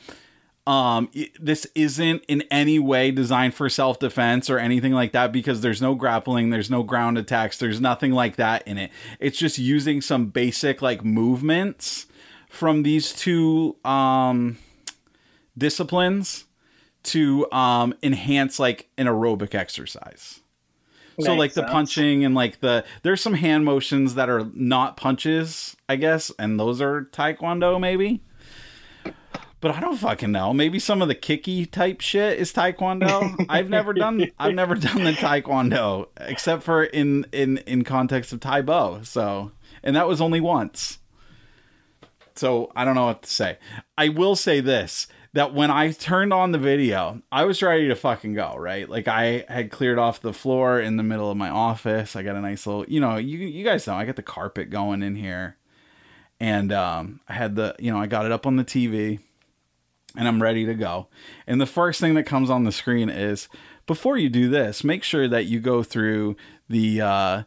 um 0.67 1.09
this 1.39 1.65
isn't 1.77 2.25
in 2.27 2.43
any 2.51 2.79
way 2.81 3.11
designed 3.13 3.55
for 3.55 3.69
self-defense 3.69 4.51
or 4.51 4.59
anything 4.59 4.93
like 4.93 5.13
that 5.13 5.31
because 5.33 5.61
there's 5.61 5.81
no 5.81 5.95
grappling, 5.95 6.51
there's 6.51 6.71
no 6.71 6.83
ground 6.83 7.19
attacks, 7.19 7.59
there's 7.59 7.81
nothing 7.81 8.11
like 8.13 8.37
that 8.37 8.67
in 8.67 8.77
it. 8.79 8.91
It's 9.21 9.39
just 9.39 9.59
using 9.59 10.01
some 10.01 10.27
basic 10.27 10.83
like 10.83 11.05
movements 11.05 12.07
from 12.49 12.83
these 12.83 13.13
two 13.13 13.77
um 13.85 14.59
disciplines 15.57 16.45
to 17.05 17.51
um 17.53 17.95
enhance 18.03 18.59
like 18.59 18.89
an 18.99 19.07
aerobic 19.07 19.55
exercise. 19.55 20.41
So 21.19 21.31
Makes 21.31 21.39
like 21.39 21.53
the 21.55 21.61
sense. 21.63 21.71
punching 21.73 22.25
and 22.27 22.35
like 22.35 22.61
the 22.61 22.85
there's 23.03 23.23
some 23.23 23.35
hand 23.35 23.65
motions 23.65 24.17
that 24.17 24.29
are 24.29 24.47
not 24.53 24.97
punches, 24.99 25.75
I 25.89 25.97
guess, 25.97 26.31
and 26.39 26.61
those 26.61 26.81
are 26.83 27.05
taekwondo 27.13 27.81
maybe. 27.81 28.21
but 29.63 29.71
I 29.75 29.81
don't 29.81 29.97
fucking 29.97 30.31
know. 30.31 30.53
Maybe 30.53 30.79
some 30.79 31.01
of 31.01 31.09
the 31.09 31.15
kicky 31.15 31.65
type 31.65 32.03
shit 32.03 32.39
is 32.39 32.53
taekwondo. 32.53 33.47
I've 33.49 33.71
never 33.71 33.95
done 33.95 34.27
I've 34.39 34.55
never 34.55 34.75
done 34.75 35.05
the 35.05 35.13
taekwondo 35.13 36.09
except 36.21 36.63
for 36.65 36.85
in 36.85 37.25
in 37.33 37.59
in 37.59 37.83
context 37.85 38.35
of 38.35 38.41
Tae 38.41 38.61
Bo. 38.61 39.01
So, 39.03 39.53
and 39.83 39.97
that 39.97 40.07
was 40.07 40.21
only 40.21 40.41
once. 40.41 40.99
So, 42.39 42.71
I 42.77 42.85
don't 42.85 42.95
know 42.95 43.07
what 43.07 43.23
to 43.23 43.31
say. 43.31 43.59
I 43.97 44.09
will 44.09 44.37
say 44.37 44.61
this 44.61 45.07
that 45.37 45.53
when 45.53 45.71
I 45.71 45.91
turned 45.91 46.33
on 46.33 46.53
the 46.53 46.59
video, 46.59 47.21
I 47.31 47.45
was 47.45 47.63
ready 47.63 47.89
to 47.89 47.95
fucking 47.95 48.33
go, 48.33 48.57
right? 48.57 48.89
Like 48.89 49.07
I 49.07 49.45
had 49.49 49.71
cleared 49.71 49.99
off 49.99 50.23
the 50.23 50.33
floor 50.33 50.81
in 50.81 50.97
the 50.97 51.03
middle 51.03 51.31
of 51.31 51.37
my 51.37 51.51
office. 51.51 52.17
I 52.17 52.23
got 52.23 52.37
a 52.37 52.41
nice 52.41 52.67
little, 52.67 52.87
you 52.87 53.01
know, 53.01 53.17
you 53.17 53.39
you 53.41 53.63
guys 53.63 53.87
know 53.87 53.93
I 53.93 54.07
got 54.07 54.17
the 54.17 54.23
carpet 54.23 54.71
going 54.71 55.03
in 55.03 55.15
here. 55.15 55.59
And 56.41 56.73
um 56.73 57.21
I 57.29 57.35
had 57.35 57.55
the, 57.55 57.77
you 57.79 57.93
know, 57.93 57.99
I 57.99 58.07
got 58.07 58.25
it 58.25 58.33
up 58.33 58.47
on 58.47 58.57
the 58.57 58.65
TV 58.65 59.19
and 60.17 60.27
I'm 60.27 60.43
ready 60.43 60.65
to 60.65 60.75
go. 60.75 61.09
And 61.47 61.61
the 61.61 61.67
first 61.67 62.01
thing 62.01 62.15
that 62.15 62.25
comes 62.25 62.49
on 62.49 62.65
the 62.65 62.73
screen 62.73 63.11
is 63.11 63.47
before 63.87 64.17
you 64.17 64.31
do 64.31 64.49
this, 64.49 64.83
make 64.83 65.03
sure 65.05 65.29
that 65.29 65.45
you 65.45 65.61
go 65.61 65.83
through 65.83 66.37
the 66.71 67.03
uh 67.03 67.43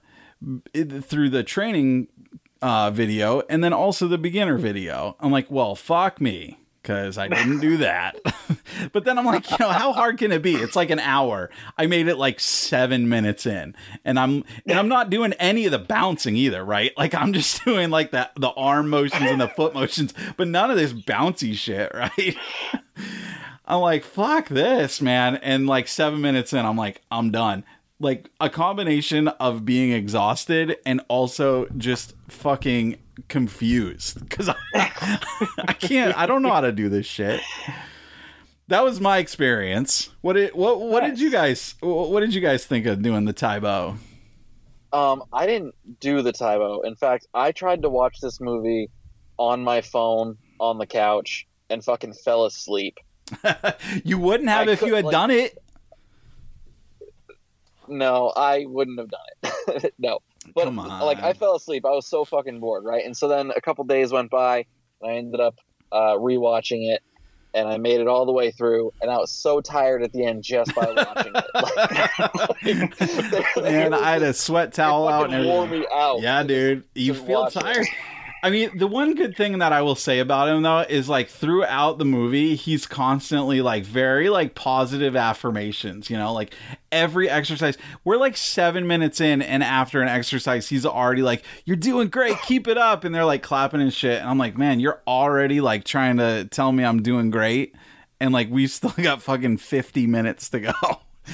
through 0.74 1.32
the 1.32 1.44
training 1.44 2.08
uh 2.62 2.92
video 2.92 3.42
and 3.50 3.64
then 3.64 3.74
also 3.74 4.08
the 4.08 4.18
beginner 4.18 4.58
video. 4.58 5.16
I'm 5.20 5.32
like, 5.32 5.50
"Well, 5.50 5.76
fuck 5.76 6.20
me." 6.22 6.58
Because 6.82 7.18
I 7.18 7.28
didn't 7.28 7.60
do 7.60 7.78
that. 7.78 8.16
but 8.94 9.04
then 9.04 9.20
I'm 9.20 9.26
like, 9.26 9.52
you 9.52 9.58
know, 9.60 9.70
how 9.70 9.92
hard 9.92 10.18
can 10.18 10.32
it 10.32 10.42
be? 10.42 10.56
It's 10.56 10.78
like 10.78 10.90
an 10.90 11.00
hour. 11.00 11.50
I 11.78 11.88
made 11.88 12.08
it 12.08 12.16
like 12.18 12.40
seven 12.40 13.10
minutes 13.10 13.46
in. 13.46 13.76
And 14.06 14.18
I'm 14.18 14.46
and 14.66 14.80
I'm 14.80 14.88
not 14.88 15.10
doing 15.10 15.34
any 15.34 15.66
of 15.66 15.72
the 15.72 15.80
bouncing 15.80 16.36
either, 16.38 16.64
right? 16.64 16.92
Like 16.98 17.14
I'm 17.14 17.34
just 17.34 17.64
doing 17.66 17.90
like 17.90 18.12
the 18.12 18.30
the 18.38 18.50
arm 18.52 18.90
motions 18.90 19.30
and 19.30 19.42
the 19.42 19.50
foot 19.50 19.74
motions, 19.74 20.14
but 20.38 20.48
none 20.48 20.72
of 20.72 20.78
this 20.78 20.94
bouncy 20.94 21.54
shit, 21.54 21.92
right? 21.94 22.38
I'm 23.66 23.82
like, 23.82 24.04
fuck 24.04 24.48
this, 24.48 25.02
man. 25.02 25.36
And 25.36 25.68
like 25.68 25.88
seven 25.88 26.22
minutes 26.22 26.54
in, 26.54 26.66
I'm 26.66 26.78
like, 26.78 27.02
I'm 27.12 27.30
done. 27.30 27.64
Like 28.00 28.30
a 28.40 28.50
combination 28.50 29.28
of 29.28 29.66
being 29.66 29.92
exhausted 29.92 30.78
and 30.86 31.02
also 31.10 31.68
just 31.78 32.14
fucking 32.30 32.98
confused 33.28 34.22
because 34.22 34.48
I, 34.50 34.56
I 35.68 35.74
can't, 35.74 36.18
I 36.18 36.26
don't 36.26 36.42
know 36.42 36.52
how 36.52 36.62
to 36.62 36.72
do 36.72 36.88
this 36.88 37.06
shit. 37.06 37.42
That 38.70 38.84
was 38.84 39.02
my 39.02 39.18
experience. 39.18 40.10
What 40.22 40.34
did 40.34 40.54
what 40.54 40.80
what 40.80 41.02
did 41.02 41.20
you 41.20 41.32
guys 41.32 41.74
what 41.82 42.20
did 42.20 42.34
you 42.36 42.40
guys 42.42 42.66
think 42.66 42.86
of 42.86 43.02
doing 43.02 43.26
the 43.26 43.34
Tae 43.34 43.60
Bo? 43.60 43.96
Um, 44.94 45.24
I 45.34 45.46
didn't 45.48 45.76
do 46.00 46.22
the 46.22 46.32
Tae 46.32 46.58
Bo. 46.58 46.82
In 46.82 46.96
fact, 46.96 47.28
I 47.34 47.52
tried 47.52 47.82
to 47.82 47.90
watch 47.90 48.20
this 48.22 48.40
movie 48.40 48.90
on 49.38 49.64
my 49.64 49.82
phone 49.82 50.38
on 50.60 50.78
the 50.78 50.86
couch 50.86 51.48
and 51.70 51.84
fucking 51.84 52.14
fell 52.14 52.46
asleep. 52.46 52.98
you 54.04 54.18
wouldn't 54.18 54.50
have 54.50 54.68
I 54.68 54.72
if 54.72 54.82
you 54.84 54.94
had 54.94 55.06
like- 55.06 55.12
done 55.12 55.32
it. 55.32 55.58
No, 57.90 58.32
I 58.36 58.66
wouldn't 58.68 59.00
have 59.00 59.10
done 59.10 59.82
it. 59.84 59.94
no. 60.00 60.20
But 60.56 60.66
Come 60.66 60.80
on. 60.80 61.02
like 61.02 61.22
I 61.22 61.34
fell 61.34 61.56
asleep. 61.56 61.86
I 61.86 61.92
was 61.92 62.08
so 62.08 62.24
fucking 62.26 62.60
bored, 62.60 62.84
right? 62.86 63.06
And 63.06 63.16
so 63.16 63.28
then 63.28 63.52
a 63.56 63.62
couple 63.62 63.84
days 63.84 64.12
went 64.12 64.30
by 64.32 64.66
and 65.02 65.12
I 65.12 65.16
ended 65.16 65.40
up 65.40 65.56
uh 65.92 66.16
rewatching 66.16 66.88
it 66.92 67.02
and 67.54 67.68
I 67.68 67.78
made 67.78 68.00
it 68.00 68.08
all 68.08 68.26
the 68.26 68.32
way 68.32 68.52
through 68.52 68.94
and 69.02 69.10
I 69.10 69.18
was 69.18 69.32
so 69.32 69.60
tired 69.60 70.04
at 70.04 70.14
the 70.14 70.24
end 70.26 70.44
just 70.44 70.74
by 70.76 70.86
watching 70.96 71.34
it. 71.36 71.46
Like, 72.60 73.54
they 73.56 73.62
Man, 73.62 73.94
I 73.94 74.12
had 74.12 74.22
a 74.22 74.34
sweat 74.34 74.74
towel 74.74 75.08
out 75.08 75.34
and 75.34 75.46
wore 75.46 75.68
me 75.68 75.86
out. 75.92 76.22
Yeah, 76.22 76.44
dude, 76.44 76.84
you 76.94 77.14
feel 77.14 77.50
tired. 77.50 77.88
I 78.42 78.50
mean, 78.50 78.78
the 78.78 78.88
one 78.88 79.16
good 79.16 79.36
thing 79.36 79.60
that 79.60 79.74
I 79.74 79.82
will 79.82 79.96
say 79.96 80.20
about 80.20 80.48
him 80.48 80.62
though 80.62 80.82
is 80.82 81.10
like 81.10 81.30
throughout 81.30 81.98
the 81.98 82.06
movie, 82.06 82.56
he's 82.56 82.86
constantly 82.86 83.62
like 83.62 83.84
very 83.84 84.30
like 84.30 84.56
positive 84.56 85.16
affirmations, 85.16 86.10
you 86.10 86.18
know, 86.18 86.32
like 86.34 86.54
every 86.92 87.30
exercise. 87.30 87.78
We're 88.04 88.18
like 88.18 88.38
7 88.38 88.88
minutes 88.88 89.20
in 89.20 89.42
and 89.42 89.64
after 89.64 90.02
an 90.02 90.08
exercise, 90.08 90.70
he's 90.70 90.86
already 90.86 91.22
like, 91.22 91.44
"You're 91.66 91.76
doing 91.78 92.08
great. 92.08 92.42
Keep 92.44 92.68
it 92.68 92.78
up." 92.78 93.04
And 93.04 93.14
they're 93.14 93.26
like 93.26 93.44
clapping 93.44 93.82
and 93.82 93.94
shit. 93.94 94.22
And 94.22 94.30
I'm 94.30 94.38
like, 94.38 94.58
"Man, 94.58 94.80
you're 94.80 95.02
already 95.06 95.60
like 95.60 95.84
trying 95.84 96.18
to 96.18 96.46
tell 96.46 96.72
me 96.72 96.84
I'm 96.86 97.02
doing 97.02 97.32
great." 97.32 97.76
And 98.22 98.34
like 98.34 98.50
we've 98.50 98.72
still 98.72 98.94
got 99.02 99.22
fucking 99.22 99.58
50 99.58 100.08
minutes 100.08 100.50
to 100.50 100.60
go. 100.62 100.74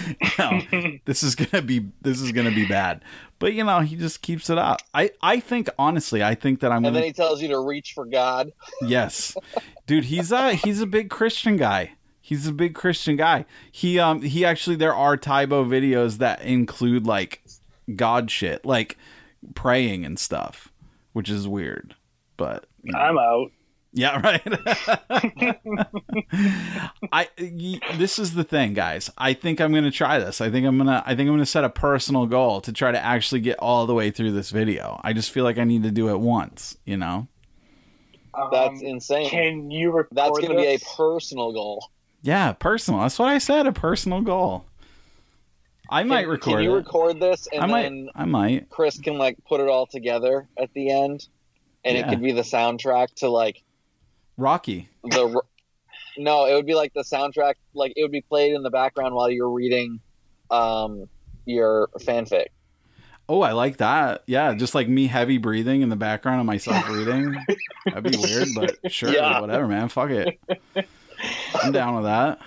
you 0.21 0.27
know, 0.37 0.97
this 1.05 1.23
is 1.23 1.35
gonna 1.35 1.61
be 1.61 1.87
this 2.01 2.21
is 2.21 2.31
gonna 2.31 2.51
be 2.51 2.67
bad. 2.67 3.03
But 3.39 3.53
you 3.53 3.63
know, 3.63 3.79
he 3.81 3.95
just 3.95 4.21
keeps 4.21 4.49
it 4.49 4.57
up. 4.57 4.81
I 4.93 5.11
I 5.21 5.39
think 5.39 5.69
honestly, 5.77 6.23
I 6.23 6.35
think 6.35 6.59
that 6.61 6.71
I'm 6.71 6.77
And 6.77 6.85
gonna 6.85 6.95
then 6.95 7.03
he 7.03 7.13
tells 7.13 7.41
you 7.41 7.49
to 7.49 7.59
reach 7.59 7.93
for 7.93 8.05
God. 8.05 8.51
yes, 8.81 9.35
dude. 9.87 10.05
He's 10.05 10.31
a 10.31 10.53
he's 10.53 10.81
a 10.81 10.85
big 10.85 11.09
Christian 11.09 11.57
guy. 11.57 11.93
He's 12.21 12.47
a 12.47 12.51
big 12.53 12.73
Christian 12.73 13.17
guy. 13.17 13.45
He 13.71 13.99
um 13.99 14.21
he 14.21 14.43
actually 14.45 14.75
there 14.77 14.95
are 14.95 15.17
Tae 15.17 15.45
Bo 15.45 15.63
videos 15.65 16.17
that 16.17 16.41
include 16.41 17.05
like 17.05 17.43
God 17.95 18.31
shit, 18.31 18.65
like 18.65 18.97
praying 19.53 20.05
and 20.05 20.17
stuff, 20.17 20.71
which 21.13 21.29
is 21.29 21.47
weird. 21.47 21.95
But 22.37 22.65
you 22.83 22.93
know. 22.93 22.99
I'm 22.99 23.17
out. 23.17 23.51
Yeah, 23.97 24.19
right. 24.21 24.41
I 27.11 27.29
y- 27.39 27.79
this 27.97 28.19
is 28.19 28.33
the 28.33 28.43
thing, 28.43 28.73
guys. 28.73 29.09
I 29.17 29.33
think 29.33 29.61
I'm 29.61 29.71
going 29.71 29.85
to 29.85 29.91
try 29.91 30.19
this. 30.19 30.41
I 30.41 30.49
think 30.51 30.67
I'm 30.67 30.77
going 30.77 30.87
to 30.87 31.01
I 31.05 31.09
think 31.15 31.21
I'm 31.21 31.27
going 31.35 31.39
to 31.39 31.45
set 31.45 31.63
a 31.63 31.69
personal 31.69 32.25
goal 32.25 32.59
to 32.61 32.73
try 32.73 32.91
to 32.91 32.99
actually 33.03 33.41
get 33.41 33.57
all 33.59 33.85
the 33.85 33.93
way 33.93 34.11
through 34.11 34.31
this 34.31 34.49
video. 34.49 34.99
I 35.03 35.13
just 35.13 35.31
feel 35.31 35.43
like 35.45 35.57
I 35.57 35.63
need 35.63 35.83
to 35.83 35.91
do 35.91 36.09
it 36.09 36.19
once, 36.19 36.77
you 36.85 36.97
know. 36.97 37.27
That's 38.51 38.81
Um, 38.81 38.85
insane. 38.85 39.29
Can 39.29 39.71
you 39.71 39.91
record 39.91 40.09
That's 40.15 40.37
going 40.39 40.51
to 40.51 40.57
be 40.57 40.67
a 40.75 40.79
personal 40.97 41.53
goal. 41.53 41.89
Yeah, 42.21 42.51
personal. 42.53 42.99
That's 43.01 43.17
what 43.17 43.29
I 43.29 43.37
said, 43.37 43.65
a 43.65 43.71
personal 43.71 44.19
goal. 44.21 44.65
I 45.89 46.03
might 46.03 46.23
Can- 46.23 46.29
record 46.31 46.51
Can 46.55 46.63
you 46.63 46.73
it. 46.73 46.77
record 46.79 47.19
this 47.21 47.47
and 47.53 47.63
I 47.63 47.67
might 47.67 47.83
then 47.83 48.09
I 48.15 48.25
might. 48.25 48.69
Chris 48.69 48.99
can 48.99 49.17
like 49.17 49.37
put 49.47 49.61
it 49.61 49.69
all 49.69 49.85
together 49.85 50.47
at 50.57 50.73
the 50.73 50.89
end, 50.89 51.27
and 51.85 51.95
Yeah. 51.97 52.05
it 52.05 52.09
could 52.09 52.21
be 52.21 52.31
the 52.33 52.41
soundtrack 52.41 53.13
to 53.17 53.29
like 53.29 53.61
Rocky. 54.37 54.89
the. 55.03 55.41
No, 56.17 56.45
it 56.45 56.53
would 56.53 56.65
be 56.65 56.75
like 56.75 56.93
the 56.93 57.03
soundtrack. 57.03 57.55
Like 57.73 57.93
it 57.95 58.01
would 58.01 58.11
be 58.11 58.21
played 58.21 58.53
in 58.53 58.63
the 58.63 58.69
background 58.69 59.13
while 59.15 59.29
you're 59.29 59.49
reading, 59.49 59.99
um, 60.49 61.09
your 61.45 61.89
fanfic. 61.99 62.47
Oh, 63.27 63.41
I 63.41 63.51
like 63.53 63.77
that. 63.77 64.23
Yeah, 64.27 64.53
just 64.53 64.75
like 64.75 64.87
me 64.87 65.07
heavy 65.07 65.37
breathing 65.39 65.81
in 65.81 65.89
the 65.89 65.95
background 65.95 66.39
of 66.39 66.45
myself 66.45 66.87
reading. 66.89 67.35
That'd 67.85 68.11
be 68.11 68.17
weird, 68.17 68.47
but 68.55 68.91
sure, 68.91 69.09
Yeah. 69.09 69.41
whatever, 69.41 69.67
man. 69.67 69.89
Fuck 69.89 70.11
it. 70.11 70.39
I'm 71.63 71.71
down 71.71 71.95
with 71.95 72.03
that. 72.05 72.39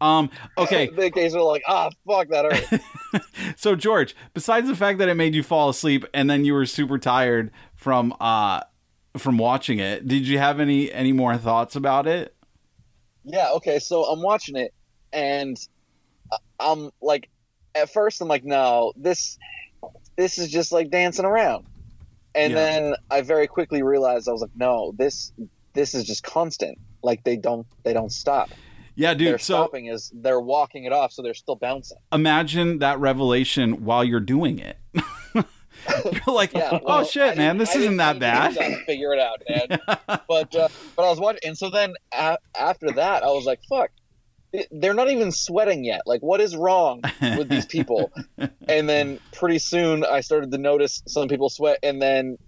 Um, 0.00 0.30
okay, 0.58 0.88
In 0.96 1.10
case 1.10 1.32
we're 1.32 1.42
like, 1.42 1.62
ah, 1.66 1.90
fuck 2.06 2.28
that 2.28 2.44
hurt. 2.44 3.22
so 3.56 3.74
George, 3.74 4.14
besides 4.32 4.68
the 4.68 4.76
fact 4.76 4.98
that 4.98 5.08
it 5.08 5.14
made 5.14 5.34
you 5.34 5.42
fall 5.42 5.68
asleep 5.70 6.04
and 6.14 6.28
then 6.30 6.44
you 6.44 6.52
were 6.54 6.66
super 6.66 6.98
tired 6.98 7.50
from 7.74 8.14
uh 8.20 8.60
from 9.18 9.38
watching 9.38 9.78
it, 9.78 10.06
did 10.06 10.26
you 10.26 10.38
have 10.38 10.60
any 10.60 10.92
any 10.92 11.12
more 11.12 11.36
thoughts 11.36 11.76
about 11.76 12.06
it? 12.06 12.34
yeah. 13.24 13.50
Okay. 13.54 13.78
So 13.78 14.04
I'm 14.04 14.22
watching 14.22 14.56
it, 14.56 14.72
and 15.12 15.56
I'm 16.60 16.90
like, 17.02 17.28
at 17.74 17.92
first 17.92 18.20
I'm 18.20 18.28
like, 18.28 18.44
no, 18.44 18.92
this, 18.96 19.38
this 20.16 20.38
is 20.38 20.50
just 20.50 20.72
like 20.72 20.90
dancing 20.90 21.24
around, 21.24 21.66
and 22.34 22.52
Yeah. 22.52 22.56
then 22.58 22.94
I 23.10 23.20
very 23.22 23.46
quickly 23.46 23.82
realized 23.82 24.28
I 24.28 24.32
was 24.32 24.40
like, 24.42 24.50
no, 24.56 24.92
this, 24.96 25.32
this 25.74 25.94
is 25.94 26.04
just 26.04 26.22
constant. 26.22 26.78
Like 27.02 27.24
they 27.24 27.36
don't, 27.36 27.66
they 27.84 27.92
don't 27.92 28.10
stop. 28.12 28.50
Yeah, 28.94 29.12
dude. 29.14 29.26
they're 29.26 29.32
dude. 29.34 29.40
So 29.42 29.54
stopping 29.62 29.86
is 29.86 30.10
they're 30.14 30.40
walking 30.40 30.84
it 30.84 30.92
off, 30.92 31.12
so 31.12 31.20
they're 31.22 31.34
still 31.34 31.56
bouncing. 31.56 31.98
imagine 32.12 32.78
that 32.78 32.98
revelation 32.98 33.84
while 33.84 34.02
you're 34.04 34.20
doing 34.20 34.58
it. 34.58 34.78
you're 36.04 36.34
like, 36.34 36.52
Yeah. 36.52 36.78
oh 36.84 37.04
shit, 37.04 37.32
I 37.32 37.34
man, 37.34 37.58
this 37.58 37.74
isn't 37.74 37.96
that 37.98 38.18
bad. 38.18 38.54
Figure 38.86 39.12
it 39.14 39.20
out, 39.20 39.42
man. 39.48 39.80
but 40.28 40.54
uh, 40.54 40.68
but 40.96 41.04
I 41.06 41.10
was 41.10 41.20
watching, 41.20 41.40
and 41.44 41.56
so 41.58 41.70
then 41.70 41.94
a- 42.12 42.38
after 42.58 42.90
that, 42.92 43.22
I 43.22 43.28
was 43.28 43.44
like, 43.44 43.60
fuck. 43.68 43.90
They're 44.70 44.94
not 44.94 45.10
even 45.10 45.32
sweating 45.32 45.84
yet. 45.84 46.02
Like, 46.06 46.22
what 46.22 46.40
is 46.40 46.56
wrong 46.56 47.02
with 47.20 47.48
these 47.50 47.66
people? 47.66 48.10
and 48.68 48.88
then 48.88 49.18
pretty 49.32 49.58
soon, 49.58 50.02
I 50.02 50.20
started 50.20 50.50
to 50.52 50.56
notice 50.58 51.02
some 51.06 51.28
people 51.28 51.50
sweat, 51.50 51.80
and 51.82 52.00
then 52.00 52.38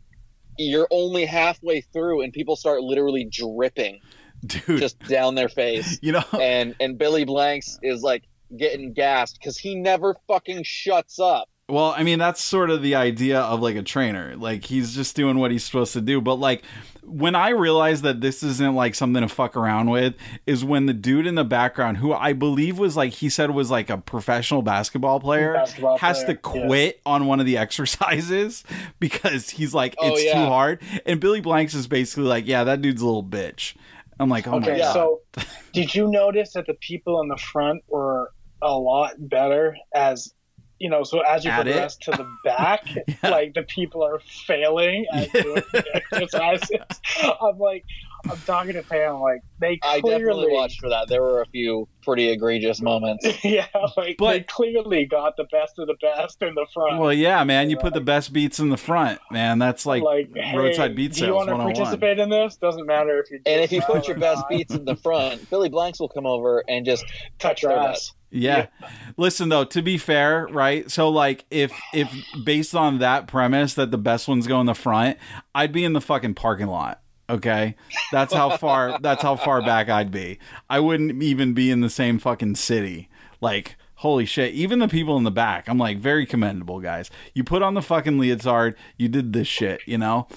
you're 0.57 0.89
only 0.91 1.27
halfway 1.27 1.83
through, 1.83 2.23
and 2.23 2.33
people 2.33 2.57
start 2.57 2.81
literally 2.83 3.29
dripping 3.31 4.01
Dude, 4.47 4.79
just 4.79 4.99
down 5.01 5.35
their 5.35 5.49
face. 5.51 5.99
you 6.01 6.13
know, 6.13 6.25
And 6.41 6.75
and 6.81 6.97
Billy 6.97 7.25
Blanks 7.27 7.79
is 7.83 8.01
like 8.03 8.23
getting 8.57 8.95
gassed 8.95 9.37
because 9.39 9.59
he 9.59 9.75
never 9.75 10.17
fucking 10.29 10.63
shuts 10.63 11.19
up. 11.19 11.49
Well, 11.69 11.93
I 11.97 12.03
mean, 12.03 12.19
that's 12.19 12.41
sort 12.43 12.71
of 12.71 12.83
the 12.83 12.95
idea 12.95 13.41
of 13.41 13.61
like 13.61 13.77
a 13.77 13.83
trainer. 13.83 14.35
Like 14.37 14.65
he's 14.65 14.95
just 14.95 15.15
doing 15.15 15.39
what 15.39 15.51
he's 15.51 15.65
supposed 15.65 15.93
to 15.93 16.01
do. 16.01 16.21
But 16.23 16.37
like 16.37 16.63
when 17.05 17.35
I 17.35 17.51
realized 17.51 18.03
that 18.05 18.21
this 18.23 18.43
isn't 18.43 18.75
like 18.75 18.95
something 18.95 19.21
to 19.23 19.29
fuck 19.29 19.55
around 19.57 19.91
with 19.91 20.15
is 20.47 20.65
when 20.65 20.87
the 20.87 20.95
dude 20.95 21.27
in 21.27 21.35
the 21.35 21.45
background, 21.45 21.99
who 21.99 22.13
I 22.15 22.33
believe 22.33 22.79
was 22.79 22.97
like 22.97 23.13
he 23.13 23.29
said 23.29 23.51
was 23.51 23.71
like 23.71 23.91
a 23.91 23.99
professional 23.99 24.63
basketball 24.63 25.21
player, 25.21 25.53
Basketball 25.55 25.99
has 25.99 26.25
to 26.25 26.35
player, 26.35 26.61
yeah. 26.63 26.67
quit 26.69 27.01
on 27.05 27.27
one 27.27 27.39
of 27.39 27.45
the 27.45 27.59
exercises 27.65 28.65
because 28.99 29.51
he's 29.51 29.75
like 29.75 29.95
Oh, 29.99 30.13
it's 30.13 30.25
yeah. 30.25 30.33
too 30.35 30.49
hard. 30.51 30.81
And 31.05 31.21
Billy 31.21 31.43
Blanks 31.43 31.75
is 31.75 31.87
basically 31.87 32.25
like, 32.25 32.47
yeah, 32.47 32.65
that 32.65 32.81
dude's 32.81 33.03
a 33.03 33.07
little 33.07 33.25
bitch. 33.25 33.75
I'm 34.19 34.31
like, 34.31 34.47
oh 34.47 34.53
my 34.53 34.67
Okay, 34.69 34.79
god. 34.79 34.93
so 34.95 35.21
did 35.75 35.95
you 35.95 36.09
notice 36.11 36.55
that 36.55 36.67
the 36.67 36.75
people 36.75 37.21
in 37.21 37.29
the 37.29 37.37
front 37.37 37.83
were 37.89 38.33
a 38.63 38.73
lot 38.73 39.13
better 39.19 39.77
as 39.95 40.33
you 40.79 40.89
know? 40.91 41.03
So 41.05 41.21
as 41.21 41.45
you 41.45 41.51
At 41.51 41.67
it? 41.67 41.73
progress 41.73 41.97
to 41.97 42.11
the 42.13 42.27
back, 42.45 42.87
Yeah. 43.09 43.31
like 43.31 43.55
the 43.55 43.63
people 43.63 44.03
are 44.05 44.21
failing 44.47 45.07
at 45.13 45.33
doing 45.33 45.63
the 45.73 45.85
exercises. 45.95 46.71
I'm 47.41 47.59
like, 47.59 47.85
I'm 48.29 48.39
talking 48.39 48.73
to 48.75 48.83
Pam. 48.83 49.21
Like, 49.21 49.43
they 49.61 49.79
I 49.83 50.01
clearly, 50.01 50.25
definitely 50.25 50.53
watched 50.53 50.81
for 50.81 50.89
that. 50.89 51.09
There 51.09 51.23
were 51.23 51.41
a 51.41 51.47
few 51.47 51.87
pretty 52.03 52.29
egregious 52.29 52.81
moments. 52.81 53.27
yeah, 53.45 53.67
like 53.97 54.17
But- 54.19 54.33
they 54.33 54.41
clearly 54.41 55.05
got 55.07 55.37
the 55.37 55.45
best 55.45 55.79
of 55.79 55.87
the 55.87 55.95
best 56.01 56.43
in 56.43 56.55
the 56.55 56.67
front. 56.75 56.99
well, 56.99 57.13
yeah, 57.13 57.45
man, 57.45 57.71
you 57.71 57.77
put 57.77 57.95
the 57.95 58.01
best 58.01 58.33
beats 58.33 58.59
in 58.59 58.71
the 58.71 58.77
front, 58.77 59.21
man. 59.31 59.59
That's 59.59 59.87
like, 59.87 60.03
like, 60.03 60.31
hey, 60.35 60.57
roadside 60.57 60.97
beat 60.97 61.13
do 61.15 61.27
you 61.27 61.35
want 61.35 61.49
to 61.49 61.55
oh 61.55 61.59
participate 61.59 62.19
in 62.19 62.29
this? 62.29 62.57
Doesn't 62.57 62.87
matter 62.87 63.21
if 63.21 63.31
you. 63.31 63.41
And 63.47 63.61
if 63.63 63.71
you 63.73 63.81
put 63.83 64.09
your 64.09 64.17
or 64.17 64.21
best 64.21 64.39
not. 64.41 64.49
beats 64.49 64.75
in 64.75 64.85
the 64.85 64.97
front, 64.97 65.49
Billy 65.49 65.69
Blanks 65.69 66.01
will 66.01 66.09
come 66.09 66.27
over 66.27 66.65
and 66.69 66.85
just 66.85 67.05
touch 67.39 67.63
their 67.63 67.71
your 67.71 67.81
ass. 67.81 68.13
Yeah. 68.31 68.67
Listen 69.17 69.49
though, 69.49 69.65
to 69.65 69.83
be 69.83 69.99
fair, 69.99 70.47
right? 70.49 70.91
So 70.91 71.09
like 71.09 71.45
if 71.51 71.73
if 71.95 72.13
based 72.45 72.75
on 72.75 72.99
that 72.99 73.27
premise 73.27 73.75
that 73.75 73.91
the 73.91 73.99
best 73.99 74.29
ones 74.29 74.47
go 74.47 74.61
in 74.61 74.67
the 74.67 74.75
front, 74.75 75.19
I'd 75.55 75.73
be 75.73 75.85
in 75.85 75.93
the 75.93 76.01
fucking 76.01 76.35
parking 76.35 76.67
lot. 76.67 77.01
Okay? 77.31 77.75
That's 78.13 78.33
how 78.33 78.57
far 78.57 78.99
that's 79.03 79.23
how 79.23 79.37
far 79.37 79.61
back 79.63 79.89
I'd 79.89 80.11
be. 80.11 80.39
I 80.69 80.81
wouldn't 80.81 81.23
even 81.23 81.55
be 81.55 81.71
in 81.71 81.81
the 81.81 81.91
same 81.91 82.19
fucking 82.19 82.57
city. 82.57 83.09
Like 83.41 83.77
Holy 83.99 84.27
shit! 84.27 84.55
Even 84.55 84.79
the 84.79 84.87
people 84.87 85.17
in 85.17 85.25
the 85.25 85.31
back, 85.33 85.69
I'm 85.69 85.77
like 85.77 85.99
very 85.99 86.25
commendable, 86.25 86.79
guys. 86.79 87.11
You 87.35 87.43
put 87.43 87.63
on 87.63 87.75
the 87.75 87.83
fucking 87.83 88.17
leotard, 88.17 88.77
you 88.97 89.09
did 89.09 89.33
this 89.33 89.49
shit, 89.49 89.81
you 89.87 89.99
know. 89.99 90.29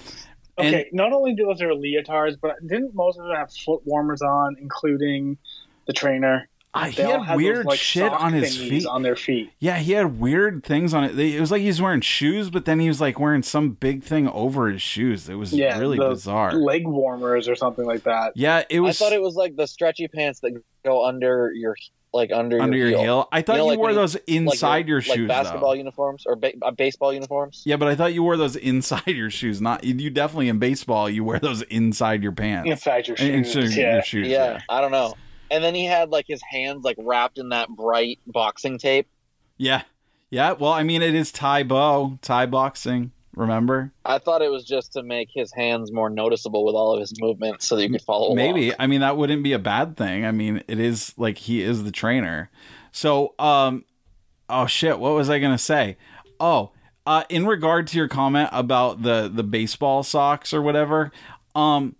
And- 0.58 0.74
Okay, 0.74 0.88
not 0.92 1.12
only 1.12 1.32
do 1.32 1.46
those 1.46 1.62
are 1.62 1.68
leotards, 1.68 2.36
but 2.42 2.56
didn't 2.66 2.92
most 2.92 3.20
of 3.20 3.24
them 3.24 3.36
have 3.36 3.52
foot 3.52 3.80
warmers 3.86 4.20
on, 4.20 4.56
including 4.60 5.38
the 5.86 5.92
trainer? 5.92 6.48
I, 6.74 6.88
he 6.88 7.02
They 7.02 7.04
all 7.04 7.22
had 7.22 7.34
those, 7.34 7.36
weird 7.36 7.66
like, 7.66 7.78
shit 7.78 8.10
on 8.10 8.32
his 8.32 8.56
feet. 8.56 8.86
On 8.86 9.02
their 9.02 9.14
feet. 9.16 9.50
Yeah, 9.58 9.76
he 9.76 9.92
had 9.92 10.18
weird 10.18 10.64
things 10.64 10.94
on 10.94 11.04
it. 11.04 11.18
It 11.18 11.38
was 11.38 11.50
like 11.50 11.60
he 11.60 11.66
was 11.66 11.82
wearing 11.82 12.00
shoes, 12.00 12.48
but 12.48 12.64
then 12.64 12.80
he 12.80 12.88
was 12.88 12.98
like 13.00 13.20
wearing 13.20 13.42
some 13.42 13.72
big 13.72 14.02
thing 14.02 14.26
over 14.28 14.68
his 14.70 14.80
shoes. 14.80 15.28
It 15.28 15.34
was 15.34 15.52
Yeah, 15.52 15.78
really 15.78 15.98
the 15.98 16.08
bizarre. 16.08 16.52
Leg 16.54 16.86
warmers 16.88 17.46
or 17.46 17.54
something 17.56 17.84
like 17.84 18.04
that. 18.04 18.32
yeah, 18.36 18.62
it 18.70 18.80
was 18.80 19.00
I 19.00 19.04
thought 19.04 19.12
it 19.12 19.20
was 19.20 19.34
like 19.34 19.54
the 19.56 19.66
stretchy 19.66 20.08
pants 20.08 20.40
that 20.40 20.52
go 20.84 21.04
under 21.06 21.52
your 21.54 21.76
like 22.14 22.30
under, 22.32 22.60
under 22.60 22.76
your 22.76 22.88
heel. 22.98 23.28
I 23.32 23.40
thought 23.42 23.54
You 23.54 23.58
know, 23.58 23.64
you, 23.64 23.70
like 23.70 23.78
wore 23.78 23.86
when 23.88 23.94
you- 23.94 24.00
those 24.00 24.14
like 24.14 24.24
inside 24.28 24.88
your, 24.88 25.00
shoes. 25.02 25.16
like 25.16 25.28
basketball 25.28 25.70
though. 25.70 25.76
uniforms 25.76 26.24
or 26.26 26.36
ba- 26.36 26.52
uh, 26.62 26.70
baseball 26.70 27.12
uniforms. 27.12 27.62
Yeah, 27.66 27.76
but 27.76 27.88
I 27.88 27.94
thought 27.94 28.12
you 28.14 28.22
wore 28.22 28.36
those 28.38 28.56
inside 28.56 29.06
your 29.08 29.30
shoes. 29.30 29.60
Not 29.60 29.84
you 29.84 30.08
definitely 30.10 30.48
in 30.48 30.58
baseball. 30.58 31.08
You 31.10 31.24
wear 31.24 31.38
those 31.38 31.60
inside 31.62 32.22
your 32.22 32.32
pants. 32.32 32.68
Inside 32.70 33.08
your 33.08 33.16
shoes. 33.18 33.28
inside 33.56 33.78
yeah. 33.80 33.92
your 33.94 34.02
shoes. 34.02 34.28
Yeah, 34.28 34.60
I 34.70 34.80
don't 34.80 34.90
know. 34.92 35.14
And 35.52 35.62
then 35.62 35.74
he 35.74 35.84
had 35.84 36.10
like 36.10 36.24
his 36.26 36.42
hands 36.42 36.82
like 36.82 36.96
wrapped 36.98 37.38
in 37.38 37.50
that 37.50 37.68
bright 37.68 38.18
boxing 38.26 38.78
tape. 38.78 39.06
yeah, 39.58 39.82
yeah. 40.30 40.52
Well, 40.52 40.72
I 40.72 40.82
mean, 40.82 41.02
it 41.02 41.14
is 41.14 41.30
Tae 41.30 41.62
Bo, 41.62 42.18
Thai 42.22 42.46
boxing. 42.46 43.12
Remember? 43.36 43.92
I 44.04 44.18
thought 44.18 44.42
it 44.42 44.50
was 44.50 44.64
just 44.64 44.92
to 44.94 45.02
make 45.02 45.28
his 45.32 45.52
hands 45.52 45.90
more 45.90 46.10
noticeable 46.10 46.64
with 46.66 46.74
all 46.74 46.92
of 46.94 47.00
his 47.00 47.14
movements, 47.20 47.66
so 47.66 47.76
that 47.76 47.82
you 47.82 47.90
could 47.90 48.02
follow. 48.02 48.26
along. 48.28 48.36
Maybe. 48.36 48.72
I 48.78 48.86
mean, 48.86 49.00
that 49.00 49.16
wouldn't 49.16 49.42
be 49.42 49.52
a 49.52 49.58
bad 49.58 49.96
thing. 49.96 50.26
I 50.26 50.32
mean, 50.32 50.62
it 50.68 50.78
is 50.80 51.14
like 51.16 51.38
he 51.38 51.62
is 51.62 51.84
the 51.84 51.92
trainer. 51.92 52.50
So, 52.90 53.34
um, 53.38 53.84
oh 54.50 54.66
shit, 54.66 54.98
what 54.98 55.14
was 55.14 55.30
I 55.30 55.38
gonna 55.38 55.56
say? 55.58 55.96
Oh, 56.40 56.72
uh, 57.06 57.24
in 57.28 57.46
regard 57.46 57.86
to 57.88 57.96
your 57.96 58.08
comment 58.08 58.50
about 58.52 59.02
the 59.02 59.30
the 59.32 59.42
baseball 59.42 60.02
socks 60.02 60.52
or 60.52 60.60
whatever, 60.60 61.10
um, 61.54 61.96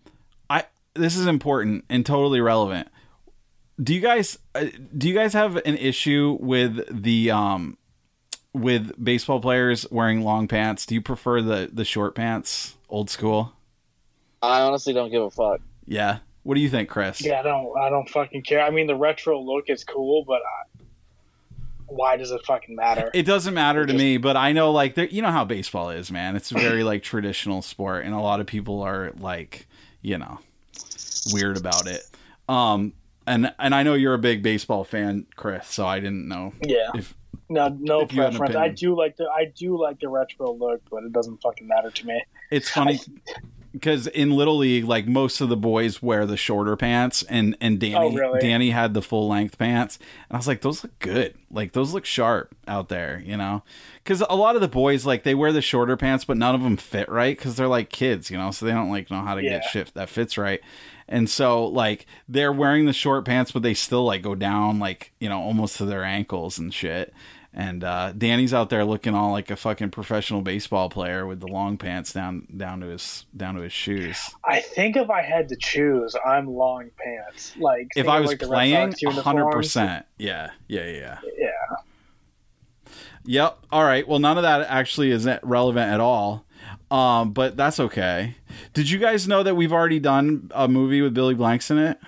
I 0.50 0.64
this 0.94 1.16
is 1.16 1.26
important 1.26 1.84
and 1.88 2.04
totally 2.04 2.40
relevant. 2.40 2.88
Do 3.82 3.94
you 3.94 4.00
guys 4.00 4.38
uh, 4.54 4.66
do 4.96 5.08
you 5.08 5.14
guys 5.14 5.32
have 5.32 5.56
an 5.56 5.76
issue 5.76 6.36
with 6.40 7.02
the 7.02 7.30
um 7.30 7.78
with 8.52 9.02
baseball 9.02 9.40
players 9.40 9.86
wearing 9.90 10.22
long 10.22 10.46
pants? 10.46 10.86
Do 10.86 10.94
you 10.94 11.00
prefer 11.00 11.40
the 11.42 11.70
the 11.72 11.84
short 11.84 12.14
pants, 12.14 12.76
old 12.88 13.10
school? 13.10 13.52
I 14.42 14.60
honestly 14.60 14.92
don't 14.92 15.10
give 15.10 15.22
a 15.22 15.30
fuck. 15.30 15.60
Yeah. 15.86 16.18
What 16.42 16.56
do 16.56 16.60
you 16.60 16.68
think, 16.68 16.88
Chris? 16.88 17.20
Yeah, 17.20 17.40
I 17.40 17.42
don't. 17.42 17.78
I 17.78 17.88
don't 17.88 18.08
fucking 18.08 18.42
care. 18.42 18.62
I 18.62 18.70
mean, 18.70 18.88
the 18.88 18.96
retro 18.96 19.40
look 19.40 19.70
is 19.70 19.84
cool, 19.84 20.24
but 20.24 20.42
I, 20.42 20.82
why 21.86 22.16
does 22.16 22.32
it 22.32 22.44
fucking 22.44 22.74
matter? 22.74 23.10
It 23.14 23.22
doesn't 23.22 23.54
matter 23.54 23.86
to 23.86 23.92
me, 23.92 24.16
but 24.16 24.36
I 24.36 24.52
know 24.52 24.72
like 24.72 24.96
you 25.12 25.22
know 25.22 25.30
how 25.30 25.44
baseball 25.44 25.90
is, 25.90 26.10
man. 26.10 26.34
It's 26.34 26.50
a 26.50 26.54
very 26.54 26.82
like 26.82 27.02
traditional 27.04 27.62
sport, 27.62 28.04
and 28.04 28.14
a 28.14 28.20
lot 28.20 28.40
of 28.40 28.46
people 28.46 28.82
are 28.82 29.12
like, 29.18 29.66
you 30.00 30.18
know, 30.18 30.40
weird 31.32 31.56
about 31.56 31.86
it. 31.86 32.02
Um, 32.48 32.92
and 33.26 33.54
and 33.58 33.74
I 33.74 33.82
know 33.82 33.94
you're 33.94 34.14
a 34.14 34.18
big 34.18 34.42
baseball 34.42 34.84
fan, 34.84 35.26
Chris. 35.36 35.68
So 35.68 35.86
I 35.86 36.00
didn't 36.00 36.28
know 36.28 36.52
yeah. 36.62 36.90
if 36.94 37.14
No, 37.48 37.76
no 37.80 38.00
if 38.00 38.12
you 38.12 38.22
had 38.22 38.32
an 38.32 38.38
preference. 38.38 38.56
I 38.56 38.68
do 38.68 38.96
like 38.96 39.16
the. 39.16 39.28
I 39.28 39.46
do 39.54 39.80
like 39.80 40.00
the 40.00 40.08
retro 40.08 40.52
look, 40.52 40.82
but 40.90 41.04
it 41.04 41.12
doesn't 41.12 41.42
fucking 41.42 41.66
matter 41.66 41.90
to 41.90 42.06
me. 42.06 42.22
it's 42.50 42.70
funny 42.70 43.00
because 43.72 44.06
in 44.06 44.30
little 44.30 44.58
league, 44.58 44.84
like 44.84 45.06
most 45.06 45.40
of 45.40 45.48
the 45.48 45.56
boys 45.56 46.02
wear 46.02 46.26
the 46.26 46.36
shorter 46.36 46.76
pants, 46.76 47.22
and 47.24 47.56
and 47.60 47.76
oh, 47.76 47.78
Danny 47.78 47.96
Oh, 47.96 48.12
really? 48.12 48.40
Danny 48.40 48.70
had 48.70 48.94
the 48.94 49.02
full 49.02 49.28
length 49.28 49.58
pants, 49.58 49.98
and 50.28 50.36
I 50.36 50.38
was 50.38 50.46
like, 50.46 50.60
those 50.60 50.84
look 50.84 50.98
good. 50.98 51.34
Like 51.50 51.72
those 51.72 51.92
look 51.92 52.04
sharp 52.04 52.54
out 52.68 52.88
there, 52.88 53.22
you 53.24 53.36
know. 53.36 53.62
Because 54.02 54.22
a 54.28 54.36
lot 54.36 54.54
of 54.54 54.60
the 54.60 54.68
boys 54.68 55.06
like 55.06 55.22
they 55.22 55.34
wear 55.34 55.52
the 55.52 55.62
shorter 55.62 55.96
pants, 55.96 56.24
but 56.24 56.36
none 56.36 56.54
of 56.54 56.62
them 56.62 56.76
fit 56.76 57.08
right 57.08 57.36
because 57.36 57.56
they're 57.56 57.68
like 57.68 57.88
kids, 57.90 58.30
you 58.30 58.36
know, 58.36 58.50
so 58.50 58.66
they 58.66 58.72
don't 58.72 58.90
like 58.90 59.10
know 59.10 59.22
how 59.22 59.34
to 59.34 59.42
get 59.42 59.64
shit 59.64 59.92
that 59.94 60.08
fits 60.08 60.36
right. 60.36 60.60
And 61.08 61.28
so 61.28 61.66
like 61.66 62.06
they're 62.28 62.52
wearing 62.52 62.86
the 62.86 62.92
short 62.92 63.24
pants, 63.24 63.52
but 63.52 63.62
they 63.62 63.74
still 63.74 64.04
like 64.04 64.22
go 64.22 64.34
down 64.34 64.78
like 64.78 65.12
you 65.20 65.28
know 65.28 65.40
almost 65.40 65.76
to 65.78 65.84
their 65.84 66.04
ankles 66.04 66.58
and 66.58 66.72
shit. 66.72 67.12
And 67.54 67.84
uh, 67.84 68.12
Danny's 68.16 68.54
out 68.54 68.70
there 68.70 68.82
looking 68.82 69.14
all 69.14 69.30
like 69.30 69.50
a 69.50 69.56
fucking 69.56 69.90
professional 69.90 70.40
baseball 70.40 70.88
player 70.88 71.26
with 71.26 71.40
the 71.40 71.46
long 71.48 71.76
pants 71.76 72.10
down 72.14 72.46
down 72.56 72.80
to 72.80 72.86
his 72.86 73.26
down 73.36 73.56
to 73.56 73.60
his 73.60 73.74
shoes. 73.74 74.18
I 74.42 74.60
think 74.60 74.96
if 74.96 75.10
I 75.10 75.20
had 75.20 75.50
to 75.50 75.56
choose, 75.56 76.16
I'm 76.24 76.46
long 76.46 76.88
pants. 76.96 77.52
Like 77.58 77.88
If 77.94 78.08
I 78.08 78.20
was 78.20 78.30
like, 78.30 78.38
playing, 78.40 78.94
hundred 79.16 79.50
percent. 79.50 80.06
yeah, 80.16 80.52
yeah, 80.66 80.86
yeah, 80.86 81.18
Yeah. 81.38 81.76
yep. 83.26 83.58
All 83.70 83.84
right. 83.84 84.08
Well, 84.08 84.18
none 84.18 84.38
of 84.38 84.44
that 84.44 84.62
actually 84.62 85.10
isn't 85.10 85.40
relevant 85.44 85.92
at 85.92 86.00
all. 86.00 86.46
Um, 86.92 87.32
but 87.32 87.56
that's 87.56 87.80
okay. 87.80 88.36
Did 88.74 88.90
you 88.90 88.98
guys 88.98 89.26
know 89.26 89.42
that 89.42 89.54
we've 89.56 89.72
already 89.72 89.98
done 89.98 90.50
a 90.54 90.68
movie 90.68 91.00
with 91.00 91.14
Billy 91.14 91.34
Blanks 91.34 91.70
in 91.70 91.78
it? 91.78 91.98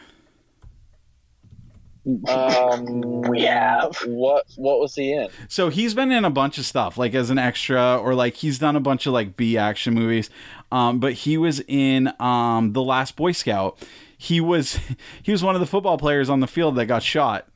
Um, 2.29 3.23
We 3.23 3.43
have. 3.45 3.97
what? 4.05 4.45
What 4.57 4.81
was 4.81 4.95
he 4.95 5.15
in? 5.15 5.29
So 5.49 5.71
he's 5.71 5.95
been 5.95 6.13
in 6.13 6.27
a 6.27 6.31
bunch 6.31 6.59
of 6.59 6.67
stuff, 6.67 6.99
like 6.99 7.15
as 7.15 7.31
an 7.31 7.39
extra, 7.39 7.97
or 7.97 8.15
like 8.15 8.35
he's 8.35 8.59
done 8.59 8.77
a 8.77 8.81
bunch 8.81 9.07
of 9.07 9.15
like 9.15 9.39
B 9.39 9.57
action 9.57 9.95
movies. 9.95 10.29
Um, 10.71 11.01
but 11.01 11.15
he 11.15 11.39
was 11.39 11.61
in 11.67 12.13
um, 12.21 12.75
the 12.75 12.83
Last 12.83 13.17
Boy 13.17 13.33
Scout. 13.33 13.79
He 14.19 14.39
was 14.39 14.79
he 15.23 15.33
was 15.33 15.43
one 15.43 15.55
of 15.55 15.63
the 15.63 15.67
football 15.67 15.97
players 15.97 16.29
on 16.29 16.41
the 16.41 16.47
field 16.47 16.77
that 16.77 16.85
got 16.87 17.03
shot. 17.03 17.49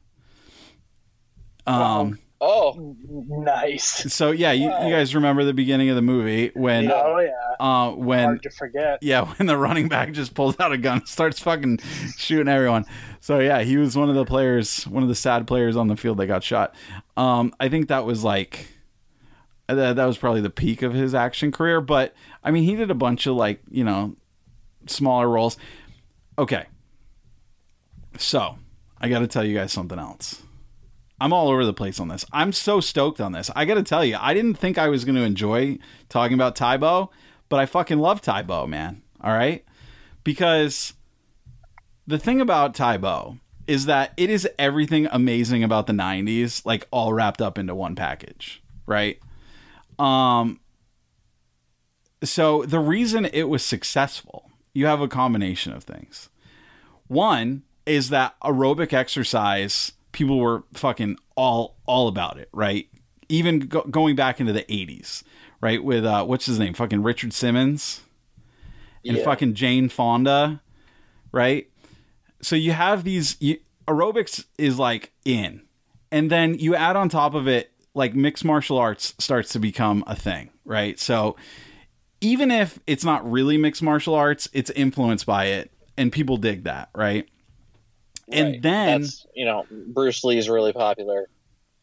Um. 1.67 2.19
Oh, 2.40 2.94
Nice. 3.09 4.12
So 4.14 4.31
yeah, 4.31 4.53
you, 4.53 4.64
you 4.66 4.94
guys 4.94 5.12
remember 5.14 5.42
the 5.44 5.53
beginning 5.55 5.88
of 5.90 5.96
the 5.96 6.03
movie 6.03 6.53
when 6.55 6.88
Oh 6.90 7.18
yeah. 7.18 7.31
uh 7.64 7.90
when 7.92 8.24
Hard 8.24 8.42
to 8.44 8.51
forget. 8.51 8.98
yeah 9.03 9.24
when 9.35 9.46
the 9.46 9.57
running 9.57 9.88
back 9.88 10.12
just 10.12 10.35
pulls 10.35 10.59
out 10.61 10.70
a 10.72 10.79
gun 10.79 10.98
and 10.98 11.09
starts 11.09 11.40
fucking 11.40 11.79
shooting 12.16 12.46
everyone. 12.46 12.85
So 13.20 13.40
yeah, 13.40 13.62
he 13.62 13.77
was 13.77 13.96
one 13.96 14.09
of 14.09 14.14
the 14.14 14.24
players, 14.24 14.87
one 14.87 15.03
of 15.03 15.09
the 15.09 15.14
sad 15.16 15.46
players 15.48 15.74
on 15.77 15.88
the 15.88 15.96
field 15.96 16.18
that 16.18 16.27
got 16.29 16.44
shot. 16.44 16.74
Um, 17.16 17.53
I 17.59 17.68
think 17.68 17.88
that 17.88 18.05
was 18.05 18.22
like 18.22 18.68
that, 19.66 19.96
that 19.96 20.05
was 20.05 20.16
probably 20.16 20.40
the 20.40 20.51
peak 20.51 20.83
of 20.83 20.94
his 20.94 21.14
action 21.16 21.51
career. 21.51 21.81
But 21.81 22.14
I 22.44 22.53
mean, 22.53 22.62
he 22.62 22.77
did 22.77 22.90
a 22.90 22.94
bunch 22.94 23.27
of 23.27 23.35
like 23.35 23.61
you 23.68 23.83
know 23.83 24.14
smaller 24.87 25.29
roles. 25.29 25.57
Okay, 26.38 26.66
so 28.16 28.59
I 29.01 29.09
got 29.09 29.20
to 29.20 29.27
tell 29.27 29.44
you 29.44 29.57
guys 29.57 29.72
something 29.72 29.98
else. 29.98 30.42
I'm 31.21 31.33
all 31.33 31.49
over 31.49 31.65
the 31.65 31.73
place 31.73 31.99
on 31.99 32.09
this. 32.09 32.25
I'm 32.33 32.53
so 32.53 32.81
stoked 32.81 33.21
on 33.21 33.33
this. 33.33 33.51
I 33.57 33.65
got 33.65 33.75
to 33.75 33.83
tell 33.83 34.05
you, 34.05 34.17
I 34.21 34.35
didn't 34.35 34.55
think 34.55 34.79
I 34.79 34.89
was 34.89 35.05
going 35.05 35.17
to 35.17 35.23
enjoy 35.23 35.79
talking 36.09 36.35
about 36.35 36.55
Tae 36.55 36.77
Bo, 36.77 37.11
but 37.49 37.59
I 37.59 37.67
fucking 37.67 37.99
love 37.99 38.21
Tae 38.21 38.43
Bo, 38.43 38.67
man. 38.67 39.03
All 39.21 39.33
right? 39.33 39.65
Because 40.23 40.95
the 42.07 42.19
thing 42.19 42.41
about 42.41 42.75
Tae 42.75 42.97
Bo 42.97 43.39
is 43.67 43.85
that 43.85 44.13
it 44.17 44.31
is 44.31 44.49
everything 44.59 45.07
amazing 45.13 45.63
about 45.63 45.87
the 45.87 45.93
90s 45.93 46.65
like 46.65 46.89
all 46.91 47.13
wrapped 47.13 47.43
up 47.43 47.59
into 47.59 47.75
one 47.75 47.95
package, 47.95 48.63
right? 48.87 49.21
Um 49.99 50.61
so 52.25 52.63
the 52.65 52.81
reason 52.81 53.27
it 53.27 53.45
was 53.45 53.63
successful, 53.63 54.51
you 54.73 54.87
have 54.87 55.01
a 55.01 55.07
combination 55.07 55.73
of 55.73 55.85
things. 55.85 56.31
One 57.07 57.63
is 57.87 58.09
that 58.09 58.35
aerobic 58.41 58.93
exercise, 58.93 59.93
people 60.12 60.38
were 60.38 60.64
fucking 60.75 61.18
all 61.37 61.77
all 61.87 62.09
about 62.09 62.38
it, 62.38 62.49
right? 62.53 62.88
Even 63.29 63.61
go- 63.61 63.83
going 63.83 64.16
back 64.16 64.40
into 64.40 64.53
the 64.53 64.62
80s, 64.64 65.23
right? 65.61 65.83
With 65.83 66.05
uh 66.05 66.25
what's 66.25 66.47
his 66.47 66.59
name? 66.59 66.75
Fucking 66.75 67.03
Richard 67.03 67.33
Simmons 67.33 68.01
and 69.05 69.16
Yeah. 69.18 69.25
fucking 69.25 69.55
Jane 69.55 69.88
Fonda, 69.88 70.61
right? 71.33 71.68
so 72.40 72.55
you 72.55 72.71
have 72.71 73.03
these 73.03 73.37
you, 73.40 73.59
aerobics 73.88 74.44
is 74.59 74.79
like 74.79 75.12
in, 75.25 75.62
and 76.12 76.31
then 76.31 76.55
you 76.55 76.75
add 76.77 76.94
on 76.94 77.09
top 77.09 77.35
of 77.35 77.49
it 77.49 77.73
like 77.94 78.14
mixed 78.14 78.44
martial 78.44 78.79
arts 78.79 79.12
starts 79.18 79.51
to 79.51 79.59
become 79.59 80.05
a 80.07 80.14
thing, 80.14 80.49
right? 80.64 81.01
So 81.01 81.35
even 82.21 82.51
if 82.53 82.79
it's 82.87 83.05
not 83.05 83.29
really 83.29 83.57
mixed 83.59 83.83
martial 83.83 84.14
arts, 84.14 84.49
it's 84.53 84.71
influenced 84.71 85.27
by 85.27 85.47
it, 85.47 85.73
and 85.97 86.12
people 86.12 86.37
dig 86.37 86.62
that, 86.64 86.90
right? 86.94 87.29
And 88.33 88.53
Right. 88.55 88.62
then 88.62 89.01
That's, 89.03 89.27
you 89.35 89.45
know, 89.45 89.67
Bruce 89.71 90.23
Lee's 90.25 90.49
really 90.49 90.73
popular. 90.73 91.29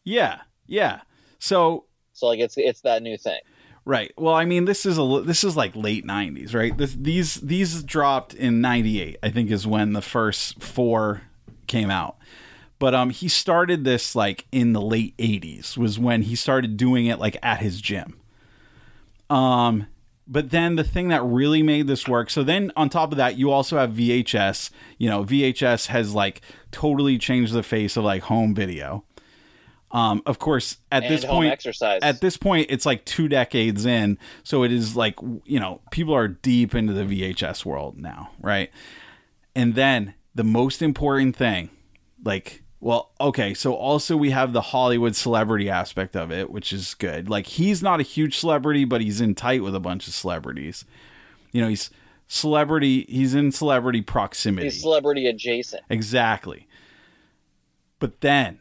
yeah, 0.04 0.42
yeah. 0.66 1.00
So 1.38 1.84
So 2.12 2.26
like 2.26 2.38
it's 2.40 2.56
it's 2.56 2.80
that 2.82 3.02
new 3.02 3.16
thing. 3.18 3.40
Right. 3.84 4.12
Well, 4.16 4.34
I 4.34 4.44
mean, 4.46 4.64
this 4.64 4.84
is 4.84 4.98
a 4.98 5.22
this 5.24 5.44
is 5.44 5.56
like 5.56 5.76
late 5.76 6.04
'90s, 6.04 6.54
right? 6.54 6.76
This, 6.76 6.94
these 6.94 7.34
these 7.36 7.82
dropped 7.84 8.34
in 8.34 8.60
'98, 8.60 9.16
I 9.22 9.30
think, 9.30 9.50
is 9.50 9.66
when 9.66 9.92
the 9.92 10.02
first 10.02 10.60
four 10.62 11.22
came 11.68 11.90
out. 11.90 12.16
But 12.78 12.94
um, 12.94 13.10
he 13.10 13.28
started 13.28 13.84
this 13.84 14.14
like 14.16 14.46
in 14.50 14.72
the 14.72 14.80
late 14.80 15.16
'80s, 15.18 15.76
was 15.76 15.98
when 16.00 16.22
he 16.22 16.34
started 16.34 16.76
doing 16.76 17.06
it 17.06 17.18
like 17.20 17.36
at 17.42 17.60
his 17.60 17.80
gym. 17.80 18.18
Um, 19.30 19.86
but 20.26 20.50
then 20.50 20.76
the 20.76 20.84
thing 20.84 21.08
that 21.08 21.22
really 21.22 21.62
made 21.62 21.86
this 21.86 22.08
work. 22.08 22.30
So 22.30 22.42
then 22.42 22.72
on 22.76 22.88
top 22.88 23.12
of 23.12 23.18
that, 23.18 23.36
you 23.36 23.50
also 23.50 23.78
have 23.78 23.90
VHS. 23.90 24.70
You 24.98 25.08
know, 25.08 25.24
VHS 25.24 25.86
has 25.86 26.14
like 26.14 26.40
totally 26.72 27.18
changed 27.18 27.52
the 27.52 27.62
face 27.62 27.96
of 27.96 28.04
like 28.04 28.22
home 28.22 28.54
video. 28.54 29.04
Um, 29.92 30.22
of 30.26 30.38
course, 30.38 30.78
at 30.90 31.04
and 31.04 31.12
this 31.12 31.24
point, 31.24 31.52
exercise. 31.52 32.00
at 32.02 32.20
this 32.20 32.36
point 32.36 32.66
it's 32.70 32.84
like 32.84 33.04
two 33.04 33.28
decades 33.28 33.86
in 33.86 34.18
so 34.42 34.64
it 34.64 34.72
is 34.72 34.96
like 34.96 35.14
you 35.44 35.60
know 35.60 35.80
people 35.92 36.12
are 36.12 36.26
deep 36.26 36.74
into 36.74 36.92
the 36.92 37.04
vhs 37.04 37.64
world 37.64 37.96
now 37.96 38.30
right 38.42 38.70
and 39.54 39.76
then 39.76 40.14
the 40.34 40.42
most 40.42 40.82
important 40.82 41.36
thing 41.36 41.70
like 42.24 42.64
well 42.80 43.12
okay 43.20 43.54
so 43.54 43.74
also 43.74 44.16
we 44.16 44.30
have 44.30 44.52
the 44.52 44.60
hollywood 44.60 45.16
celebrity 45.16 45.68
aspect 45.70 46.14
of 46.14 46.30
it 46.30 46.50
which 46.50 46.72
is 46.72 46.94
good 46.94 47.28
like 47.28 47.46
he's 47.46 47.82
not 47.82 48.00
a 48.00 48.02
huge 48.04 48.36
celebrity 48.38 48.84
but 48.84 49.00
he's 49.00 49.20
in 49.20 49.34
tight 49.34 49.62
with 49.62 49.74
a 49.74 49.80
bunch 49.80 50.06
of 50.06 50.14
celebrities 50.14 50.84
you 51.52 51.60
know 51.60 51.68
he's 51.68 51.90
celebrity 52.28 53.06
he's 53.08 53.34
in 53.34 53.52
celebrity 53.52 54.02
proximity 54.02 54.66
He's 54.66 54.80
celebrity 54.80 55.26
adjacent. 55.26 55.82
Exactly. 55.88 56.66
But 57.98 58.20
then 58.20 58.60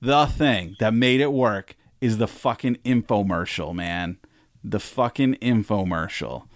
the 0.00 0.26
thing 0.26 0.76
that 0.78 0.94
made 0.94 1.20
it 1.20 1.32
work 1.32 1.76
is 2.00 2.18
the 2.18 2.28
fucking 2.28 2.76
infomercial, 2.84 3.74
man. 3.74 4.18
The 4.62 4.80
fucking 4.80 5.36
infomercial. 5.36 6.46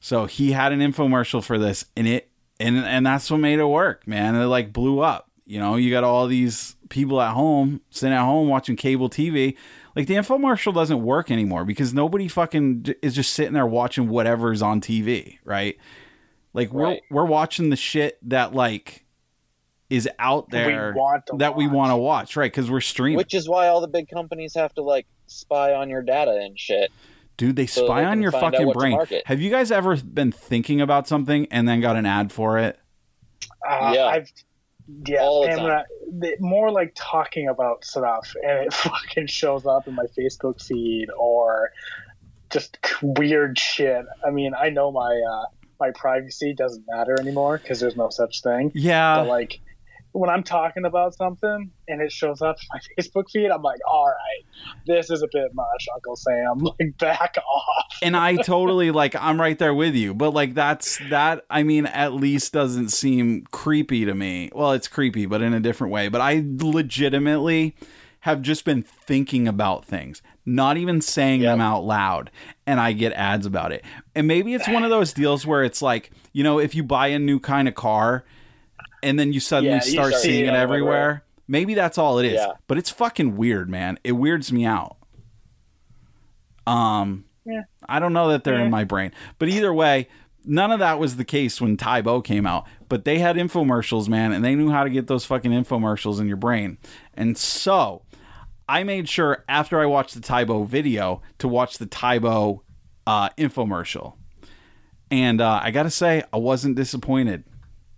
So 0.00 0.26
he 0.26 0.52
had 0.52 0.72
an 0.72 0.80
infomercial 0.80 1.42
for 1.42 1.58
this 1.58 1.86
and 1.96 2.06
it 2.06 2.30
and 2.60 2.76
and 2.78 3.06
that's 3.06 3.30
what 3.30 3.38
made 3.38 3.58
it 3.58 3.66
work, 3.66 4.06
man. 4.06 4.34
It 4.34 4.46
like 4.46 4.72
blew 4.72 5.00
up. 5.00 5.30
You 5.46 5.58
know, 5.60 5.76
you 5.76 5.90
got 5.90 6.04
all 6.04 6.26
these 6.26 6.76
people 6.88 7.20
at 7.20 7.34
home 7.34 7.80
sitting 7.90 8.14
at 8.16 8.24
home 8.24 8.48
watching 8.48 8.76
cable 8.76 9.10
TV. 9.10 9.56
Like 9.94 10.06
the 10.06 10.14
infomercial 10.14 10.72
doesn't 10.74 11.02
work 11.02 11.30
anymore 11.30 11.64
because 11.64 11.92
nobody 11.92 12.28
fucking 12.28 12.94
is 13.02 13.14
just 13.14 13.32
sitting 13.34 13.52
there 13.52 13.66
watching 13.66 14.08
whatever's 14.08 14.62
on 14.62 14.80
TV, 14.80 15.38
right? 15.44 15.76
Like 16.54 16.72
we're 16.72 16.84
Right. 16.84 17.02
we're 17.10 17.26
watching 17.26 17.70
the 17.70 17.76
shit 17.76 18.18
that 18.28 18.54
like 18.54 19.04
is 19.90 20.08
out 20.18 20.50
We 20.50 20.58
there 20.58 20.94
want 20.96 21.26
to 21.26 21.36
that 21.36 21.56
we 21.56 21.68
want 21.68 21.90
to 21.90 21.96
watch, 21.96 22.36
right? 22.36 22.50
Because 22.50 22.70
we're 22.70 22.80
streaming. 22.80 23.18
Which 23.18 23.34
is 23.34 23.48
why 23.48 23.68
all 23.68 23.80
the 23.82 23.88
big 23.88 24.08
companies 24.08 24.54
have 24.54 24.72
to 24.74 24.82
like 24.82 25.06
spy 25.26 25.74
on 25.74 25.90
your 25.90 26.02
data 26.02 26.32
and 26.42 26.58
shit. 26.58 26.90
Dude, 27.36 27.56
they 27.56 27.66
so 27.66 27.84
spy 27.84 28.00
they 28.00 28.06
on 28.06 28.22
your 28.22 28.32
fucking 28.32 28.72
brain. 28.72 28.98
Have 29.26 29.40
you 29.40 29.50
guys 29.50 29.70
ever 29.70 29.96
been 29.96 30.32
thinking 30.32 30.80
about 30.80 31.06
something 31.06 31.46
and 31.50 31.68
then 31.68 31.80
got 31.80 31.96
an 31.96 32.06
ad 32.06 32.32
for 32.32 32.58
it? 32.58 32.78
Uh, 33.68 33.92
Yeah. 33.94 34.06
I've 34.06 34.32
yeah, 35.06 35.22
All 35.22 35.44
and. 35.46 35.60
I- 35.60 35.84
the- 36.18 36.36
more 36.38 36.70
like 36.70 36.92
talking 36.94 37.48
about 37.48 37.84
stuff, 37.84 38.34
and 38.42 38.66
it 38.66 38.72
fucking 38.72 39.26
shows 39.26 39.66
up 39.66 39.88
in 39.88 39.94
my 39.94 40.06
Facebook 40.16 40.62
feed 40.64 41.08
or 41.18 41.70
just 42.50 42.78
weird 43.02 43.58
shit. 43.58 44.04
I 44.24 44.30
mean, 44.30 44.52
I 44.58 44.70
know 44.70 44.92
my 44.92 45.20
uh, 45.28 45.44
my 45.80 45.90
privacy 45.92 46.54
doesn't 46.54 46.84
matter 46.88 47.18
anymore 47.18 47.58
because 47.58 47.80
there's 47.80 47.96
no 47.96 48.10
such 48.10 48.42
thing. 48.42 48.70
Yeah. 48.74 49.16
but 49.16 49.28
like 49.28 49.60
when 50.14 50.30
I'm 50.30 50.42
talking 50.44 50.84
about 50.84 51.12
something 51.14 51.70
and 51.88 52.00
it 52.00 52.10
shows 52.12 52.40
up 52.40 52.56
in 52.56 52.66
my 52.72 52.80
Facebook 53.02 53.24
feed, 53.32 53.50
I'm 53.50 53.62
like, 53.62 53.80
all 53.86 54.06
right, 54.06 54.74
this 54.86 55.10
is 55.10 55.22
a 55.22 55.28
bit 55.32 55.52
much, 55.54 55.86
Uncle 55.94 56.16
Sam. 56.16 56.60
Like, 56.80 56.96
back 56.98 57.36
off. 57.38 57.98
and 58.00 58.16
I 58.16 58.36
totally 58.42 58.90
like 58.92 59.14
I'm 59.16 59.40
right 59.40 59.58
there 59.58 59.74
with 59.74 59.94
you. 59.94 60.14
But 60.14 60.30
like 60.30 60.54
that's 60.54 60.98
that 61.10 61.44
I 61.50 61.62
mean 61.64 61.86
at 61.86 62.14
least 62.14 62.52
doesn't 62.52 62.88
seem 62.90 63.44
creepy 63.50 64.04
to 64.04 64.14
me. 64.14 64.50
Well, 64.54 64.72
it's 64.72 64.88
creepy, 64.88 65.26
but 65.26 65.42
in 65.42 65.52
a 65.52 65.60
different 65.60 65.92
way. 65.92 66.08
But 66.08 66.20
I 66.20 66.44
legitimately 66.98 67.74
have 68.20 68.40
just 68.40 68.64
been 68.64 68.82
thinking 68.82 69.46
about 69.48 69.84
things, 69.84 70.22
not 70.46 70.76
even 70.76 71.00
saying 71.00 71.42
Yep. 71.42 71.52
them 71.52 71.60
out 71.60 71.84
loud, 71.84 72.30
and 72.66 72.80
I 72.80 72.92
get 72.92 73.12
ads 73.12 73.44
about 73.46 73.72
it. 73.72 73.84
And 74.14 74.26
maybe 74.26 74.54
it's 74.54 74.68
one 74.68 74.82
of 74.84 74.90
those 74.90 75.12
deals 75.12 75.46
where 75.46 75.62
it's 75.64 75.82
like, 75.82 76.10
you 76.32 76.42
know, 76.42 76.58
if 76.58 76.74
you 76.74 76.82
buy 76.84 77.08
a 77.08 77.18
new 77.18 77.38
kind 77.38 77.68
of 77.68 77.74
car 77.74 78.24
and 79.04 79.18
then 79.18 79.32
you 79.32 79.38
suddenly 79.40 79.70
Yeah, 79.76 79.84
you 79.84 79.90
start 79.92 80.08
start 80.08 80.22
seeing 80.22 80.34
seeing 80.34 80.44
it 80.46 80.54
it 80.54 80.54
everywhere. 80.56 80.94
everywhere. 80.96 81.24
Maybe 81.46 81.74
that's 81.74 81.98
all 81.98 82.18
it 82.18 82.26
is. 82.26 82.34
Yeah. 82.34 82.52
But 82.66 82.78
it's 82.78 82.90
fucking 82.90 83.36
weird, 83.36 83.68
man. 83.70 83.98
It 84.02 84.12
weirds 84.12 84.50
me 84.52 84.64
out. 84.64 84.96
Um 86.66 87.24
Yeah. 87.44 87.62
I 87.88 87.98
don't 87.98 88.12
know 88.12 88.28
that 88.30 88.44
they're 88.44 88.58
Yeah. 88.58 88.64
in 88.64 88.70
my 88.70 88.84
brain. 88.84 89.12
But 89.38 89.48
either 89.48 89.72
way, 89.72 90.08
none 90.44 90.72
of 90.72 90.78
that 90.78 90.98
was 90.98 91.16
the 91.16 91.24
case 91.24 91.60
when 91.60 91.76
Tae 91.76 92.00
Bo 92.00 92.22
came 92.22 92.46
out. 92.46 92.66
But 92.88 93.04
they 93.04 93.18
had 93.18 93.36
infomercials, 93.36 94.08
man, 94.08 94.32
and 94.32 94.44
they 94.44 94.54
knew 94.54 94.70
how 94.70 94.84
to 94.84 94.90
get 94.90 95.06
those 95.06 95.24
fucking 95.26 95.50
infomercials 95.52 96.20
in 96.20 96.26
your 96.28 96.36
brain. 96.38 96.78
And 97.12 97.36
so 97.36 98.02
I 98.66 98.82
made 98.82 99.08
sure 99.08 99.44
after 99.48 99.78
I 99.80 99.86
watched 99.86 100.14
the 100.14 100.20
Tae 100.22 100.44
Bo 100.44 100.64
video 100.64 101.20
to 101.38 101.48
watch 101.48 101.76
the 101.78 101.86
Tae 101.86 102.18
Bo 102.18 102.62
uh, 103.06 103.28
infomercial. 103.36 104.14
And 105.10 105.42
uh, 105.42 105.60
I 105.62 105.70
got 105.70 105.82
to 105.82 105.90
say, 105.90 106.22
I 106.32 106.38
wasn't 106.38 106.76
disappointed. 106.76 107.44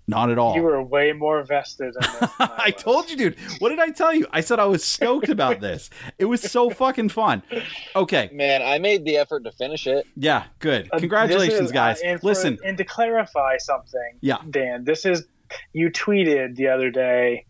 Not 0.09 0.31
at 0.31 0.38
all. 0.38 0.55
You 0.55 0.62
were 0.62 0.81
way 0.83 1.12
more 1.12 1.42
vested 1.42 1.95
in 1.95 2.01
this. 2.01 2.21
than 2.38 2.49
I 2.59 2.71
told 2.71 3.11
you, 3.11 3.16
dude. 3.16 3.37
What 3.59 3.71
did 3.71 3.81
I 3.81 3.90
tell 3.90 4.14
you? 4.14 4.27
I 4.31 4.40
said 4.40 4.61
I 4.61 4.64
was 4.66 4.85
stoked 4.85 5.29
about 5.29 5.61
this. 5.61 5.90
It 6.19 6.27
was 6.27 6.40
so 6.40 6.71
fucking 6.71 7.09
fun. 7.09 7.42
Okay. 7.97 8.31
Man, 8.33 8.62
I 8.62 8.79
made 8.79 9.05
the 9.05 9.16
effort 9.16 9.42
to 9.45 9.53
finish 9.53 9.87
it. 9.88 10.07
Yeah, 10.16 10.45
good. 10.61 10.88
Uh, 10.92 10.99
Congratulations, 11.01 11.59
this 11.59 11.66
is- 11.66 11.73
guys. 11.73 12.01
uh, 12.03 12.07
and 12.07 12.21
for- 12.21 12.27
Listen, 12.29 12.59
and 12.64 12.77
to 12.79 12.85
clarify 12.85 13.57
something, 13.59 14.12
Yeah. 14.21 14.38
Dan, 14.49 14.85
this 14.85 15.05
is 15.05 15.25
you 15.73 15.90
tweeted 15.90 16.55
the 16.57 16.69
other 16.69 16.90
day. 16.90 17.47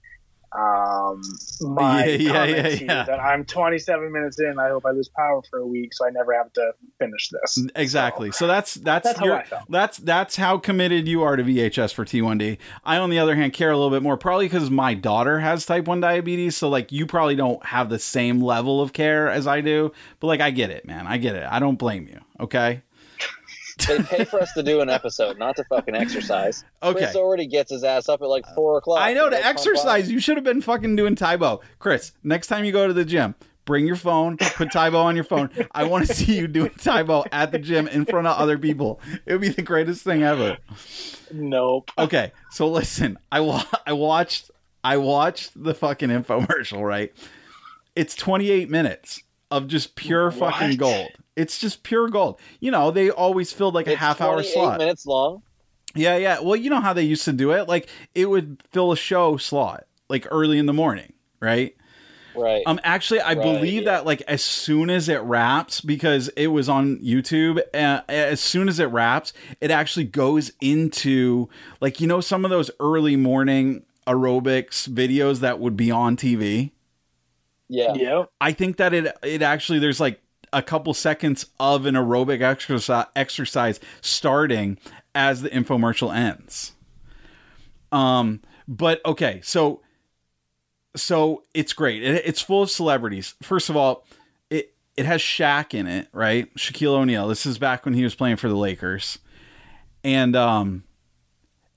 Um, 0.53 1.21
my 1.61 2.05
Yeah, 2.07 2.45
yeah, 2.45 2.63
comment 2.63 2.81
yeah, 2.83 3.05
that 3.05 3.21
I'm 3.21 3.45
27 3.45 4.13
minutes 4.13 4.39
in. 4.41 4.59
I 4.59 4.69
hope 4.69 4.85
I 4.87 4.91
lose 4.93 5.09
power 5.09 5.43
for 5.51 5.59
a 5.59 5.67
week, 5.67 5.93
so 5.95 6.07
I 6.07 6.11
never 6.11 6.33
have 6.35 6.53
to 6.55 6.73
finish 6.99 7.29
this. 7.31 7.67
exactly. 7.75 8.33
So, 8.33 8.47
that's 8.47 8.75
that's 8.75 9.05
That's 9.05 9.19
how 9.19 9.25
your, 9.27 9.37
I 9.37 9.45
felt. 9.45 9.63
that's 9.69 9.99
that's 9.99 10.37
how 10.37 10.59
committed 10.59 11.07
you 11.09 11.23
are 11.23 11.37
to 11.37 11.43
VHS 11.43 11.93
for 11.93 12.05
T1D. 12.05 12.59
I, 12.85 12.97
on 12.97 13.11
the 13.11 13.19
other 13.19 13.35
hand, 13.37 13.53
care 13.53 13.71
a 13.71 13.77
little 13.77 13.91
bit 13.91 14.03
more, 14.03 14.17
probably 14.17 14.47
because 14.47 14.71
my 14.71 14.95
daughter 14.95 15.41
has 15.41 15.67
type 15.67 15.87
one 15.87 16.01
diabetes. 16.01 16.57
So, 16.57 16.69
like, 16.69 16.93
you 16.93 17.07
probably 17.07 17.37
don't 17.37 17.65
have 17.67 17.89
the 17.89 17.99
same 17.99 18.41
level 18.41 18.81
of 18.81 18.93
care 18.93 19.29
as 19.29 19.47
I 19.47 19.61
do. 19.61 19.93
But 20.21 20.29
like, 20.29 20.41
I 20.41 20.51
get 20.51 20.71
it, 20.71 20.87
man. 20.87 21.07
I 21.07 21.19
get 21.19 21.35
it. 21.35 21.45
I 21.51 21.59
don't 21.59 21.79
blame 21.79 22.07
you. 22.09 22.21
Okay. 22.41 22.83
They 23.87 23.99
pay 24.03 24.25
for 24.25 24.41
us 24.41 24.53
to 24.55 24.63
do 24.63 24.81
an 24.81 24.89
episode, 24.89 25.39
not 25.39 25.57
to 25.57 25.65
fucking 25.65 25.95
exercise. 25.95 26.65
Okay. 26.83 26.99
Chris 27.01 27.17
already 27.17 27.47
gets 27.47 27.71
his 27.71 27.85
ass 27.85 28.09
up 28.09 28.23
at 28.23 28.29
like 28.29 28.47
four 28.55 28.79
o'clock. 28.79 29.01
I 29.01 29.13
know 29.13 29.25
to 29.29 29.37
to 29.37 29.37
go 29.37 29.43
pump 29.43 29.59
exercise. 29.59 30.11
You 30.11 30.19
should 30.19 30.37
have 30.37 30.45
been 30.45 30.63
fucking 30.63 30.97
doing 30.97 31.15
Tae 31.15 31.37
Bo, 31.37 31.61
Chris. 31.79 32.13
Next 32.25 32.47
time 32.47 32.65
you 32.65 32.73
go 32.73 32.87
to 32.87 32.93
the 32.95 33.05
gym, 33.05 33.35
bring 33.67 33.87
your 33.87 33.97
phone, 33.97 34.39
put 34.39 34.73
Tae 34.73 34.89
Bo 34.91 35.01
on 35.03 35.15
your 35.15 35.25
phone. 35.25 35.51
I 35.73 35.85
want 35.85 36.07
to 36.07 36.15
see 36.15 36.37
you 36.39 36.49
doing 36.49 36.71
Tae 36.79 37.03
Bo 37.03 37.25
at 37.31 37.53
the 37.53 37.59
gym 37.59 37.87
in 37.87 38.07
front 38.07 38.27
of 38.27 38.37
other 38.39 38.57
people. 38.59 39.01
It 39.27 39.33
would 39.33 39.43
be 39.43 39.51
the 39.51 39.63
greatest 39.63 40.03
thing 40.03 40.23
ever. 40.23 40.57
Nope. 41.33 41.91
Okay, 41.99 42.33
so 42.51 42.69
listen, 42.69 43.19
I 43.31 43.41
wa- 43.41 43.65
I 43.87 43.93
watched 43.93 44.51
I 44.83 44.97
watched 44.97 45.53
the 45.63 45.75
fucking 45.75 46.09
infomercial. 46.09 46.83
Right, 46.83 47.13
it's 47.95 48.15
28 48.15 48.71
minutes 48.71 49.23
of 49.51 49.69
just 49.69 49.97
pure 49.97 50.31
fucking 50.31 50.77
gold. 50.77 51.11
It's 51.37 51.59
just 51.59 51.83
pure 51.83 52.09
gold. 52.09 52.41
You 52.61 52.71
know, 52.71 52.91
they 52.91 53.11
always 53.11 53.53
filled 53.53 53.75
like 53.75 53.89
a 53.89 53.93
It's 53.93 54.01
half 54.01 54.21
hour 54.21 54.43
28 54.43 54.45
slot. 54.45 54.79
minutes 54.79 55.07
long. 55.07 55.43
Yeah, 55.95 56.17
yeah. 56.17 56.41
Well, 56.41 56.57
you 56.57 56.71
know 56.71 56.81
how 56.81 56.93
they 56.93 57.03
used 57.03 57.25
to 57.25 57.33
do 57.33 57.53
it? 57.53 57.69
Like 57.69 57.89
it 58.15 58.29
would 58.31 58.63
fill 58.73 58.93
a 58.93 58.97
show 58.97 59.37
slot 59.37 59.87
like 60.09 60.27
early 60.31 60.59
in 60.59 60.67
the 60.67 60.73
morning, 60.73 61.13
right? 61.41 61.75
Right. 62.35 62.67
Um 62.67 62.81
actually 62.85 63.21
I 63.21 63.35
Right, 63.35 63.37
believe 63.37 63.85
yeah. 63.85 63.87
that 63.87 64.05
like 64.07 64.23
as 64.23 64.43
soon 64.43 64.91
as 64.91 65.09
it 65.09 65.21
wraps 65.23 65.81
because 65.81 66.29
it 66.37 66.49
was 66.49 66.69
on 66.69 66.99
YouTube 66.99 67.61
uh, 67.75 68.03
as 68.09 68.41
soon 68.41 68.69
as 68.69 68.79
it 68.81 68.87
wraps, 68.87 69.33
it 69.61 69.71
actually 69.71 70.05
goes 70.05 70.53
into 70.61 71.49
like 71.81 72.01
you 72.01 72.07
know 72.07 72.21
some 72.21 72.45
of 72.45 72.51
those 72.51 72.71
early 72.81 73.17
morning 73.17 73.85
aerobics 74.07 74.89
videos 74.89 75.41
that 75.41 75.59
would 75.61 75.77
be 75.77 75.91
on 75.91 76.17
TV. 76.17 76.73
yeah. 77.69 77.95
Yep. 77.95 78.31
I 78.41 78.53
think 78.53 78.77
that 78.77 78.93
it 78.95 79.17
it 79.23 79.43
actually 79.43 79.79
there's 79.79 80.01
like 80.01 80.21
a 80.53 80.63
couple 80.63 80.95
seconds 80.95 81.47
of 81.59 81.87
an 81.87 81.95
aerobic 81.95 82.41
exercise 83.15 83.81
starting 84.01 84.79
as 85.15 85.43
the 85.43 85.51
infomercial 85.51 86.15
ends. 86.15 86.73
Um, 87.93 88.41
but 88.69 89.05
okay, 89.05 89.41
so 89.43 89.81
so 90.97 91.45
it's 91.55 91.73
great. 91.73 92.03
It, 92.03 92.23
it's 92.25 92.41
full 92.41 92.63
of 92.63 92.71
celebrities. 92.71 93.35
First 93.43 93.71
of 93.71 93.77
all, 93.77 94.05
it 94.51 94.75
it 94.97 95.07
has 95.07 95.21
Shaq 95.21 95.75
in 95.75 95.87
it, 95.87 96.09
right? 96.13 96.53
Shaquille 96.57 96.95
O'Neal. 96.95 97.29
This 97.29 97.47
is 97.47 97.59
back 97.59 97.85
when 97.85 97.95
he 97.95 98.03
was 98.03 98.15
playing 98.15 98.37
for 98.37 98.49
the 98.49 98.57
Lakers, 98.57 99.19
and 100.03 100.35
um, 100.35 100.85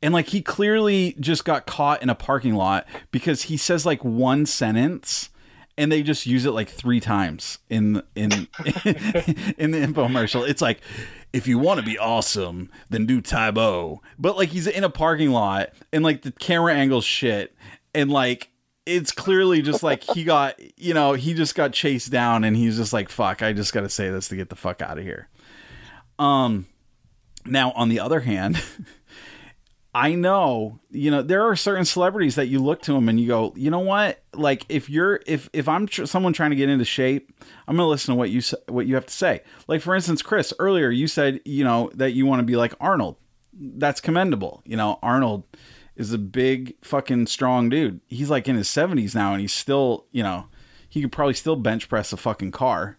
and 0.02 0.14
like 0.14 0.28
he 0.28 0.42
clearly 0.42 1.16
just 1.20 1.46
got 1.46 1.66
caught 1.66 2.02
in 2.02 2.10
a 2.10 2.16
parking 2.16 2.56
lot 2.56 2.88
because 3.12 3.44
he 3.44 3.58
says 3.58 3.86
like 3.86 4.04
one 4.04 4.46
sentence. 4.46 5.30
And 5.80 5.90
they 5.90 6.04
just 6.04 6.26
use 6.26 6.46
it 6.46 6.52
like 6.52 6.68
three 6.68 7.00
times 7.00 7.60
in 7.70 8.04
in 8.14 8.32
in 9.58 9.72
the 9.72 9.80
infomercial. 9.80 10.48
It's 10.48 10.62
like, 10.62 10.82
if 11.32 11.48
you 11.48 11.58
want 11.58 11.80
to 11.80 11.86
be 11.86 11.98
awesome, 11.98 12.70
then 12.90 13.06
do 13.06 13.22
Tae 13.22 13.52
Bo. 13.52 14.02
But 14.18 14.36
like 14.36 14.50
he's 14.50 14.68
in 14.68 14.84
a 14.84 14.90
parking 14.90 15.32
lot 15.32 15.70
and 15.94 16.04
like 16.04 16.24
the 16.24 16.32
camera 16.32 16.74
angles 16.74 17.06
shit 17.06 17.56
and 17.94 18.12
like 18.12 18.50
it's 18.86 19.12
clearly 19.12 19.62
just 19.62 19.84
like 19.84 20.04
he 20.04 20.24
got 20.24 20.60
you 20.78 20.94
know 20.94 21.14
he 21.14 21.34
just 21.34 21.56
got 21.56 21.74
chased 21.74 22.12
down 22.12 22.44
and 22.44 22.58
he's 22.58 22.78
just 22.78 22.92
like 22.92 23.10
fuck 23.10 23.44
I 23.44 23.54
just 23.54 23.72
got 23.74 23.82
to 23.82 23.90
say 23.90 24.10
this 24.10 24.28
to 24.30 24.36
get 24.36 24.50
the 24.50 24.56
fuck 24.56 24.82
out 24.82 24.98
of 24.98 25.04
here. 25.04 25.30
Um 26.18 26.66
now 27.46 27.72
on 27.72 27.90
the 27.90 28.00
other 28.00 28.22
hand 28.22 28.62
I 29.94 30.14
know, 30.14 30.80
you 30.92 31.10
know, 31.10 31.24
there 31.24 31.44
are 31.48 31.56
certain 31.56 31.84
celebrities 31.86 32.36
that 32.36 32.46
you 32.46 32.60
look 32.60 32.82
to 32.84 32.94
them 32.94 33.10
and 33.10 33.20
you 33.20 33.28
go, 33.28 33.54
you 33.56 33.72
know 33.72 33.80
what? 33.80 34.22
Like, 34.36 34.66
if 34.70 34.88
you're, 34.90 35.20
if 35.26 35.50
if 35.52 35.68
I'm 35.68 35.88
tr- 35.88 36.06
someone 36.06 36.32
trying 36.32 36.52
to 36.52 36.56
get 36.56 36.70
into 36.70 36.86
shape, 36.86 37.34
I'm 37.68 37.76
gonna 37.76 37.90
listen 37.90 38.14
to 38.14 38.18
what 38.18 38.30
you 38.30 38.42
what 38.68 38.86
you 38.86 38.94
have 38.96 39.08
to 39.08 39.14
say. 39.14 39.42
Like, 39.68 39.82
for 39.82 39.96
instance, 39.96 40.22
Chris, 40.22 40.54
earlier 40.60 40.90
you 40.92 41.08
said, 41.08 41.42
you 41.44 41.64
know, 41.64 41.90
that 41.96 42.12
you 42.12 42.28
want 42.28 42.40
to 42.40 42.46
be 42.46 42.56
like 42.56 42.74
Arnold. 42.80 43.16
That's 43.54 44.00
commendable. 44.00 44.62
You 44.64 44.78
know, 44.78 45.00
Arnold 45.02 45.44
is 45.96 46.14
a 46.14 46.18
big 46.20 46.76
fucking 46.82 47.26
strong 47.28 47.68
dude. 47.70 48.00
He's 48.08 48.30
like 48.30 48.48
in 48.48 48.56
his 48.56 48.70
70s 48.70 49.16
now, 49.16 49.34
and 49.34 49.42
he's 49.42 49.52
still, 49.52 50.06
you 50.12 50.24
know, 50.24 50.46
he 50.88 51.02
could 51.02 51.12
probably 51.12 51.34
still 51.34 51.56
bench 51.56 51.90
press 51.90 52.14
a 52.14 52.18
fucking 52.18 52.52
car. 52.52 52.98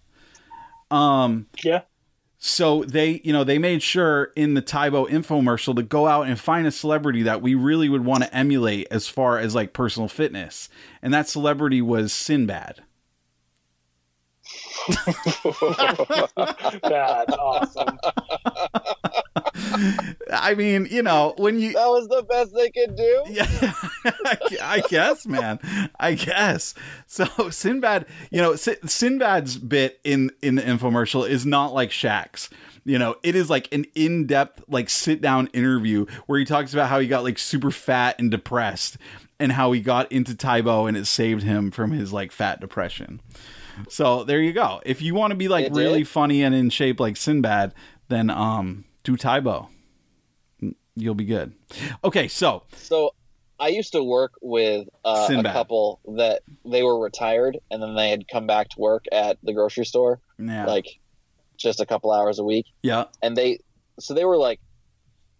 Um, 0.90 1.46
Yeah. 1.64 1.82
So 2.42 2.84
they, 2.84 3.20
you 3.22 3.34
know, 3.34 3.44
they 3.44 3.58
made 3.58 3.82
sure 3.82 4.32
in 4.34 4.54
the 4.54 4.62
Tae 4.62 4.88
Bo 4.88 5.04
infomercial 5.04 5.76
to 5.76 5.82
go 5.82 6.06
out 6.06 6.26
and 6.26 6.40
find 6.40 6.66
a 6.66 6.70
celebrity 6.70 7.22
that 7.22 7.42
we 7.42 7.54
really 7.54 7.90
would 7.90 8.06
want 8.06 8.24
to 8.24 8.34
emulate 8.34 8.88
as 8.90 9.08
far 9.08 9.38
as 9.38 9.54
like 9.54 9.74
personal 9.74 10.08
fitness. 10.08 10.70
And 11.02 11.12
that 11.12 11.28
celebrity 11.28 11.82
was 11.82 12.14
Sinbad. 12.14 12.80
That's 16.82 17.36
awesome. 17.36 17.98
I 20.32 20.54
mean, 20.54 20.86
you 20.90 21.02
know, 21.02 21.34
when 21.36 21.58
you 21.58 21.72
That 21.72 21.88
was 21.88 22.08
the 22.08 22.22
best 22.22 22.54
they 22.54 22.70
could 22.70 22.96
do. 22.96 23.24
Yeah, 23.28 23.72
I 24.62 24.82
guess, 24.88 25.26
man. 25.26 25.60
I 25.98 26.14
guess. 26.14 26.74
So 27.06 27.26
Sinbad, 27.50 28.06
you 28.30 28.40
know, 28.40 28.54
Sinbad's 28.54 29.58
bit 29.58 30.00
in 30.04 30.30
in 30.42 30.54
the 30.56 30.62
infomercial 30.62 31.28
is 31.28 31.44
not 31.44 31.74
like 31.74 31.90
Shaq's. 31.90 32.48
You 32.84 32.98
know, 32.98 33.16
it 33.22 33.34
is 33.34 33.50
like 33.50 33.72
an 33.72 33.84
in-depth, 33.94 34.64
like 34.66 34.88
sit-down 34.88 35.48
interview 35.48 36.06
where 36.26 36.38
he 36.38 36.46
talks 36.46 36.72
about 36.72 36.88
how 36.88 36.98
he 36.98 37.06
got 37.06 37.22
like 37.22 37.38
super 37.38 37.70
fat 37.70 38.16
and 38.18 38.30
depressed, 38.30 38.96
and 39.38 39.52
how 39.52 39.72
he 39.72 39.80
got 39.80 40.10
into 40.10 40.34
Tae 40.34 40.62
Bo 40.62 40.86
and 40.86 40.96
it 40.96 41.04
saved 41.06 41.42
him 41.42 41.70
from 41.70 41.90
his 41.92 42.12
like 42.12 42.32
fat 42.32 42.58
depression. 42.60 43.20
So 43.88 44.24
there 44.24 44.40
you 44.40 44.52
go. 44.52 44.80
If 44.84 45.02
you 45.02 45.14
want 45.14 45.32
to 45.32 45.36
be 45.36 45.48
like 45.48 45.66
It 45.66 45.72
did? 45.72 45.80
really 45.80 46.04
funny 46.04 46.42
and 46.42 46.54
in 46.54 46.70
shape 46.70 47.00
like 47.00 47.16
Sinbad, 47.16 47.74
then 48.08 48.30
um 48.30 48.84
do 49.04 49.16
Tae 49.16 49.40
Bo. 49.40 49.68
You'll 50.96 51.14
be 51.14 51.24
good. 51.24 51.54
Okay, 52.04 52.28
so 52.28 52.64
So 52.76 53.14
I 53.58 53.68
used 53.68 53.92
to 53.92 54.02
work 54.02 54.32
with 54.42 54.88
uh, 55.04 55.28
a 55.30 55.42
couple 55.44 56.00
that 56.16 56.42
they 56.64 56.82
were 56.82 56.98
retired 56.98 57.58
and 57.70 57.82
then 57.82 57.94
they 57.94 58.10
had 58.10 58.26
come 58.28 58.46
back 58.46 58.70
to 58.70 58.80
work 58.80 59.04
at 59.12 59.38
the 59.42 59.52
grocery 59.52 59.84
store 59.84 60.20
yeah, 60.38 60.64
like 60.64 60.86
just 61.58 61.80
a 61.80 61.86
couple 61.86 62.10
hours 62.10 62.38
a 62.38 62.44
week 62.44 62.66
yeah, 62.82 63.04
and 63.22 63.36
they 63.36 63.58
so 63.98 64.14
they 64.14 64.24
were 64.24 64.38
like 64.38 64.60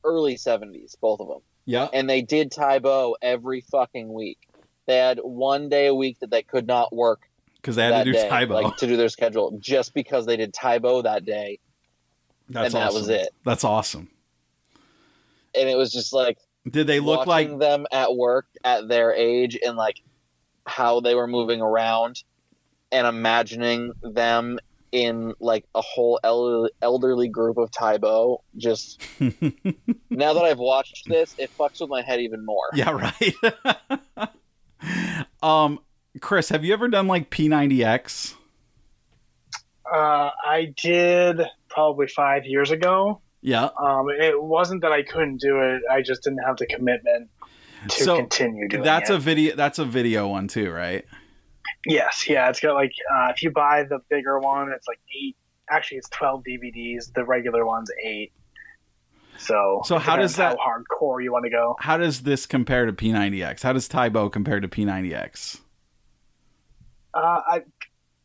early 0.05 0.37
70s 0.37 0.97
both 1.01 1.21
of 1.21 1.29
them 1.29 1.41
yeah. 1.71 1.89
and 1.93 2.09
they 2.09 2.23
did 2.23 2.51
Tae 2.51 2.79
Bo 2.79 3.17
every 3.23 3.61
fucking 3.61 4.13
week. 4.13 4.39
They 4.87 4.97
had 4.97 5.19
one 5.23 5.69
day 5.69 5.87
a 5.87 5.95
week 5.95 6.19
that 6.21 6.31
they 6.31 6.43
could 6.43 6.67
not 6.67 6.93
work 6.93 7.23
because 7.61 7.77
they 7.77 7.85
had 7.85 8.05
to 8.05 8.05
do 8.05 8.13
day, 8.13 8.29
Tae 8.29 8.45
Bo. 8.47 8.61
like 8.61 8.77
to 8.79 8.87
do 8.87 8.97
their 8.97 9.09
schedule, 9.09 9.57
just 9.61 9.95
because 9.95 10.27
they 10.27 10.37
did 10.37 10.53
Tae 10.55 10.79
Bo 10.79 11.03
that 11.03 11.25
day, 11.25 11.59
That's 12.49 12.67
and 12.67 12.75
that 12.83 12.89
awesome. 12.89 13.01
was 13.01 13.09
it. 13.09 13.29
That's 13.45 13.65
awesome. 13.65 14.11
and 15.55 15.69
it 15.69 15.77
was 15.77 15.93
just 15.93 16.13
like 16.13 16.39
Did 16.69 16.87
they 16.87 17.01
look 17.01 17.27
like? 17.27 17.59
them 17.59 17.87
at 17.93 18.15
work 18.17 18.47
at 18.65 18.89
their 18.89 19.13
age 19.13 19.59
and 19.65 19.77
like 19.77 20.01
how 20.67 21.01
they 21.01 21.15
were 21.15 21.27
moving 21.27 21.61
around, 21.61 22.23
and 22.93 23.07
imagining 23.07 23.93
them 24.03 24.59
in 24.93 25.33
like 25.39 25.65
a 25.75 25.81
whole 25.81 26.19
elderly, 26.25 26.71
elderly 26.83 27.29
group 27.29 27.59
of 27.59 27.71
Tae 27.71 27.99
Bo. 27.99 28.43
Just 28.57 29.01
now 29.21 30.33
that 30.35 30.45
I've 30.45 30.59
watched 30.59 31.09
this, 31.09 31.35
it 31.39 31.57
fucks 31.57 31.81
with 31.81 31.91
my 31.91 32.03
head 32.03 32.21
even 32.21 32.45
more. 32.45 32.69
yeah, 32.75 32.91
right. 32.91 34.31
um, 35.43 35.79
Chris, 36.21 36.49
have 36.51 36.65
you 36.65 36.73
ever 36.73 36.89
done 36.89 37.07
like 37.07 37.31
P90X? 37.31 38.35
Uh, 39.91 40.31
I 40.47 40.73
did 40.81 41.41
probably 41.69 42.07
five 42.07 42.45
years 42.47 42.71
ago. 42.71 43.21
Yeah. 43.43 43.71
Um, 43.83 44.07
it 44.11 44.41
wasn't 44.41 44.83
that 44.83 44.93
I 44.93 45.03
couldn't 45.03 45.39
do 45.41 45.61
it; 45.61 45.83
I 45.91 46.03
just 46.03 46.23
didn't 46.23 46.41
have 46.47 46.57
the 46.59 46.67
commitment 46.67 47.31
to 47.89 48.05
So, 48.05 48.17
continue 48.17 48.69
doing 48.69 48.83
That's 48.83 49.11
it. 49.11 49.17
a 49.17 49.19
video. 49.19 49.57
That's 49.57 49.79
a 49.79 49.85
video 49.85 50.29
one 50.29 50.47
too, 50.49 50.71
right? 50.71 51.05
yes, 51.87 52.29
yeah. 52.29 52.49
It's 52.51 52.61
got 52.61 52.75
like 52.75 52.93
uh, 53.13 53.29
if 53.35 53.43
you 53.43 53.51
buy 53.51 53.85
the 53.85 53.99
bigger 54.11 54.39
one, 54.39 54.71
it's 54.71 54.87
like 54.87 55.01
eight. 55.17 55.37
Actually, 55.71 55.99
it's 55.99 56.09
twelve 56.11 56.45
DVDs. 56.45 57.13
The 57.15 57.25
regular 57.25 57.65
one's 57.65 57.91
eight. 58.05 58.33
So, 59.39 59.81
So 59.87 59.97
how 59.99 60.17
does 60.17 60.37
that- 60.37 60.59
how 60.63 60.73
hardcore 60.83 61.23
you 61.25 61.33
want 61.33 61.45
to 61.47 61.51
go? 61.51 61.75
How 61.81 61.97
does 61.97 62.25
this 62.25 62.45
compare 62.45 62.85
to 62.85 62.93
P90X? 62.93 63.63
How 63.63 63.73
does 63.73 63.89
Tae 63.89 64.11
Bo 64.11 64.29
compare 64.29 64.61
to 64.61 64.69
P90X? 64.69 65.61
Uh, 67.15 67.41
I, 67.47 67.63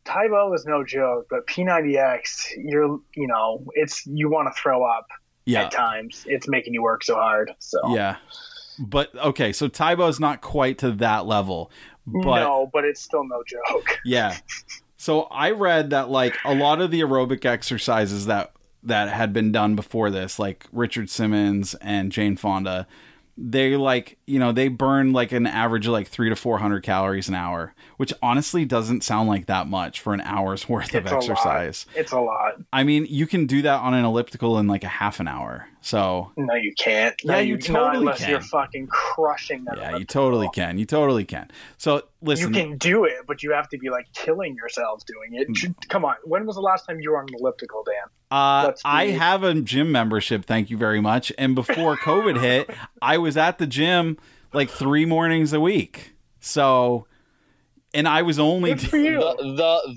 Tae 0.04 0.28
Bo 0.28 0.52
is 0.54 0.64
no 0.66 0.84
joke, 0.84 1.26
but 1.30 1.46
P90X, 1.46 2.50
you're 2.58 3.00
you 3.14 3.26
know, 3.26 3.64
it's 3.74 4.06
you 4.06 4.30
want 4.30 4.48
to 4.54 4.60
throw 4.60 4.84
up 4.84 5.06
Yeah. 5.44 5.64
at 5.64 5.72
times. 5.72 6.24
It's 6.28 6.48
making 6.48 6.74
you 6.74 6.82
work 6.82 7.02
so 7.04 7.14
hard. 7.16 7.50
So 7.58 7.78
Yeah. 7.94 8.16
But 8.78 9.14
okay, 9.16 9.52
so 9.52 9.68
Tae 9.68 9.94
Bo 9.94 10.06
is 10.08 10.20
not 10.20 10.42
quite 10.42 10.78
to 10.78 10.92
that 10.92 11.26
level. 11.26 11.70
But 12.06 12.40
no, 12.40 12.70
but 12.72 12.84
it's 12.84 13.00
still 13.00 13.24
no 13.26 13.42
joke. 13.46 13.98
Yeah. 14.04 14.36
So 14.96 15.22
I 15.22 15.50
read 15.50 15.90
that 15.90 16.08
like 16.08 16.36
a 16.44 16.54
lot 16.54 16.80
of 16.80 16.90
the 16.90 17.00
aerobic 17.00 17.44
exercises 17.44 18.26
that 18.26 18.52
that 18.82 19.08
had 19.08 19.32
been 19.32 19.50
done 19.50 19.74
before 19.74 20.10
this, 20.10 20.38
like 20.38 20.66
Richard 20.72 21.10
Simmons 21.10 21.74
and 21.80 22.12
Jane 22.12 22.36
Fonda, 22.36 22.86
they 23.38 23.76
like 23.76 24.18
you 24.26 24.38
know 24.38 24.52
they 24.52 24.68
burn 24.68 25.12
like 25.12 25.32
an 25.32 25.46
average 25.46 25.86
of 25.86 25.92
like 25.92 26.08
three 26.08 26.28
to 26.30 26.36
four 26.36 26.58
hundred 26.58 26.82
calories 26.82 27.28
an 27.28 27.34
hour, 27.34 27.74
which 27.96 28.12
honestly 28.22 28.64
doesn't 28.64 29.04
sound 29.04 29.28
like 29.28 29.46
that 29.46 29.66
much 29.66 30.00
for 30.00 30.14
an 30.14 30.20
hour's 30.22 30.68
worth 30.68 30.94
of 30.94 31.04
It's 31.04 31.12
lot. 31.12 31.16
exercise. 31.22 31.86
It's 31.94 32.12
a 32.12 32.20
lot. 32.20 32.54
I 32.72 32.84
mean, 32.84 33.06
you 33.08 33.26
can 33.26 33.46
do 33.46 33.62
that 33.62 33.80
on 33.80 33.94
an 33.94 34.04
elliptical 34.04 34.58
in 34.58 34.66
like 34.66 34.84
a 34.84 34.88
half 34.88 35.20
an 35.20 35.28
hour. 35.28 35.68
So 35.86 36.32
No, 36.36 36.54
you 36.54 36.74
can't. 36.76 37.14
No, 37.24 37.34
Yeah, 37.34 37.40
you 37.42 37.54
not 37.54 37.62
totally 37.62 37.96
unless 37.98 38.18
can. 38.18 38.30
you're 38.30 38.40
fucking 38.40 38.88
crushing 38.88 39.62
them. 39.66 39.76
yeah, 39.78 39.96
you 39.96 40.04
totally 40.04 40.48
can. 40.52 40.78
You 40.78 40.84
totally 40.84 41.24
can. 41.24 41.48
So 41.78 42.02
listen, 42.20 42.52
You 42.52 42.60
can 42.60 42.76
do 42.76 43.04
it, 43.04 43.18
but 43.28 43.44
you 43.44 43.52
have 43.52 43.68
to 43.68 43.78
be 43.78 43.88
like 43.88 44.06
killing 44.12 44.56
yourself 44.56 45.04
doing 45.06 45.40
it. 45.40 45.46
Come 45.88 46.04
on. 46.04 46.16
When 46.24 46.44
was 46.44 46.56
the 46.56 46.60
last 46.60 46.86
time 46.86 46.98
you 46.98 47.12
were 47.12 47.18
on 47.18 47.28
an 47.28 47.36
elliptical, 47.38 47.84
Dan? 47.84 48.08
Uh, 48.32 48.72
I 48.84 49.10
have 49.10 49.44
a 49.44 49.54
gym 49.54 49.92
membership. 49.92 50.44
Thank 50.44 50.70
you 50.70 50.76
very 50.76 51.00
much. 51.00 51.32
And 51.38 51.54
before 51.54 51.96
COVID 51.96 52.40
hit, 52.40 52.68
I 53.00 53.18
was 53.18 53.36
at 53.36 53.58
the 53.58 53.66
gym 53.68 54.18
like 54.52 54.68
three 54.68 55.06
mornings 55.06 55.52
a 55.52 55.60
week. 55.60 56.14
So, 56.40 57.06
and 57.96 58.06
I 58.06 58.22
was 58.22 58.38
only 58.38 58.74
Good 58.74 58.88
for 58.88 58.96
you. 58.98 59.18
The, 59.18 59.36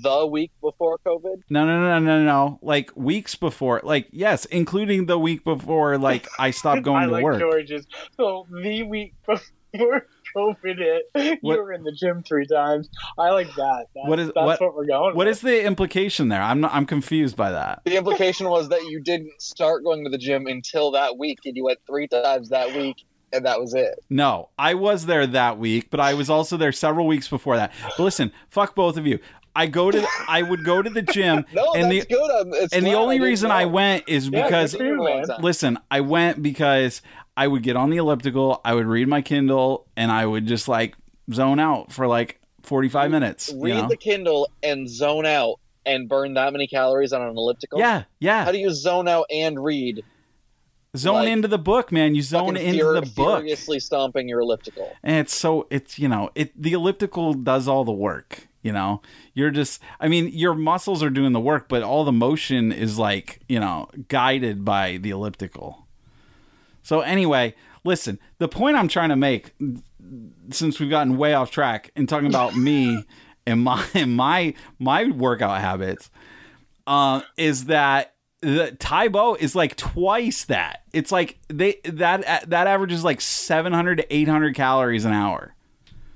the 0.02 0.26
week 0.26 0.50
before 0.60 0.98
COVID. 1.06 1.42
no, 1.50 1.64
no, 1.66 1.80
no, 1.80 1.98
no, 1.98 2.18
no, 2.18 2.24
no, 2.24 2.58
like 2.62 2.90
weeks 2.96 3.34
before. 3.36 3.80
Like 3.84 4.08
yes, 4.10 4.44
including 4.46 5.06
the 5.06 5.18
week 5.18 5.44
before. 5.44 5.98
Like 5.98 6.26
I 6.38 6.50
stopped 6.50 6.82
going 6.90 7.04
I 7.04 7.06
to 7.06 7.12
like 7.12 7.24
work. 7.24 7.38
George's. 7.38 7.86
So 8.16 8.46
the 8.50 8.82
week 8.84 9.14
before 9.26 10.06
COVID 10.36 10.78
hit, 10.78 11.38
What- 11.42 11.54
you 11.56 11.62
were 11.62 11.72
in 11.72 11.82
the 11.82 11.92
gym 11.92 12.22
three 12.22 12.46
times. 12.46 12.88
I 13.18 13.30
like 13.30 13.48
that. 13.56 13.86
That's, 13.94 14.08
What 14.08 14.18
is- 14.20 14.26
that's 14.28 14.36
what- 14.46 14.60
what, 14.60 14.74
we're 14.76 14.86
going 14.86 15.14
What 15.16 15.26
with. 15.26 15.36
is 15.36 15.40
the 15.42 15.64
implication 15.64 16.28
there? 16.28 16.40
I'm 16.42 16.60
not, 16.60 16.72
I'm 16.72 16.86
confused 16.86 17.36
by 17.36 17.50
that. 17.52 17.82
The 17.84 17.96
implication 17.96 18.48
was 18.48 18.68
that 18.68 18.82
you 18.84 19.00
didn't 19.00 19.32
start 19.42 19.82
going 19.84 20.04
to 20.04 20.10
the 20.10 20.18
gym 20.18 20.46
until 20.46 20.92
that 20.92 21.18
week, 21.18 21.38
and 21.44 21.56
you 21.56 21.64
went 21.64 21.80
three 21.86 22.06
times 22.08 22.48
that 22.50 22.74
week, 22.76 23.04
and 23.32 23.44
that 23.46 23.60
was 23.60 23.74
it. 23.74 23.98
No, 24.08 24.50
I 24.58 24.74
was 24.74 25.06
there 25.06 25.26
that 25.26 25.58
week, 25.58 25.88
but 25.90 26.00
I 26.00 26.14
was 26.14 26.28
also 26.30 26.56
there 26.56 26.72
several 26.72 27.06
weeks 27.06 27.28
before 27.28 27.56
that. 27.56 27.72
But 27.96 28.00
listen, 28.04 28.32
fuck 28.48 28.74
both 28.74 28.96
of 28.96 29.06
you. 29.06 29.18
I 29.54 29.66
go 29.66 29.90
to 29.90 30.06
I 30.28 30.42
would 30.42 30.64
go 30.64 30.80
to 30.80 30.88
the 30.88 31.02
gym 31.02 31.44
No, 31.52 31.72
and 31.74 31.90
that's 31.90 32.06
the 32.06 32.14
good. 32.14 32.30
I'm, 32.30 32.52
it's 32.54 32.72
and 32.72 32.86
the 32.86 32.94
only 32.94 33.16
I 33.16 33.18
didn't 33.18 33.28
reason 33.28 33.50
I 33.50 33.64
went 33.66 34.04
is 34.08 34.30
because 34.30 34.72
good 34.72 34.78
for 34.78 34.84
you, 34.84 35.24
listen, 35.40 35.78
I 35.90 36.02
went 36.02 36.40
because 36.40 37.02
I 37.36 37.46
would 37.48 37.62
get 37.62 37.74
on 37.76 37.90
the 37.90 37.96
elliptical, 37.96 38.60
I 38.64 38.74
would 38.74 38.86
read 38.86 39.08
my 39.08 39.22
Kindle, 39.22 39.86
and 39.96 40.12
I 40.12 40.24
would 40.24 40.46
just 40.46 40.68
like 40.68 40.94
zone 41.32 41.58
out 41.58 41.92
for 41.92 42.06
like 42.06 42.40
45 42.62 43.10
minutes. 43.10 43.50
you 43.52 43.60
Read 43.62 43.74
know? 43.74 43.88
the 43.88 43.96
Kindle 43.96 44.48
and 44.62 44.88
zone 44.88 45.26
out 45.26 45.56
and 45.86 46.08
burn 46.08 46.34
that 46.34 46.52
many 46.52 46.66
calories 46.66 47.12
on 47.12 47.22
an 47.22 47.36
elliptical. 47.36 47.78
yeah, 47.78 48.04
yeah. 48.20 48.44
How 48.44 48.52
do 48.52 48.58
you 48.58 48.70
zone 48.72 49.08
out 49.08 49.26
and 49.30 49.62
read? 49.62 50.04
Zone 50.96 51.14
like, 51.14 51.28
into 51.28 51.48
the 51.48 51.58
book, 51.58 51.92
man. 51.92 52.14
You 52.14 52.22
zone 52.22 52.56
into 52.56 52.82
fur- 52.82 53.00
the 53.00 53.06
book. 53.06 53.40
Furiously 53.40 53.80
stomping 53.80 54.28
your 54.28 54.40
elliptical. 54.40 54.96
and 55.02 55.16
it's 55.16 55.34
so 55.34 55.66
it's 55.70 55.98
you 55.98 56.08
know 56.08 56.30
it 56.34 56.50
the 56.60 56.72
elliptical 56.72 57.34
does 57.34 57.68
all 57.68 57.84
the 57.84 57.92
work 57.92 58.48
you 58.62 58.72
know 58.72 59.00
you're 59.34 59.50
just 59.50 59.80
i 60.00 60.08
mean 60.08 60.28
your 60.28 60.54
muscles 60.54 61.02
are 61.02 61.10
doing 61.10 61.32
the 61.32 61.40
work 61.40 61.68
but 61.68 61.82
all 61.82 62.04
the 62.04 62.12
motion 62.12 62.72
is 62.72 62.98
like 62.98 63.40
you 63.48 63.58
know 63.58 63.88
guided 64.08 64.64
by 64.64 64.98
the 64.98 65.10
elliptical 65.10 65.86
so 66.82 67.00
anyway 67.00 67.54
listen 67.84 68.18
the 68.38 68.48
point 68.48 68.76
i'm 68.76 68.88
trying 68.88 69.08
to 69.08 69.16
make 69.16 69.54
since 70.50 70.78
we've 70.78 70.90
gotten 70.90 71.16
way 71.16 71.34
off 71.34 71.50
track 71.50 71.90
and 71.96 72.08
talking 72.08 72.28
about 72.28 72.54
me 72.56 73.04
and 73.46 73.62
my 73.62 73.84
and 73.94 74.14
my 74.14 74.54
my 74.78 75.04
workout 75.08 75.60
habits 75.60 76.10
uh, 76.86 77.20
is 77.36 77.66
that 77.66 78.14
the 78.42 78.76
Tae 78.78 79.08
Bo 79.08 79.34
is 79.34 79.54
like 79.54 79.76
twice 79.76 80.44
that. 80.46 80.82
It's 80.92 81.12
like 81.12 81.38
they 81.48 81.78
that 81.84 82.48
that 82.50 82.66
average 82.66 82.92
is 82.92 83.04
like 83.04 83.20
700 83.20 83.96
to 83.98 84.14
800 84.14 84.54
calories 84.54 85.04
an 85.04 85.12
hour. 85.12 85.54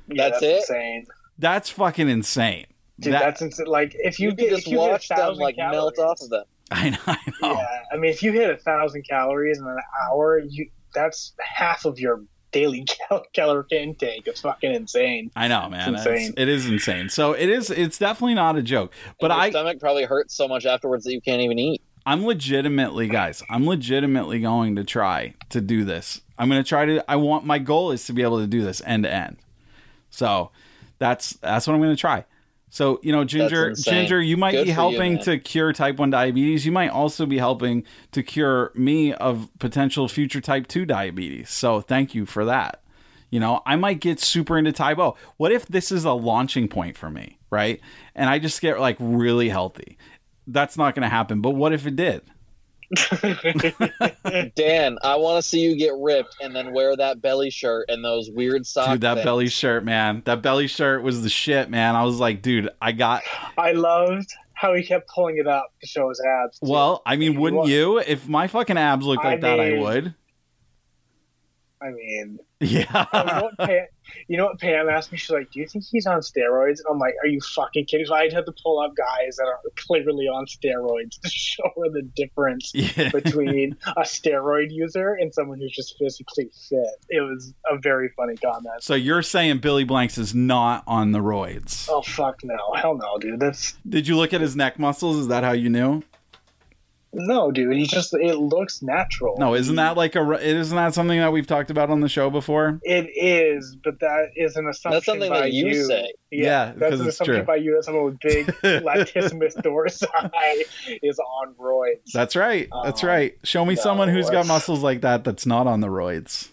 Yeah, 0.08 0.30
That's 0.30 0.42
it? 0.42 0.56
Insane. 0.60 1.06
That's 1.38 1.70
fucking 1.70 2.08
insane. 2.08 2.66
Dude, 3.00 3.12
That- 3.14 3.20
that's 3.20 3.42
insane. 3.42 3.66
Like 3.66 3.94
if 3.98 4.18
you, 4.20 4.28
You, 4.30 4.34
get 4.34 4.50
just 4.50 4.66
if 4.66 4.72
you 4.72 4.80
hit 4.80 4.88
a 4.88 4.92
watch 4.92 5.08
them 5.08 5.34
like 5.34 5.56
calories, 5.56 5.74
melt 5.76 5.98
off 5.98 6.20
of 6.22 6.30
them. 6.30 6.44
I 6.70 6.90
know. 6.90 6.98
I 7.06 7.16
know. 7.42 7.52
Yeah, 7.52 7.66
I 7.92 7.96
mean, 7.96 8.10
if 8.10 8.22
you 8.22 8.32
hit 8.32 8.48
a 8.50 8.56
thousand 8.56 9.02
calories 9.08 9.58
in 9.58 9.66
an 9.66 9.76
hour, 10.08 10.38
you 10.38 10.70
that's 10.94 11.34
half 11.40 11.84
of 11.84 11.98
your 11.98 12.22
daily 12.52 12.86
cal- 13.08 13.24
caloric 13.34 13.70
intake. 13.72 14.26
It's 14.26 14.40
fucking 14.40 14.72
insane. 14.72 15.30
I 15.36 15.48
know, 15.48 15.68
man. 15.68 15.94
It's 15.94 16.06
It's 16.06 16.20
insane. 16.20 16.34
it 16.38 16.48
is 16.48 16.66
insane. 16.68 17.08
So 17.10 17.32
it 17.32 17.50
is. 17.50 17.68
It's 17.70 17.98
definitely 17.98 18.34
not 18.34 18.56
a 18.56 18.62
joke. 18.62 18.92
But 19.20 19.30
your 19.30 19.40
I, 19.40 19.50
stomach 19.50 19.80
probably 19.80 20.04
hurts 20.04 20.34
so 20.34 20.48
much 20.48 20.64
afterwards 20.64 21.04
that 21.04 21.12
you 21.12 21.20
can't 21.20 21.42
even 21.42 21.58
eat. 21.58 21.82
I'm 22.06 22.24
legitimately, 22.26 23.08
guys. 23.08 23.42
I'm 23.48 23.66
legitimately 23.66 24.40
going 24.40 24.76
to 24.76 24.84
try 24.84 25.34
to 25.50 25.60
do 25.60 25.84
this. 25.84 26.20
I'm 26.38 26.48
going 26.48 26.62
to 26.62 26.68
try 26.68 26.84
to. 26.84 27.10
I 27.10 27.16
want 27.16 27.44
my 27.44 27.58
goal 27.58 27.92
is 27.92 28.04
to 28.06 28.12
be 28.12 28.22
able 28.22 28.40
to 28.40 28.46
do 28.46 28.62
this 28.62 28.82
end 28.84 29.04
to 29.04 29.12
end. 29.12 29.36
So 30.10 30.50
that's 30.98 31.34
that's 31.34 31.66
what 31.66 31.74
I'm 31.74 31.80
going 31.80 31.94
to 31.94 32.00
try. 32.00 32.24
So 32.70 32.98
you 33.02 33.12
know, 33.12 33.24
Ginger. 33.24 33.72
Ginger, 33.72 34.20
you 34.20 34.36
might 34.36 34.52
Good 34.52 34.64
be 34.64 34.64
for 34.64 34.68
you, 34.70 34.74
helping 34.74 35.18
to 35.20 35.38
cure 35.38 35.72
type 35.72 35.96
one 35.96 36.10
diabetes. 36.10 36.66
You 36.66 36.72
might 36.72 36.90
also 36.90 37.24
be 37.24 37.38
helping 37.38 37.84
to 38.12 38.22
cure 38.22 38.72
me 38.74 39.14
of 39.14 39.48
potential 39.58 40.08
future 40.08 40.40
type 40.40 40.66
two 40.66 40.84
diabetes. 40.84 41.50
So 41.50 41.80
thank 41.80 42.14
you 42.14 42.26
for 42.26 42.44
that. 42.44 42.82
You 43.30 43.40
know, 43.40 43.62
I 43.64 43.76
might 43.76 44.00
get 44.00 44.20
super 44.20 44.58
into 44.58 44.72
Tae 44.72 44.94
Bo. 44.94 45.16
What 45.36 45.52
if 45.52 45.66
this 45.66 45.90
is 45.90 46.04
a 46.04 46.12
launching 46.12 46.68
point 46.68 46.96
for 46.96 47.10
me, 47.10 47.38
right? 47.50 47.80
And 48.14 48.28
I 48.28 48.38
just 48.38 48.60
get 48.60 48.78
like 48.78 48.96
really 49.00 49.48
healthy. 49.48 49.96
That's 50.46 50.76
not 50.76 50.94
going 50.94 51.02
to 51.02 51.08
happen. 51.08 51.40
But 51.40 51.50
what 51.50 51.72
if 51.72 51.86
it 51.86 51.96
did? 51.96 52.22
Dan, 54.54 54.98
I 55.02 55.16
want 55.16 55.42
to 55.42 55.48
see 55.48 55.60
you 55.60 55.76
get 55.76 55.94
ripped 55.96 56.36
and 56.40 56.54
then 56.54 56.72
wear 56.72 56.96
that 56.96 57.20
belly 57.22 57.50
shirt 57.50 57.86
and 57.88 58.04
those 58.04 58.30
weird 58.30 58.66
socks. 58.66 58.92
Dude, 58.92 59.00
that 59.02 59.24
belly 59.24 59.48
shirt, 59.48 59.84
man. 59.84 60.22
That 60.24 60.42
belly 60.42 60.66
shirt 60.66 61.02
was 61.02 61.22
the 61.22 61.30
shit, 61.30 61.70
man. 61.70 61.96
I 61.96 62.04
was 62.04 62.20
like, 62.20 62.42
dude, 62.42 62.68
I 62.80 62.92
got. 62.92 63.22
I 63.56 63.72
loved 63.72 64.32
how 64.52 64.74
he 64.74 64.82
kept 64.82 65.08
pulling 65.08 65.38
it 65.38 65.46
up 65.46 65.72
to 65.80 65.86
show 65.86 66.08
his 66.08 66.20
abs. 66.20 66.58
too. 66.58 66.70
Well, 66.70 67.02
I 67.04 67.16
mean, 67.16 67.40
wouldn't 67.40 67.66
you? 67.66 67.98
If 67.98 68.28
my 68.28 68.46
fucking 68.46 68.78
abs 68.78 69.04
looked 69.04 69.24
I 69.24 69.30
like 69.32 69.40
that, 69.40 69.60
I 69.60 69.78
would. 69.78 70.14
I 71.84 71.90
mean, 71.90 72.38
Yeah. 72.60 73.06
you 73.12 73.24
know 73.24 73.42
what 73.42 73.58
Pam, 73.58 73.86
you 74.28 74.36
know 74.38 74.44
what 74.46 74.58
Pam 74.60 74.88
asked 74.88 75.12
me? 75.12 75.18
She's 75.18 75.30
like, 75.30 75.50
"Do 75.50 75.60
you 75.60 75.66
think 75.68 75.84
he's 75.90 76.06
on 76.06 76.20
steroids?" 76.20 76.78
I'm 76.90 76.98
like, 76.98 77.14
"Are 77.22 77.26
you 77.26 77.40
fucking 77.40 77.84
kidding?" 77.86 78.06
So 78.06 78.14
I'd 78.14 78.32
have 78.32 78.46
to 78.46 78.54
pull 78.62 78.78
up 78.80 78.94
guys 78.96 79.36
that 79.36 79.44
are 79.46 79.60
clearly 79.76 80.24
on 80.26 80.46
steroids 80.46 81.20
to 81.20 81.28
show 81.30 81.64
her 81.76 81.90
the 81.90 82.02
difference 82.16 82.70
yeah. 82.74 83.10
between 83.12 83.76
a 83.96 84.02
steroid 84.02 84.68
user 84.70 85.14
and 85.20 85.34
someone 85.34 85.58
who's 85.60 85.72
just 85.72 85.98
physically 85.98 86.50
fit. 86.70 86.86
It 87.10 87.20
was 87.20 87.52
a 87.70 87.76
very 87.78 88.08
funny 88.16 88.36
comment. 88.36 88.82
So 88.82 88.94
you're 88.94 89.22
saying 89.22 89.58
Billy 89.58 89.84
Blanks 89.84 90.16
is 90.16 90.34
not 90.34 90.84
on 90.86 91.12
the 91.12 91.18
roids? 91.20 91.86
Oh 91.90 92.00
fuck 92.02 92.40
no, 92.44 92.56
hell 92.76 92.96
no, 92.96 93.18
dude. 93.18 93.40
That's 93.40 93.74
Did 93.86 94.08
you 94.08 94.16
look 94.16 94.32
at 94.32 94.40
his 94.40 94.56
neck 94.56 94.78
muscles? 94.78 95.16
Is 95.18 95.28
that 95.28 95.44
how 95.44 95.52
you 95.52 95.68
knew? 95.68 96.02
No, 97.14 97.50
dude. 97.50 97.76
He 97.76 97.86
just 97.86 98.12
it 98.14 98.36
looks 98.36 98.82
natural. 98.82 99.36
No, 99.38 99.54
isn't 99.54 99.76
that 99.76 99.96
like 99.96 100.16
a? 100.16 100.30
Isn't 100.40 100.76
that 100.76 100.94
something 100.94 101.18
that 101.18 101.32
we've 101.32 101.46
talked 101.46 101.70
about 101.70 101.90
on 101.90 102.00
the 102.00 102.08
show 102.08 102.30
before? 102.30 102.80
It 102.82 103.08
is, 103.14 103.76
but 103.82 104.00
that 104.00 104.30
is 104.36 104.56
an 104.56 104.66
assumption. 104.68 104.92
That's 104.96 105.06
something 105.06 105.30
by 105.30 105.40
that 105.42 105.52
you 105.52 105.84
say. 105.84 106.12
Yeah, 106.30 106.42
Yeah, 106.42 106.72
because 106.72 106.80
that's 106.80 107.00
an 107.00 107.06
it's 107.08 107.14
assumption 107.16 107.34
true. 107.36 107.44
by 107.44 107.56
you 107.56 107.74
that 107.76 107.84
someone 107.84 108.04
with 108.04 108.20
big 108.20 108.46
latissimus 108.82 109.56
dorsi 109.56 110.06
is 111.02 111.18
on 111.18 111.54
roids. 111.54 112.12
That's 112.12 112.36
right. 112.36 112.68
That's 112.84 113.02
Um, 113.02 113.08
right. 113.08 113.34
Show 113.44 113.64
me 113.64 113.74
no, 113.74 113.80
someone 113.80 114.08
who's 114.08 114.30
got 114.30 114.46
muscles 114.46 114.82
like 114.82 115.02
that 115.02 115.24
that's 115.24 115.46
not 115.46 115.66
on 115.66 115.80
the 115.80 115.88
roids. 115.88 116.48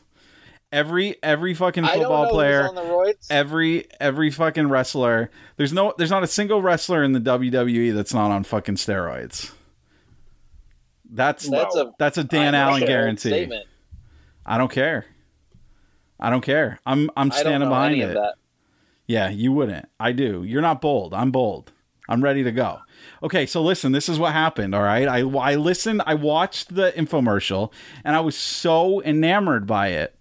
Every 0.72 1.18
every 1.22 1.54
fucking 1.54 1.86
football 1.86 2.30
player, 2.30 2.66
on 2.66 2.76
the 2.76 2.82
roids. 2.82 3.28
every 3.30 3.88
every 4.00 4.32
fucking 4.32 4.70
wrestler. 4.70 5.30
There's 5.58 5.74
no 5.74 5.94
there's 5.98 6.12
not 6.12 6.24
a 6.24 6.28
single 6.28 6.62
wrestler 6.62 7.04
in 7.04 7.12
the 7.12 7.20
WWE 7.20 7.94
that's 7.94 8.14
not 8.14 8.32
on 8.32 8.46
fucking 8.46 8.76
steroids. 8.76 9.52
That's 11.12 11.48
That's 11.48 11.76
a 11.76 11.94
that's 12.00 12.18
a 12.18 12.24
Dan 12.24 12.56
I 12.56 12.58
know, 12.64 12.70
Allen 12.70 12.86
guarantee. 12.86 13.30
Statement. 13.30 13.66
I 14.46 14.58
don't 14.58 14.72
care. 14.72 15.06
I 16.20 16.30
don't 16.30 16.42
care. 16.42 16.80
I'm 16.86 17.10
I'm 17.18 17.28
I 17.28 17.36
don't 17.36 17.40
standing 17.40 17.70
know 17.70 17.76
behind 17.76 17.94
any 17.94 18.02
it. 18.02 18.10
of 18.10 18.14
that. 18.16 18.36
Yeah, 19.08 19.30
you 19.30 19.52
wouldn't. 19.52 19.90
I 20.00 20.14
do. 20.14 20.44
You're 20.44 20.62
not 20.62 20.80
bold. 20.80 21.14
I'm 21.14 21.32
bold. 21.32 21.74
I'm 22.08 22.24
ready 22.24 22.44
to 22.44 22.52
go. 22.52 22.80
Okay, 23.24 23.46
so 23.46 23.62
listen, 23.62 23.92
this 23.92 24.10
is 24.10 24.20
what 24.20 24.34
happened, 24.34 24.74
all 24.74 24.84
right? 24.84 25.08
I 25.08 25.20
I 25.20 25.56
listened, 25.56 26.02
I 26.06 26.16
watched 26.16 26.76
the 26.76 26.92
infomercial 26.92 27.72
and 28.04 28.16
I 28.16 28.20
was 28.20 28.36
so 28.38 29.02
enamored 29.04 29.66
by 29.68 29.90
it 29.90 30.16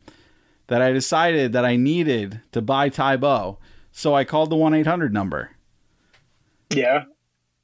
that 0.69 0.83
I 0.83 0.93
decided 0.93 1.53
that 1.53 1.65
I 1.65 1.77
needed 1.77 2.41
to 2.53 2.63
buy 2.63 2.89
Tae 2.89 3.17
Bo. 3.17 3.59
So 3.93 4.15
I 4.15 4.25
called 4.25 4.51
the 4.51 4.57
1-800 4.57 5.11
number. 5.11 5.51
Yeah, 6.73 7.05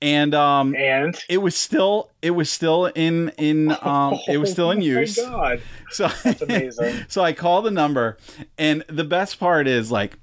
And 0.03 0.35
um 0.35 0.75
and 0.77 1.17
it 1.29 1.39
was 1.39 1.57
still 1.57 2.11
it 2.21 2.33
was 2.33 2.51
still 2.51 2.87
in 2.87 3.31
in 3.39 3.71
um 3.83 4.19
it 4.29 4.39
was 4.39 4.51
still 4.53 4.71
in 4.71 4.79
Oh 4.79 4.81
my 4.81 4.87
use. 4.87 5.17
God, 5.17 5.63
So 5.91 6.09
that's 6.23 6.43
amazing. 6.43 7.05
so 7.09 7.23
I 7.23 7.33
call 7.33 7.63
the 7.63 7.71
number, 7.71 8.19
and 8.59 8.85
the 8.89 9.05
best 9.05 9.39
part 9.41 9.67
is 9.67 9.91
like, 9.91 10.19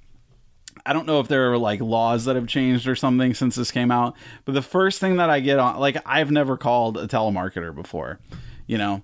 I 0.86 0.94
don't 0.94 1.08
know 1.08 1.20
if 1.20 1.28
there 1.28 1.52
are 1.52 1.58
like 1.58 1.82
laws 1.82 2.26
that 2.26 2.36
have 2.36 2.48
changed 2.48 2.88
or 2.88 2.96
something 2.96 3.34
since 3.34 3.56
this 3.56 3.72
came 3.72 3.90
out, 3.90 4.16
but 4.46 4.54
the 4.54 4.62
first 4.62 5.00
thing 5.00 5.16
that 5.16 5.30
I 5.30 5.40
get 5.40 5.58
on, 5.58 5.80
like, 5.80 5.98
I've 6.06 6.30
never 6.30 6.58
called 6.58 6.98
a 6.98 7.08
telemarketer 7.08 7.74
before, 7.74 8.20
you 8.68 8.78
know. 8.78 9.02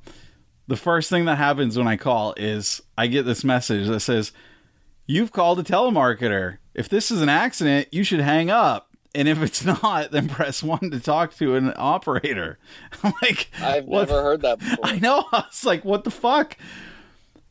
The 0.67 0.76
first 0.76 1.09
thing 1.09 1.26
that 1.26 1.39
happens 1.39 1.78
when 1.80 1.88
I 1.88 1.97
call 1.97 2.36
is 2.38 2.80
I 2.95 3.07
get 3.07 3.24
this 3.24 3.43
message 3.43 3.88
that 3.88 4.01
says, 4.01 4.32
You've 5.07 5.32
called 5.32 5.57
a 5.57 5.63
telemarketer. 5.63 6.59
If 6.76 6.89
this 6.89 7.09
is 7.09 7.24
an 7.24 7.30
accident, 7.30 7.88
you 7.91 8.03
should 8.03 8.20
hang 8.20 8.51
up. 8.51 8.89
And 9.16 9.28
if 9.28 9.41
it's 9.41 9.66
not, 9.84 10.12
then 10.12 10.30
press 10.30 10.62
one 10.62 10.91
to 10.91 10.99
talk 10.99 11.36
to 11.38 11.55
an 11.55 11.74
operator. 11.76 12.60
Like, 13.22 13.49
I've 13.62 13.86
what 13.86 14.07
never 14.10 14.22
heard 14.22 14.41
that 14.41 14.60
before. 14.60 14.78
I 14.86 14.99
know. 14.99 15.26
I 15.32 15.45
was 15.47 15.66
like, 15.66 15.84
what 15.86 16.03
the 16.03 16.12
fuck? 16.12 16.57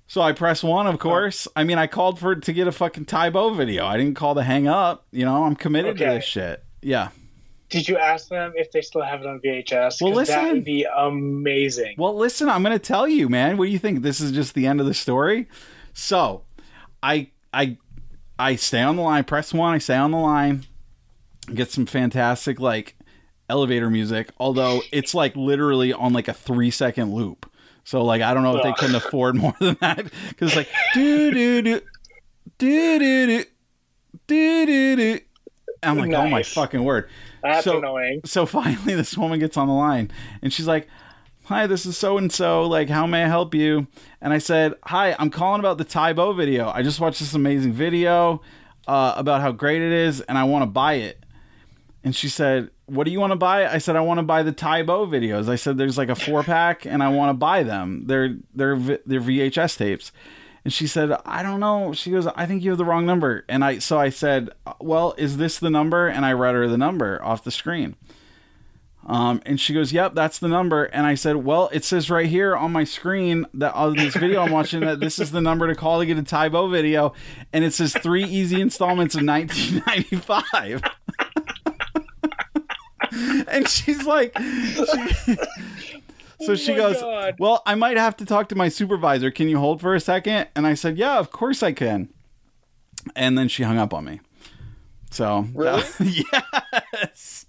So 0.06 0.20
I 0.22 0.32
press 0.32 0.62
one, 0.62 0.86
of 0.86 0.98
course. 0.98 1.46
I 1.54 1.64
mean, 1.64 1.76
I 1.78 1.86
called 1.86 2.18
for 2.18 2.34
to 2.34 2.52
get 2.52 2.66
a 2.66 2.72
fucking 2.72 3.04
Tae 3.06 3.28
Bo 3.28 3.52
video. 3.52 3.84
I 3.84 3.96
didn't 3.98 4.14
call 4.14 4.34
to 4.36 4.42
hang 4.42 4.66
up. 4.66 5.04
You 5.10 5.24
know, 5.26 5.44
I'm 5.44 5.54
committed 5.56 5.98
to 5.98 6.04
this 6.04 6.24
shit. 6.24 6.64
Yeah. 6.80 7.08
Did 7.68 7.86
you 7.86 7.98
ask 7.98 8.28
them 8.28 8.52
if 8.56 8.72
they 8.72 8.80
still 8.80 9.02
have 9.02 9.20
it 9.20 9.26
on 9.26 9.40
VHS? 9.40 10.00
Well, 10.00 10.14
'Cause 10.14 10.28
that 10.28 10.42
listen. 10.44 10.48
would 10.54 10.64
be 10.64 10.86
amazing. 10.96 11.96
Well, 11.98 12.16
listen, 12.16 12.48
I'm 12.48 12.62
going 12.62 12.72
to 12.72 12.78
tell 12.78 13.06
you, 13.06 13.28
man. 13.28 13.58
What 13.58 13.66
do 13.66 13.70
you 13.70 13.78
think? 13.78 14.00
This 14.02 14.20
is 14.20 14.32
just 14.32 14.54
the 14.54 14.66
end 14.66 14.80
of 14.80 14.86
the 14.86 14.94
story. 14.94 15.46
So, 15.92 16.44
I 17.02 17.28
I 17.52 17.76
I 18.38 18.56
stay 18.56 18.80
on 18.80 18.96
the 18.96 19.02
line. 19.02 19.24
Press 19.24 19.52
one. 19.52 19.74
I 19.74 19.78
stay 19.78 19.96
on 19.96 20.12
the 20.12 20.16
line. 20.18 20.64
Get 21.54 21.70
some 21.70 21.86
fantastic 21.86 22.60
like 22.60 22.96
elevator 23.48 23.90
music. 23.90 24.30
Although 24.38 24.82
it's 24.92 25.14
like 25.14 25.34
literally 25.36 25.92
on 25.92 26.12
like 26.12 26.28
a 26.28 26.34
three 26.34 26.70
second 26.70 27.14
loop. 27.14 27.50
So 27.84 28.04
like 28.04 28.20
I 28.22 28.34
don't 28.34 28.42
know 28.42 28.56
if 28.56 28.62
they 28.62 28.72
couldn't 28.74 28.96
afford 28.96 29.34
more 29.36 29.54
than 29.60 29.76
that 29.80 30.10
because 30.28 30.54
like 30.56 30.68
do 30.94 31.30
do 31.32 31.62
do 31.62 31.80
do 32.58 32.98
do 32.98 33.26
do 33.26 33.44
do 34.26 34.66
do 34.66 34.96
do. 34.96 35.20
I'm 35.82 35.96
like, 35.96 36.12
oh 36.12 36.28
my 36.28 36.42
fucking 36.42 36.82
word 36.82 37.08
That's 37.42 37.64
so- 37.64 37.78
annoying. 37.78 38.22
so 38.24 38.46
finally 38.46 38.94
this 38.96 39.16
woman 39.16 39.38
gets 39.38 39.56
on 39.56 39.68
the 39.68 39.74
line 39.74 40.10
and 40.42 40.52
she's 40.52 40.66
like 40.66 40.88
hi 41.44 41.68
this 41.68 41.86
is 41.86 41.96
so 41.96 42.18
and 42.18 42.32
so 42.32 42.64
like 42.64 42.88
how 42.88 43.06
may 43.06 43.22
i 43.22 43.28
help 43.28 43.54
you 43.54 43.86
and 44.20 44.32
i 44.32 44.38
said 44.38 44.74
hi 44.82 45.14
i'm 45.20 45.30
calling 45.30 45.60
about 45.60 45.78
the 45.78 45.84
Tae 45.84 46.12
Bo 46.12 46.32
video 46.32 46.68
i 46.70 46.82
just 46.82 46.98
watched 46.98 47.20
this 47.20 47.32
amazing 47.32 47.72
video 47.72 48.42
uh, 48.88 49.14
about 49.16 49.40
how 49.40 49.52
great 49.52 49.80
it 49.80 49.92
is 49.92 50.20
and 50.22 50.36
i 50.36 50.42
want 50.42 50.62
to 50.62 50.66
buy 50.66 50.94
it 50.94 51.22
and 52.08 52.16
she 52.16 52.30
said 52.30 52.70
what 52.88 53.04
do 53.04 53.10
you 53.10 53.20
want 53.20 53.32
to 53.32 53.36
buy? 53.36 53.66
I 53.66 53.78
said, 53.78 53.96
I 53.96 54.00
want 54.00 54.18
to 54.18 54.22
buy 54.22 54.42
the 54.42 54.52
Tae 54.52 54.82
Bo 54.82 55.06
videos. 55.06 55.48
I 55.48 55.56
said, 55.56 55.76
there's 55.76 55.98
like 55.98 56.08
a 56.08 56.14
four 56.14 56.42
pack 56.42 56.86
and 56.86 57.02
I 57.02 57.08
want 57.08 57.30
to 57.30 57.34
buy 57.34 57.62
them. 57.62 58.04
They're, 58.06 58.36
they're, 58.54 58.78
they're 58.78 59.20
VHS 59.20 59.76
tapes. 59.76 60.10
And 60.64 60.72
she 60.72 60.86
said, 60.86 61.12
I 61.24 61.42
don't 61.42 61.60
know. 61.60 61.92
She 61.92 62.10
goes, 62.10 62.26
I 62.26 62.46
think 62.46 62.62
you 62.62 62.70
have 62.70 62.78
the 62.78 62.84
wrong 62.84 63.04
number. 63.04 63.44
And 63.48 63.64
I, 63.64 63.78
so 63.78 63.98
I 63.98 64.08
said, 64.08 64.50
well, 64.80 65.14
is 65.18 65.36
this 65.36 65.58
the 65.58 65.70
number? 65.70 66.08
And 66.08 66.24
I 66.24 66.32
read 66.32 66.54
her 66.54 66.66
the 66.66 66.78
number 66.78 67.22
off 67.22 67.44
the 67.44 67.50
screen. 67.50 67.94
Um, 69.06 69.40
and 69.46 69.58
she 69.58 69.72
goes, 69.72 69.90
"Yep, 69.90 70.14
that's 70.14 70.38
the 70.38 70.48
number." 70.48 70.84
And 70.84 71.06
I 71.06 71.14
said, 71.14 71.36
"Well, 71.36 71.70
it 71.72 71.82
says 71.82 72.10
right 72.10 72.26
here 72.26 72.54
on 72.54 72.72
my 72.72 72.84
screen 72.84 73.46
that 73.54 73.72
on 73.72 73.96
this 73.96 74.14
video 74.14 74.42
I'm 74.42 74.50
watching 74.50 74.80
that 74.80 75.00
this 75.00 75.18
is 75.18 75.30
the 75.30 75.40
number 75.40 75.66
to 75.66 75.74
call 75.74 76.00
to 76.00 76.04
get 76.04 76.18
a 76.18 76.22
Tae 76.22 76.48
Bo 76.48 76.68
video, 76.68 77.14
and 77.50 77.64
it 77.64 77.72
says 77.72 77.94
three 77.94 78.24
easy 78.24 78.60
installments 78.60 79.14
of 79.14 79.24
1995." 79.24 80.82
and 83.48 83.68
she's 83.68 84.04
like, 84.04 84.36
she- 84.38 85.36
so 86.40 86.54
she 86.54 86.74
goes, 86.74 86.96
"Well, 87.38 87.62
I 87.66 87.74
might 87.74 87.96
have 87.96 88.16
to 88.18 88.24
talk 88.24 88.48
to 88.50 88.54
my 88.54 88.68
supervisor. 88.68 89.30
Can 89.30 89.48
you 89.48 89.58
hold 89.58 89.80
for 89.80 89.94
a 89.94 90.00
second? 90.00 90.48
And 90.54 90.66
I 90.66 90.74
said, 90.74 90.96
"Yeah, 90.98 91.18
of 91.18 91.30
course 91.30 91.62
I 91.62 91.72
can." 91.72 92.08
And 93.16 93.36
then 93.38 93.48
she 93.48 93.62
hung 93.62 93.78
up 93.78 93.94
on 93.94 94.04
me. 94.04 94.20
So 95.10 95.46
Really? 95.54 95.82
yes. 97.12 97.46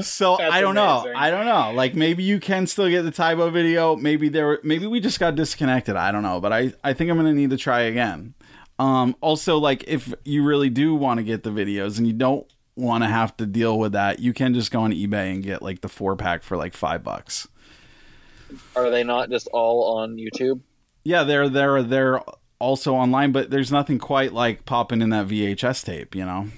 So 0.00 0.36
That's 0.38 0.52
I 0.54 0.60
don't 0.60 0.74
know. 0.74 1.12
I 1.14 1.30
don't 1.30 1.44
know. 1.44 1.72
Like 1.74 1.94
maybe 1.94 2.22
you 2.22 2.40
can 2.40 2.66
still 2.66 2.88
get 2.88 3.02
the 3.02 3.10
Tae 3.10 3.34
Bo 3.34 3.50
video. 3.50 3.96
Maybe 3.96 4.28
there. 4.28 4.60
Maybe 4.62 4.86
we 4.86 5.00
just 5.00 5.20
got 5.20 5.34
disconnected. 5.34 5.96
I 5.96 6.10
don't 6.12 6.22
know. 6.22 6.40
But 6.40 6.52
I 6.52 6.72
I 6.82 6.92
think 6.94 7.10
I'm 7.10 7.16
gonna 7.16 7.34
need 7.34 7.50
to 7.50 7.56
try 7.56 7.80
again. 7.82 8.34
Um. 8.78 9.14
Also, 9.20 9.58
like 9.58 9.84
if 9.86 10.12
you 10.24 10.42
really 10.44 10.70
do 10.70 10.94
want 10.94 11.18
to 11.18 11.24
get 11.24 11.42
the 11.42 11.50
videos 11.50 11.98
and 11.98 12.06
you 12.06 12.12
don't 12.12 12.46
want 12.76 13.04
to 13.04 13.08
have 13.08 13.36
to 13.36 13.46
deal 13.46 13.78
with 13.78 13.92
that, 13.92 14.18
you 14.20 14.32
can 14.32 14.54
just 14.54 14.70
go 14.70 14.82
on 14.82 14.92
eBay 14.92 15.32
and 15.32 15.42
get 15.42 15.62
like 15.62 15.80
the 15.80 15.88
four 15.88 16.16
pack 16.16 16.42
for 16.42 16.56
like 16.56 16.74
five 16.74 17.02
bucks. 17.02 17.48
Are 18.76 18.90
they 18.90 19.04
not 19.04 19.30
just 19.30 19.48
all 19.52 19.98
on 19.98 20.16
YouTube? 20.16 20.60
Yeah, 21.04 21.24
they're 21.24 21.48
they're 21.48 21.82
they're 21.82 22.20
also 22.58 22.94
online, 22.94 23.32
but 23.32 23.50
there's 23.50 23.72
nothing 23.72 23.98
quite 23.98 24.32
like 24.32 24.64
popping 24.64 25.02
in 25.02 25.10
that 25.10 25.28
VHS 25.28 25.84
tape. 25.84 26.14
You 26.14 26.24
know. 26.24 26.48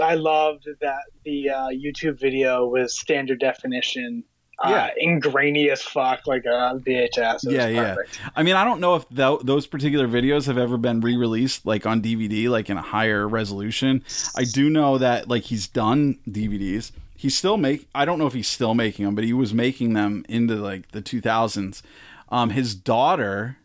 I 0.00 0.14
loved 0.14 0.68
that 0.80 1.02
the 1.24 1.50
uh, 1.50 1.68
YouTube 1.68 2.20
video 2.20 2.66
was 2.66 2.96
standard 2.96 3.40
definition, 3.40 4.22
uh, 4.64 4.70
Yeah. 4.70 4.90
ingrainy 5.04 5.70
as 5.70 5.82
fuck, 5.82 6.26
like 6.26 6.44
a 6.44 6.80
VHS. 6.84 7.46
It 7.46 7.52
Yeah, 7.52 7.68
yeah. 7.68 7.96
I 8.34 8.42
mean, 8.42 8.56
I 8.56 8.64
don't 8.64 8.80
know 8.80 8.94
if 8.96 9.08
tho- 9.10 9.40
those 9.44 9.66
particular 9.66 10.08
videos 10.08 10.46
have 10.46 10.58
ever 10.58 10.76
been 10.76 11.00
re-released 11.00 11.64
like 11.66 11.86
on 11.86 12.00
DVD, 12.02 12.48
like 12.48 12.68
in 12.70 12.76
a 12.76 12.82
higher 12.82 13.28
resolution. 13.28 14.02
I 14.36 14.44
do 14.44 14.68
know 14.70 14.98
that 14.98 15.28
like 15.28 15.44
he's 15.44 15.66
done 15.68 16.18
DVDs. 16.28 16.92
He's 17.16 17.36
still 17.36 17.56
make. 17.56 17.88
I 17.94 18.04
don't 18.04 18.18
know 18.18 18.26
if 18.26 18.32
he's 18.34 18.46
still 18.48 18.74
making 18.74 19.04
them, 19.04 19.14
but 19.14 19.24
he 19.24 19.32
was 19.32 19.52
making 19.52 19.94
them 19.94 20.24
into 20.28 20.54
like 20.56 20.92
the 20.92 21.02
2000s. 21.02 21.82
Um, 22.30 22.50
his 22.50 22.74
daughter 22.74 23.56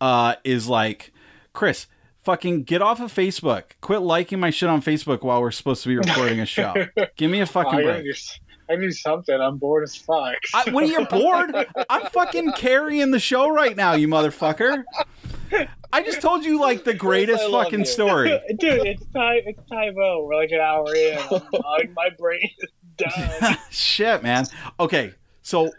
uh, 0.00 0.34
is 0.44 0.68
like, 0.68 1.12
Chris, 1.52 1.86
fucking 2.22 2.64
get 2.64 2.82
off 2.82 3.00
of 3.00 3.12
Facebook. 3.14 3.62
Quit 3.80 4.02
liking 4.02 4.40
my 4.40 4.50
shit 4.50 4.68
on 4.68 4.82
Facebook 4.82 5.22
while 5.22 5.40
we're 5.40 5.52
supposed 5.52 5.82
to 5.84 5.88
be 5.88 5.96
recording 5.96 6.40
a 6.40 6.46
show. 6.46 6.74
Give 7.16 7.30
me 7.30 7.40
a 7.40 7.46
fucking 7.46 7.80
break. 7.82 8.04
I 8.68 8.76
need 8.76 8.92
something. 8.94 9.40
I'm 9.40 9.58
bored 9.58 9.84
as 9.84 9.96
fuck. 9.96 10.34
I, 10.54 10.70
when 10.70 10.86
you're 10.86 11.06
bored, 11.06 11.54
I'm 11.88 12.06
fucking 12.10 12.52
carrying 12.52 13.10
the 13.10 13.20
show 13.20 13.48
right 13.48 13.76
now, 13.76 13.92
you 13.94 14.08
motherfucker. 14.08 14.84
I 15.92 16.02
just 16.02 16.20
told 16.20 16.44
you 16.44 16.60
like 16.60 16.84
the 16.84 16.94
greatest 16.94 17.44
fucking 17.50 17.84
story. 17.84 18.28
Dude, 18.58 18.86
it's 18.86 19.04
time. 19.14 19.40
It's 19.46 19.70
time 19.70 19.94
out. 20.02 20.24
We're 20.24 20.34
like 20.36 20.50
an 20.50 20.60
hour 20.60 20.94
in. 20.94 21.18
I'm- 21.18 21.42
like, 21.52 21.90
my 21.94 22.10
brain 22.18 22.50
is 22.58 22.70
done. 22.96 23.56
Shit, 23.70 24.22
man. 24.22 24.46
Okay, 24.80 25.14
so 25.42 25.70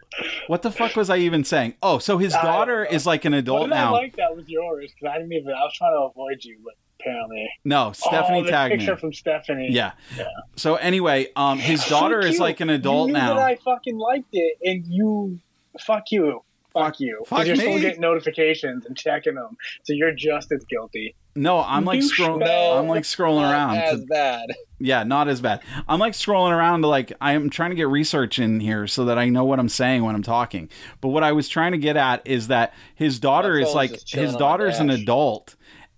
what 0.48 0.62
the 0.62 0.72
fuck 0.72 0.96
was 0.96 1.10
I 1.10 1.18
even 1.18 1.44
saying? 1.44 1.76
Oh, 1.84 2.00
so 2.00 2.18
his 2.18 2.32
daughter 2.34 2.86
is 2.86 3.06
like 3.06 3.26
an 3.26 3.34
adult 3.34 3.70
did 3.70 3.74
I 3.74 3.90
like 3.90 4.16
that 4.16 4.34
was 4.36 4.48
yours? 4.48 4.94
Because 4.94 5.14
I 5.14 5.18
didn't 5.18 5.34
even. 5.34 5.50
I 5.50 5.64
was 5.64 5.74
trying 5.74 5.92
to 5.94 6.00
avoid 6.04 6.44
you, 6.44 6.58
but 6.64 6.76
apparently. 7.00 7.50
no, 7.66 7.92
Stephanie 7.94 8.42
oh, 8.42 8.46
tagged 8.50 8.74
picture 8.76 8.96
me. 8.96 9.00
from 9.00 9.14
Stephanie. 9.14 9.68
Yeah. 9.72 9.92
yeah. 10.18 10.26
So 10.56 10.76
anyway, 10.76 11.28
um, 11.36 11.60
his 11.60 11.84
So 11.84 11.90
daughter 11.90 12.20
is 12.20 12.40
like 12.40 12.60
an 12.60 12.70
adult 12.70 13.12
now. 13.12 13.38
I 13.40 13.56
fucking 13.58 13.98
liked 13.98 14.30
it, 14.34 14.58
and 14.64 14.86
you, 14.88 15.40
fuck 15.80 16.12
you, 16.12 16.44
fuck, 16.74 16.84
Fuck- 16.94 17.00
you. 17.00 17.24
fuck 17.28 17.46
you're 17.46 17.56
me. 17.56 17.62
still 17.62 17.80
getting 17.80 18.02
notifications 18.02 18.86
and 18.86 18.96
checking 18.98 19.36
them, 19.36 19.58
so 19.84 19.94
you're 19.94 20.14
just 20.14 20.52
as 20.52 20.64
guilty. 20.66 21.16
No, 21.36 21.60
I'm 21.60 21.86
like 21.86 22.00
scrolling. 22.00 22.40
bag. 22.40 22.78
I'm 22.80 22.88
like 22.88 23.04
scrolling 23.04 23.42
Not 23.44 23.52
around. 23.54 23.78
as 23.78 24.00
to- 24.00 24.06
bad. 24.08 24.50
yeah, 24.80 25.04
not 25.04 25.28
as 25.28 25.40
bad. 25.40 25.62
I'm 25.88 26.00
like 26.00 26.14
scrolling 26.14 26.50
around 26.52 26.82
to 26.82 26.88
like 26.88 27.14
I 27.22 27.34
am 27.34 27.52
trying 27.52 27.70
to 27.70 27.76
get 27.76 27.88
research 27.90 28.40
in 28.40 28.60
here 28.60 28.88
so 28.88 29.06
that 29.06 29.20
I 29.20 29.30
know 29.30 29.46
what 29.46 29.60
I'm 29.60 29.70
saying 29.70 30.04
when 30.04 30.16
I'm 30.16 30.24
talking. 30.24 30.68
But 31.00 31.10
what 31.10 31.24
I 31.24 31.34
was 31.34 31.48
trying 31.48 31.74
to 31.74 31.78
get 31.78 31.96
at 31.96 32.26
is 32.26 32.48
that 32.48 32.74
his 32.96 33.20
daughter 33.20 33.60
is 33.60 33.76
like 33.76 33.92
his 34.08 34.36
daughter's 34.36 34.80
an 34.80 34.90
adult, 34.90 35.56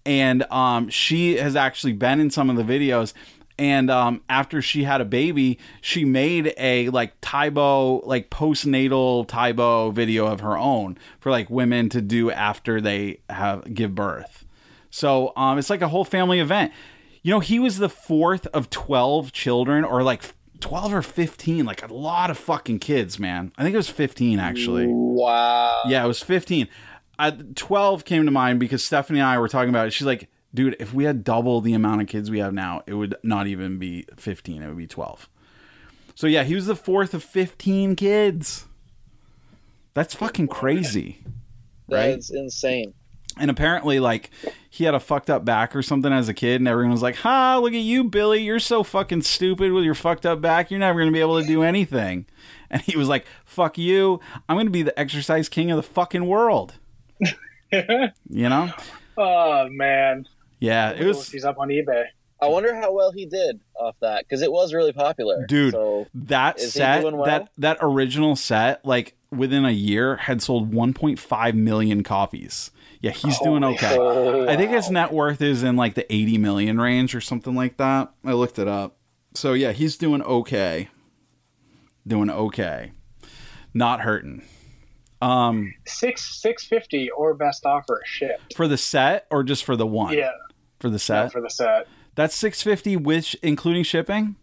and 0.10 0.42
um, 0.52 0.90
she 0.90 1.38
has 1.38 1.56
actually 1.56 1.94
been 1.94 2.20
in 2.20 2.32
some 2.32 2.50
of 2.50 2.56
the 2.56 2.64
videos. 2.64 3.14
And 3.60 3.92
um, 3.92 4.22
after 4.28 4.60
she 4.60 4.84
had 4.84 5.02
a 5.02 5.06
baby, 5.06 5.60
she 5.82 6.04
made 6.04 6.52
a 6.58 6.90
like 6.90 7.14
Tae 7.22 7.50
Bo, 7.50 7.98
like 8.06 8.32
postnatal 8.32 9.28
Tae 9.28 9.52
Bo 9.52 9.92
video 9.92 10.26
of 10.26 10.40
her 10.40 10.58
own 10.58 10.98
for 11.20 11.30
like 11.30 11.52
women 11.52 11.90
to 11.90 12.02
do 12.02 12.32
after 12.32 12.82
they 12.82 13.20
have 13.30 13.72
give 13.72 13.94
birth. 13.94 14.46
So 14.90 15.32
um, 15.36 15.60
it's 15.60 15.70
like 15.70 15.84
a 15.84 15.90
whole 15.90 16.06
family 16.06 16.40
event. 16.40 16.74
You 17.22 17.32
know, 17.32 17.40
he 17.40 17.60
was 17.60 17.78
the 17.78 17.90
fourth 17.90 18.48
of 18.48 18.72
12 18.72 19.32
children, 19.32 19.84
or 19.84 20.02
like 20.02 20.24
12 20.62 20.94
or 20.94 21.02
15, 21.04 21.66
like 21.66 21.88
a 21.88 21.94
lot 21.94 22.32
of 22.32 22.38
fucking 22.38 22.80
kids, 22.80 23.20
man. 23.20 23.52
I 23.58 23.64
think 23.64 23.74
it 23.74 23.78
was 23.78 23.90
15, 23.90 24.40
actually. 24.40 24.88
Wow. 24.90 25.82
Yeah, 25.86 26.04
it 26.04 26.08
was 26.08 26.24
15. 26.24 26.68
Uh, 27.20 27.32
12 27.56 28.06
came 28.06 28.26
to 28.26 28.32
mind 28.32 28.60
because 28.60 28.84
Stephanie 28.84 29.20
and 29.20 29.28
I 29.28 29.38
were 29.38 29.50
talking 29.50 29.70
about 29.70 29.88
it. 29.88 29.92
She's 29.92 30.08
like, 30.08 30.30
dude, 30.54 30.76
if 30.80 30.94
we 30.94 31.04
had 31.04 31.24
double 31.24 31.60
the 31.62 31.74
amount 31.74 32.02
of 32.02 32.08
kids 32.08 32.32
we 32.32 32.40
have 32.40 32.54
now, 32.54 32.82
it 32.88 32.94
would 32.94 33.16
not 33.24 33.46
even 33.46 33.78
be 33.78 34.06
15, 34.18 34.62
it 34.64 34.68
would 34.68 34.78
be 34.78 34.88
12. 34.88 35.30
So 36.16 36.28
yeah, 36.28 36.44
he 36.44 36.56
was 36.56 36.66
the 36.66 36.76
fourth 36.76 37.14
of 37.14 37.24
15 37.24 37.96
kids. 37.96 38.66
That's 39.94 40.14
fucking 40.16 40.48
crazy. 40.48 41.20
right? 41.90 42.12
That's 42.12 42.30
insane. 42.30 42.94
And 43.38 43.50
apparently, 43.50 44.00
like, 44.00 44.32
he 44.70 44.84
had 44.84 44.94
a 44.96 45.00
fucked 45.00 45.30
up 45.30 45.46
back 45.46 45.74
or 45.76 45.82
something 45.82 46.12
as 46.12 46.28
a 46.28 46.34
kid, 46.34 46.60
and 46.60 46.68
everyone 46.68 46.92
was 46.92 47.02
like, 47.02 47.16
Ha, 47.18 47.58
look 47.58 47.74
at 47.74 47.80
you, 47.80 48.04
Billy. 48.04 48.42
You're 48.42 48.60
so 48.60 48.84
fucking 48.84 49.22
stupid 49.22 49.72
with 49.72 49.86
your 49.86 49.96
fucked 49.96 50.26
up 50.26 50.42
back. 50.42 50.70
You're 50.72 50.80
never 50.80 51.00
going 51.00 51.08
to 51.12 51.14
be 51.14 51.22
able 51.22 51.40
to 51.42 51.48
do 51.48 51.64
anything. 51.64 52.26
And 52.72 52.84
he 52.84 52.96
was 52.96 53.08
like, 53.08 53.26
Fuck 53.46 53.80
you. 53.80 54.20
I'm 54.48 54.56
going 54.56 54.68
to 54.68 54.72
be 54.72 54.84
the 54.84 54.98
exercise 55.00 55.50
king 55.50 55.72
of 55.72 55.78
the 55.78 55.82
fucking 55.84 56.28
world. 56.28 56.76
You 57.72 58.50
know? 58.50 58.72
Oh 59.18 59.68
man, 59.70 60.26
Yeah, 60.60 60.92
it 60.92 61.06
was. 61.06 61.30
He's 61.30 61.46
up 61.46 61.60
on 61.60 61.70
eBay. 61.70 62.06
I 62.42 62.48
wonder 62.48 62.74
how 62.74 62.94
well 62.94 63.12
he 63.12 63.26
did 63.26 63.60
off 63.76 63.96
that 64.02 64.24
because 64.24 64.42
it 64.42 64.52
was 64.52 64.74
really 64.74 64.94
popular. 64.94 65.46
Dude. 65.46 65.74
So 65.74 66.08
That 66.14 66.58
Is 66.58 66.74
he 66.74 66.80
set, 66.80 67.04
well? 67.04 67.26
that 67.26 67.50
that 67.58 67.78
original 67.82 68.36
set, 68.36 68.86
like 68.86 69.16
within 69.30 69.66
a 69.66 69.72
year, 69.72 70.16
had 70.16 70.42
sold 70.42 70.72
1.5 70.72 71.54
million 71.54 72.04
copies. 72.04 72.72
Yeah, 73.02 73.12
he's 73.12 73.40
doing 73.40 73.64
okay. 73.64 73.98
Oh, 73.98 74.48
I 74.48 74.58
think 74.58 74.72
his 74.72 74.90
net 74.90 75.14
worth 75.14 75.42
is 75.42 75.64
in 75.64 75.76
like 75.76 75.96
the 75.96 76.12
80 76.14 76.38
million 76.38 76.80
range 76.82 77.16
or 77.16 77.22
something 77.22 77.56
like 77.56 77.78
that. 77.78 78.12
I 78.26 78.34
looked 78.34 78.60
it 78.60 78.68
up. 78.68 78.98
So 79.34 79.54
yeah, 79.54 79.72
he's 79.72 79.96
doing 79.98 80.22
okay. 80.22 80.90
Doing 82.08 82.30
okay. 82.30 82.92
Not 83.74 84.02
hurting. 84.02 84.44
Um 85.22 85.74
Six 85.86 86.42
six 86.42 86.66
fifty 86.66 87.10
or 87.10 87.34
best 87.34 87.66
offer 87.66 88.02
shipped. 88.06 88.56
for 88.56 88.68
the 88.68 88.78
set 88.78 89.28
or 89.30 89.44
just 89.44 89.64
for 89.66 89.76
the 89.76 89.86
one? 89.88 90.14
Yeah, 90.18 90.32
For 90.80 90.90
the 90.90 91.00
set. 91.00 91.32
for 91.32 91.42
the 91.42 91.50
set. 91.50 91.88
That's 92.16 92.36
650 92.36 92.98
which 92.98 93.36
including 93.44 93.84
shipping? 93.84 94.36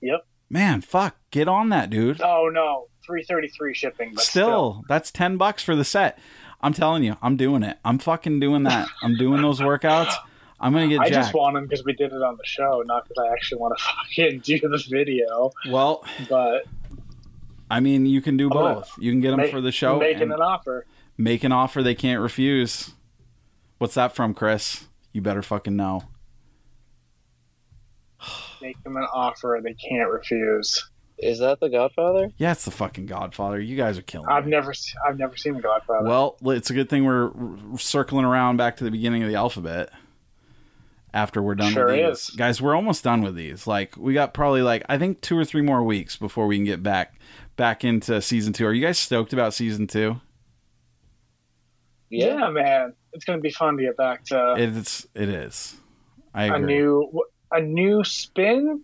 Yep. 0.00 0.26
Man, 0.50 0.80
fuck. 0.80 1.16
Get 1.30 1.48
on 1.48 1.70
that, 1.70 1.90
dude. 1.90 2.20
Oh 2.20 2.48
no, 2.52 2.88
three 3.06 3.22
thirty 3.22 3.48
three 3.48 3.74
shipping. 3.74 4.12
But 4.14 4.24
still, 4.24 4.44
still, 4.46 4.84
that's 4.88 5.10
10 5.10 5.36
bucks 5.36 5.62
for 5.62 5.74
the 5.76 5.84
set. 5.84 6.18
I'm 6.60 6.72
telling 6.72 7.02
you, 7.02 7.16
I'm 7.22 7.36
doing 7.36 7.62
it. 7.62 7.78
I'm 7.84 7.98
fucking 7.98 8.38
doing 8.40 8.64
that. 8.64 8.88
I'm 9.02 9.16
doing 9.16 9.42
those 9.42 9.60
workouts. 9.60 10.14
I'm 10.60 10.72
going 10.72 10.88
to 10.88 10.94
get 10.96 11.02
I 11.02 11.08
jacked. 11.08 11.24
just 11.24 11.34
want 11.34 11.54
them 11.54 11.64
because 11.66 11.84
we 11.84 11.92
did 11.92 12.12
it 12.12 12.22
on 12.22 12.36
the 12.36 12.44
show, 12.46 12.84
not 12.86 13.08
because 13.08 13.24
I 13.28 13.32
actually 13.32 13.58
want 13.58 13.76
to 13.76 13.84
fucking 14.16 14.40
do 14.40 14.60
the 14.60 14.84
video. 14.88 15.50
well, 15.70 16.04
But 16.28 16.66
I 17.72 17.80
mean, 17.80 18.06
you 18.06 18.20
can 18.20 18.36
do 18.36 18.46
I'm 18.46 18.50
both. 18.50 18.90
You 19.00 19.10
can 19.10 19.20
get 19.20 19.30
them 19.30 19.40
make- 19.40 19.50
for 19.50 19.60
the 19.60 19.72
show 19.72 19.98
making 19.98 20.30
an 20.30 20.40
offer. 20.40 20.86
make 21.16 21.42
an 21.44 21.52
offer 21.52 21.82
they 21.82 21.94
can't 21.94 22.20
refuse. 22.20 22.92
What's 23.78 23.94
that 23.94 24.14
from, 24.14 24.34
Chris? 24.34 24.86
You 25.12 25.22
better 25.22 25.42
fucking 25.42 25.74
know. 25.76 26.04
Make 28.60 28.82
them 28.84 28.96
an 28.96 29.06
offer 29.12 29.60
they 29.62 29.74
can't 29.74 30.10
refuse. 30.10 30.88
is 31.18 31.38
that 31.40 31.60
the 31.60 31.68
Godfather? 31.68 32.30
Yeah, 32.36 32.52
it's 32.52 32.64
the 32.64 32.70
fucking 32.70 33.06
Godfather. 33.06 33.60
You 33.60 33.76
guys 33.76 33.98
are 33.98 34.02
killing 34.02 34.28
I've 34.28 34.44
me. 34.44 34.50
never, 34.52 34.72
I've 35.06 35.18
never 35.18 35.36
seen 35.36 35.54
the 35.54 35.60
Godfather. 35.60 36.08
Well, 36.08 36.36
it's 36.44 36.70
a 36.70 36.74
good 36.74 36.88
thing 36.88 37.04
we're 37.04 37.30
r- 37.30 37.78
circling 37.78 38.24
around 38.24 38.56
back 38.56 38.76
to 38.78 38.84
the 38.84 38.90
beginning 38.90 39.22
of 39.22 39.28
the 39.28 39.34
alphabet. 39.36 39.90
after 41.14 41.42
we're 41.42 41.54
done 41.54 41.72
Sure 41.72 41.86
with 41.86 41.96
these. 41.96 42.28
is. 42.28 42.30
Guys, 42.30 42.62
we're 42.62 42.74
almost 42.74 43.04
done 43.04 43.20
with 43.22 43.34
these. 43.34 43.66
Like 43.66 43.96
we 43.96 44.14
got 44.14 44.32
probably 44.32 44.62
like 44.62 44.82
I 44.88 44.96
think 44.98 45.20
two 45.20 45.36
or 45.36 45.44
three 45.44 45.60
more 45.62 45.82
weeks 45.82 46.16
before 46.16 46.46
we 46.46 46.56
can 46.56 46.64
get 46.64 46.82
back 46.82 47.14
back 47.56 47.84
into 47.84 48.20
season 48.22 48.52
two. 48.52 48.66
Are 48.66 48.72
you 48.72 48.82
guys 48.84 48.98
stoked 48.98 49.32
about 49.32 49.54
season 49.54 49.86
two? 49.86 50.20
Yeah, 52.10 52.38
Yeah. 52.38 52.50
man, 52.50 52.92
it's 53.12 53.24
gonna 53.24 53.40
be 53.40 53.50
fun 53.50 53.76
to 53.76 53.82
get 53.84 53.96
back 53.96 54.24
to 54.26 54.54
It's 54.58 55.06
it 55.14 55.28
is. 55.28 55.76
I 56.34 56.46
a 56.46 56.54
agree. 56.54 56.74
a 56.74 56.76
new 56.76 57.24
a 57.50 57.60
new 57.60 58.04
spin, 58.04 58.82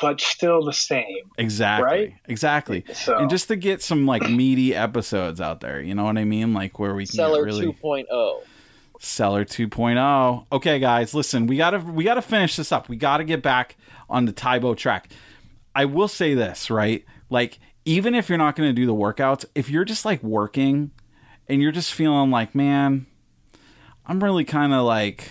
but 0.00 0.20
still 0.20 0.64
the 0.64 0.72
same. 0.72 1.30
exactly. 1.38 1.84
right? 1.86 2.14
Exactly. 2.26 2.84
So 2.92 3.16
And 3.18 3.28
just 3.30 3.48
to 3.48 3.56
get 3.56 3.82
some 3.82 4.06
like 4.06 4.22
meaty 4.30 4.74
episodes 4.74 5.40
out 5.40 5.60
there, 5.60 5.80
you 5.80 5.94
know 5.94 6.04
what 6.04 6.16
I 6.18 6.24
mean? 6.24 6.54
Like 6.54 6.78
where 6.78 6.94
we 6.94 7.06
can 7.06 7.14
Cellar 7.16 7.40
get 7.44 7.54
really 7.54 7.66
2.0. 7.72 8.42
Cellar 9.00 9.44
2.0. 9.44 10.46
Okay, 10.52 10.78
guys, 10.78 11.14
listen, 11.14 11.46
we 11.46 11.56
gotta 11.56 11.78
we 11.78 12.04
gotta 12.04 12.22
finish 12.22 12.56
this 12.56 12.72
up. 12.72 12.88
We 12.88 12.96
gotta 12.96 13.24
get 13.24 13.42
back 13.42 13.76
on 14.08 14.24
the 14.24 14.32
Tae 14.32 14.58
Bo 14.58 14.74
track. 14.74 15.08
I 15.74 15.84
will 15.86 16.08
say 16.08 16.34
this, 16.34 16.70
right? 16.70 17.04
Like, 17.30 17.58
even 17.84 18.14
if 18.14 18.28
you're 18.28 18.38
not 18.38 18.56
gonna 18.56 18.72
do 18.72 18.86
the 18.86 18.94
workouts, 18.94 19.44
if 19.54 19.68
you're 19.70 19.84
just 19.84 20.04
like 20.04 20.22
working 20.22 20.90
and 21.48 21.60
you're 21.60 21.72
just 21.72 21.92
feeling 21.92 22.30
like, 22.30 22.54
man, 22.54 23.06
I'm 24.06 24.22
really 24.22 24.44
kind 24.44 24.72
of 24.72 24.84
like, 24.84 25.30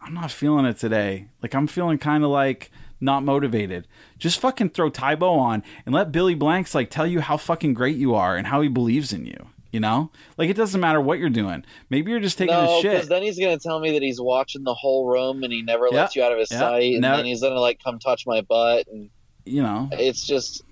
I'm 0.00 0.14
not 0.14 0.30
feeling 0.30 0.64
it 0.66 0.78
today. 0.78 1.28
Like, 1.42 1.54
I'm 1.54 1.66
feeling 1.66 1.98
kind 1.98 2.24
of 2.24 2.30
like 2.30 2.70
not 3.00 3.22
motivated. 3.22 3.86
Just 4.18 4.40
fucking 4.40 4.70
throw 4.70 4.88
Tae 4.88 5.14
Bo 5.14 5.38
on 5.38 5.62
and 5.84 5.94
let 5.94 6.12
Billy 6.12 6.34
Blanks 6.34 6.74
like 6.74 6.90
tell 6.90 7.06
you 7.06 7.20
how 7.20 7.36
fucking 7.36 7.74
great 7.74 7.96
you 7.96 8.14
are 8.14 8.36
and 8.36 8.46
how 8.46 8.60
he 8.60 8.68
believes 8.68 9.12
in 9.12 9.26
you. 9.26 9.48
You 9.72 9.80
know, 9.80 10.10
like 10.38 10.48
it 10.48 10.54
doesn't 10.56 10.80
matter 10.80 11.02
what 11.02 11.18
you're 11.18 11.28
doing. 11.28 11.62
Maybe 11.90 12.10
you're 12.10 12.20
just 12.20 12.38
taking 12.38 12.54
No, 12.54 12.78
a 12.78 12.82
because 12.82 13.00
shit. 13.02 13.08
then 13.10 13.22
he's 13.22 13.38
gonna 13.38 13.58
tell 13.58 13.78
me 13.78 13.90
that 13.92 14.00
he's 14.00 14.18
watching 14.18 14.64
the 14.64 14.72
whole 14.72 15.06
room 15.06 15.42
and 15.42 15.52
he 15.52 15.60
never 15.60 15.88
Yeah, 15.90 16.02
lets 16.02 16.16
you 16.16 16.22
out 16.22 16.32
of 16.32 16.38
his 16.38 16.50
yeah, 16.50 16.60
sight, 16.60 16.94
and 16.94 17.04
then 17.04 17.26
he's 17.26 17.42
gonna 17.42 17.60
like 17.60 17.82
come 17.82 17.98
touch 17.98 18.26
my 18.26 18.40
butt, 18.40 18.86
and 18.90 19.10
you 19.44 19.62
know, 19.62 19.90
it's 19.92 20.24
just 20.26 20.62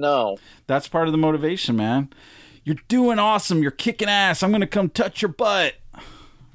no. 0.00 0.38
that's 0.66 0.88
part 0.88 1.08
of 1.08 1.12
the 1.12 1.18
motivation, 1.18 1.76
man. 1.76 2.10
You're 2.64 2.76
doing 2.88 3.18
awesome. 3.18 3.62
You're 3.62 3.70
kicking 3.70 4.08
ass. 4.08 4.42
I'm 4.42 4.52
gonna 4.52 4.66
come 4.66 4.90
touch 4.90 5.22
your 5.22 5.30
butt. 5.30 5.74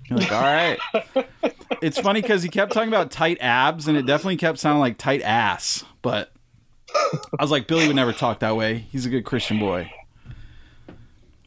You're 0.10 0.20
like, 0.20 0.32
all 0.32 0.42
right. 0.42 0.80
it's 1.82 2.00
funny 2.00 2.22
because 2.22 2.44
he 2.44 2.50
kept 2.50 2.74
talking 2.74 2.90
about 2.90 3.12
tight 3.12 3.38
abs, 3.42 3.88
and 3.88 3.98
it 3.98 4.06
definitely 4.06 4.38
kept 4.38 4.60
sounding 4.60 4.80
like 4.80 4.98
tight 4.98 5.22
ass. 5.24 5.84
But 6.02 6.32
I 6.94 7.42
was 7.42 7.52
like, 7.52 7.68
Billy 7.68 7.88
would 7.88 7.96
never 7.96 8.14
talk 8.14 8.40
that 8.40 8.56
way. 8.56 8.86
He's 8.92 9.06
a 9.06 9.10
good 9.10 9.26
Christian 9.26 9.60
boy. 9.60 9.92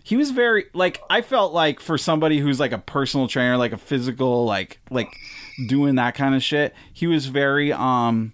He 0.02 0.16
was 0.16 0.30
very 0.30 0.66
like 0.72 1.00
I 1.10 1.20
felt 1.20 1.52
like 1.52 1.80
for 1.80 1.98
somebody 1.98 2.38
who's 2.38 2.58
like 2.58 2.72
a 2.72 2.78
personal 2.78 3.28
trainer, 3.28 3.56
like 3.56 3.72
a 3.72 3.78
physical, 3.78 4.44
like 4.44 4.80
like 4.90 5.08
doing 5.68 5.96
that 5.96 6.14
kind 6.14 6.34
of 6.34 6.42
shit. 6.42 6.74
He 6.92 7.06
was 7.06 7.26
very 7.26 7.72
um 7.72 8.32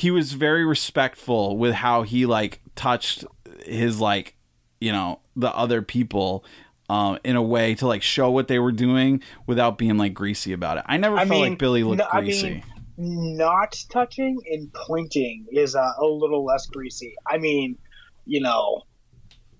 he 0.00 0.10
was 0.10 0.32
very 0.32 0.64
respectful 0.64 1.58
with 1.58 1.74
how 1.74 2.04
he 2.04 2.24
like 2.24 2.62
touched 2.74 3.22
his 3.66 4.00
like 4.00 4.34
you 4.80 4.90
know 4.90 5.20
the 5.36 5.54
other 5.54 5.82
people 5.82 6.42
um, 6.88 7.18
in 7.22 7.36
a 7.36 7.42
way 7.42 7.74
to 7.74 7.86
like 7.86 8.00
show 8.00 8.30
what 8.30 8.48
they 8.48 8.58
were 8.58 8.72
doing 8.72 9.22
without 9.46 9.76
being 9.76 9.98
like 9.98 10.14
greasy 10.14 10.54
about 10.54 10.78
it. 10.78 10.84
I 10.86 10.96
never 10.96 11.16
I 11.16 11.26
felt 11.26 11.30
mean, 11.42 11.50
like 11.50 11.58
Billy 11.58 11.82
looked 11.82 11.98
no, 11.98 12.08
I 12.10 12.22
greasy. 12.22 12.64
mean, 12.96 13.36
not 13.36 13.76
touching 13.90 14.40
and 14.50 14.72
pointing 14.72 15.44
is 15.52 15.76
uh, 15.76 15.92
a 15.98 16.06
little 16.06 16.46
less 16.46 16.64
greasy. 16.64 17.14
I 17.28 17.36
mean, 17.36 17.76
you 18.24 18.40
know, 18.40 18.84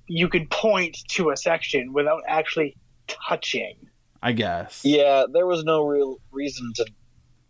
you 0.07 0.31
could 0.31 0.49
point 0.49 0.97
to 1.11 1.31
a 1.31 1.37
section 1.37 1.93
without 1.93 2.23
actually 2.27 2.79
touching 3.07 3.77
I 4.23 4.33
guess. 4.33 4.83
Yeah, 4.85 5.25
there 5.31 5.47
was 5.47 5.65
no 5.65 5.83
real 5.83 6.17
reason 6.31 6.73
to 6.77 6.87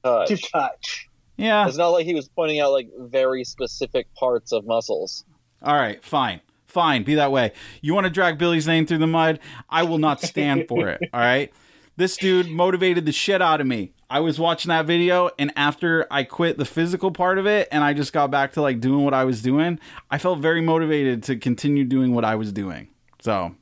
touch. 0.04 0.28
to 0.28 0.36
touch. 0.36 1.08
Yeah. 1.40 1.66
It's 1.66 1.78
not 1.78 1.88
like 1.88 2.04
he 2.04 2.14
was 2.14 2.28
pointing 2.28 2.60
out 2.60 2.72
like 2.72 2.90
very 2.98 3.44
specific 3.44 4.12
parts 4.14 4.52
of 4.52 4.66
muscles. 4.66 5.24
All 5.62 5.74
right. 5.74 6.02
Fine. 6.04 6.40
Fine. 6.66 7.02
Be 7.04 7.14
that 7.14 7.32
way. 7.32 7.52
You 7.80 7.94
want 7.94 8.04
to 8.04 8.10
drag 8.10 8.36
Billy's 8.36 8.66
name 8.66 8.86
through 8.86 8.98
the 8.98 9.06
mud? 9.06 9.40
I 9.68 9.84
will 9.84 9.98
not 9.98 10.20
stand 10.20 10.68
for 10.68 10.88
it. 10.88 11.00
All 11.14 11.20
right. 11.20 11.52
This 11.96 12.16
dude 12.16 12.50
motivated 12.50 13.06
the 13.06 13.12
shit 13.12 13.40
out 13.40 13.60
of 13.60 13.66
me. 13.66 13.92
I 14.08 14.20
was 14.20 14.38
watching 14.40 14.70
that 14.70 14.86
video, 14.86 15.30
and 15.38 15.52
after 15.54 16.06
I 16.10 16.24
quit 16.24 16.58
the 16.58 16.64
physical 16.64 17.10
part 17.10 17.38
of 17.38 17.46
it 17.46 17.68
and 17.70 17.84
I 17.84 17.92
just 17.92 18.12
got 18.12 18.30
back 18.30 18.52
to 18.54 18.62
like 18.62 18.80
doing 18.80 19.04
what 19.04 19.14
I 19.14 19.24
was 19.24 19.40
doing, 19.40 19.78
I 20.10 20.18
felt 20.18 20.40
very 20.40 20.60
motivated 20.60 21.22
to 21.24 21.36
continue 21.36 21.84
doing 21.84 22.14
what 22.14 22.24
I 22.24 22.34
was 22.34 22.52
doing. 22.52 22.88
So 23.20 23.54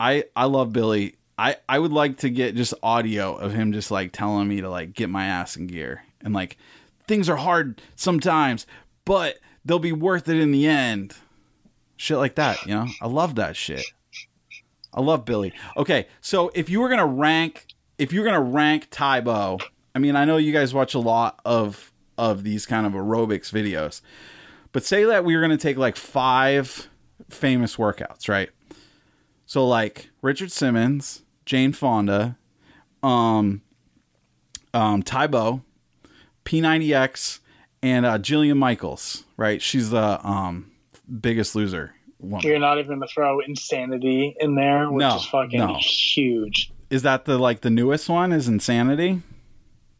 I 0.00 0.24
I 0.34 0.46
love 0.46 0.72
Billy. 0.72 1.16
I, 1.38 1.56
I 1.68 1.78
would 1.78 1.92
like 1.92 2.18
to 2.18 2.30
get 2.30 2.56
just 2.56 2.74
audio 2.82 3.36
of 3.36 3.52
him 3.52 3.72
just 3.72 3.90
like 3.90 4.12
telling 4.12 4.48
me 4.48 4.60
to 4.60 4.68
like 4.68 4.92
get 4.92 5.08
my 5.08 5.26
ass 5.26 5.56
in 5.56 5.68
gear 5.68 6.02
and 6.22 6.34
like 6.34 6.56
things 7.06 7.28
are 7.28 7.36
hard 7.36 7.80
sometimes, 7.96 8.66
but 9.04 9.38
they'll 9.64 9.78
be 9.78 9.92
worth 9.92 10.28
it 10.28 10.36
in 10.36 10.52
the 10.52 10.66
end. 10.66 11.14
Shit 11.96 12.18
like 12.18 12.36
that, 12.36 12.64
you 12.64 12.74
know? 12.74 12.86
I 13.00 13.08
love 13.08 13.34
that 13.36 13.56
shit. 13.56 13.84
I 14.92 15.00
love 15.00 15.24
Billy. 15.24 15.52
Okay, 15.76 16.06
so 16.20 16.50
if 16.54 16.70
you 16.70 16.80
were 16.80 16.88
gonna 16.88 17.06
rank 17.06 17.66
if 17.98 18.12
you're 18.12 18.24
gonna 18.24 18.40
rank 18.40 18.88
Tae 18.90 19.20
Bo, 19.20 19.58
I 19.94 19.98
mean 19.98 20.16
I 20.16 20.24
know 20.24 20.36
you 20.36 20.52
guys 20.52 20.72
watch 20.72 20.94
a 20.94 20.98
lot 20.98 21.40
of 21.44 21.92
of 22.16 22.42
these 22.42 22.66
kind 22.66 22.86
of 22.86 22.92
aerobics 22.92 23.52
videos. 23.52 24.00
But 24.72 24.84
say 24.84 25.04
that 25.04 25.24
we 25.24 25.34
were 25.34 25.42
gonna 25.42 25.56
take 25.56 25.76
like 25.76 25.96
five 25.96 26.88
famous 27.28 27.76
workouts, 27.76 28.28
right? 28.28 28.50
So 29.46 29.66
like 29.66 30.10
Richard 30.22 30.52
Simmons, 30.52 31.22
Jane 31.46 31.72
Fonda, 31.72 32.36
um, 33.02 33.62
um, 34.74 35.02
Tae 35.02 35.26
Bo, 35.26 35.62
P90X, 36.48 37.40
and 37.82 38.06
uh, 38.06 38.18
Jillian 38.18 38.56
Michaels. 38.56 39.24
Right, 39.36 39.60
she's 39.62 39.90
the 39.90 40.26
um, 40.26 40.70
biggest 41.20 41.54
loser. 41.54 41.94
Woman. 42.20 42.44
You're 42.44 42.58
not 42.58 42.78
even 42.78 42.88
going 42.88 43.00
to 43.00 43.06
throw 43.06 43.38
insanity 43.40 44.34
in 44.40 44.56
there, 44.56 44.90
which 44.90 45.02
No, 45.02 45.16
is 45.16 45.24
fucking 45.26 45.60
no. 45.60 45.76
huge. 45.76 46.72
Is 46.90 47.02
that 47.02 47.26
the 47.26 47.38
like 47.38 47.60
the 47.60 47.70
newest 47.70 48.08
one? 48.08 48.32
Is 48.32 48.48
Insanity? 48.48 49.22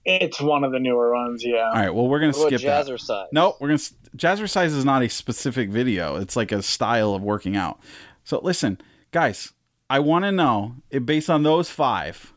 It's 0.04 0.40
one 0.40 0.64
of 0.64 0.72
the 0.72 0.80
newer 0.80 1.12
ones, 1.14 1.44
yeah. 1.44 1.66
All 1.68 1.74
right. 1.74 1.94
Well, 1.94 2.08
we're 2.08 2.18
gonna 2.18 2.32
What 2.32 2.46
skip 2.48 2.62
about 2.62 2.86
that. 2.86 2.92
jazzercise? 2.92 3.26
No, 3.30 3.56
we're 3.60 3.68
gonna 3.68 3.74
s- 3.74 3.92
jazzercise 4.16 4.68
is 4.74 4.84
not 4.84 5.02
a 5.02 5.08
specific 5.08 5.68
video. 5.68 6.16
It's 6.16 6.34
like 6.34 6.50
a 6.50 6.62
style 6.62 7.14
of 7.14 7.22
working 7.22 7.56
out. 7.56 7.78
So 8.24 8.40
listen, 8.42 8.80
guys, 9.12 9.52
I 9.90 9.98
want 10.00 10.24
to 10.24 10.32
know 10.32 10.76
based 11.04 11.28
on 11.28 11.42
those 11.42 11.68
five, 11.70 12.32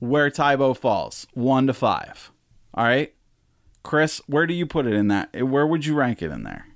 where 0.00 0.28
Tae 0.28 0.56
Bo 0.56 0.74
falls, 0.74 1.26
one 1.34 1.66
to 1.68 1.72
five. 1.72 2.30
All 2.74 2.84
right, 2.84 3.12
Chris, 3.82 4.20
where 4.26 4.46
do 4.46 4.54
you 4.54 4.66
put 4.66 4.86
it 4.86 4.94
in 4.94 5.08
that? 5.08 5.34
Where 5.46 5.66
would 5.66 5.84
you 5.84 5.94
rank 5.94 6.22
it 6.22 6.30
in 6.30 6.42
there? 6.44 6.66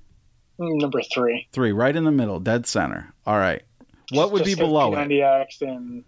Number 0.59 1.01
three. 1.13 1.47
Three, 1.51 1.71
right 1.71 1.95
in 1.95 2.03
the 2.03 2.11
middle, 2.11 2.39
dead 2.39 2.65
center. 2.65 3.13
All 3.25 3.37
right. 3.37 3.63
What 4.11 4.31
would 4.31 4.43
be 4.43 4.51
Just 4.51 4.59
hit 4.59 4.65
below 4.65 4.93
it? 4.93 4.97
P90X 4.97 5.61
and 5.61 6.03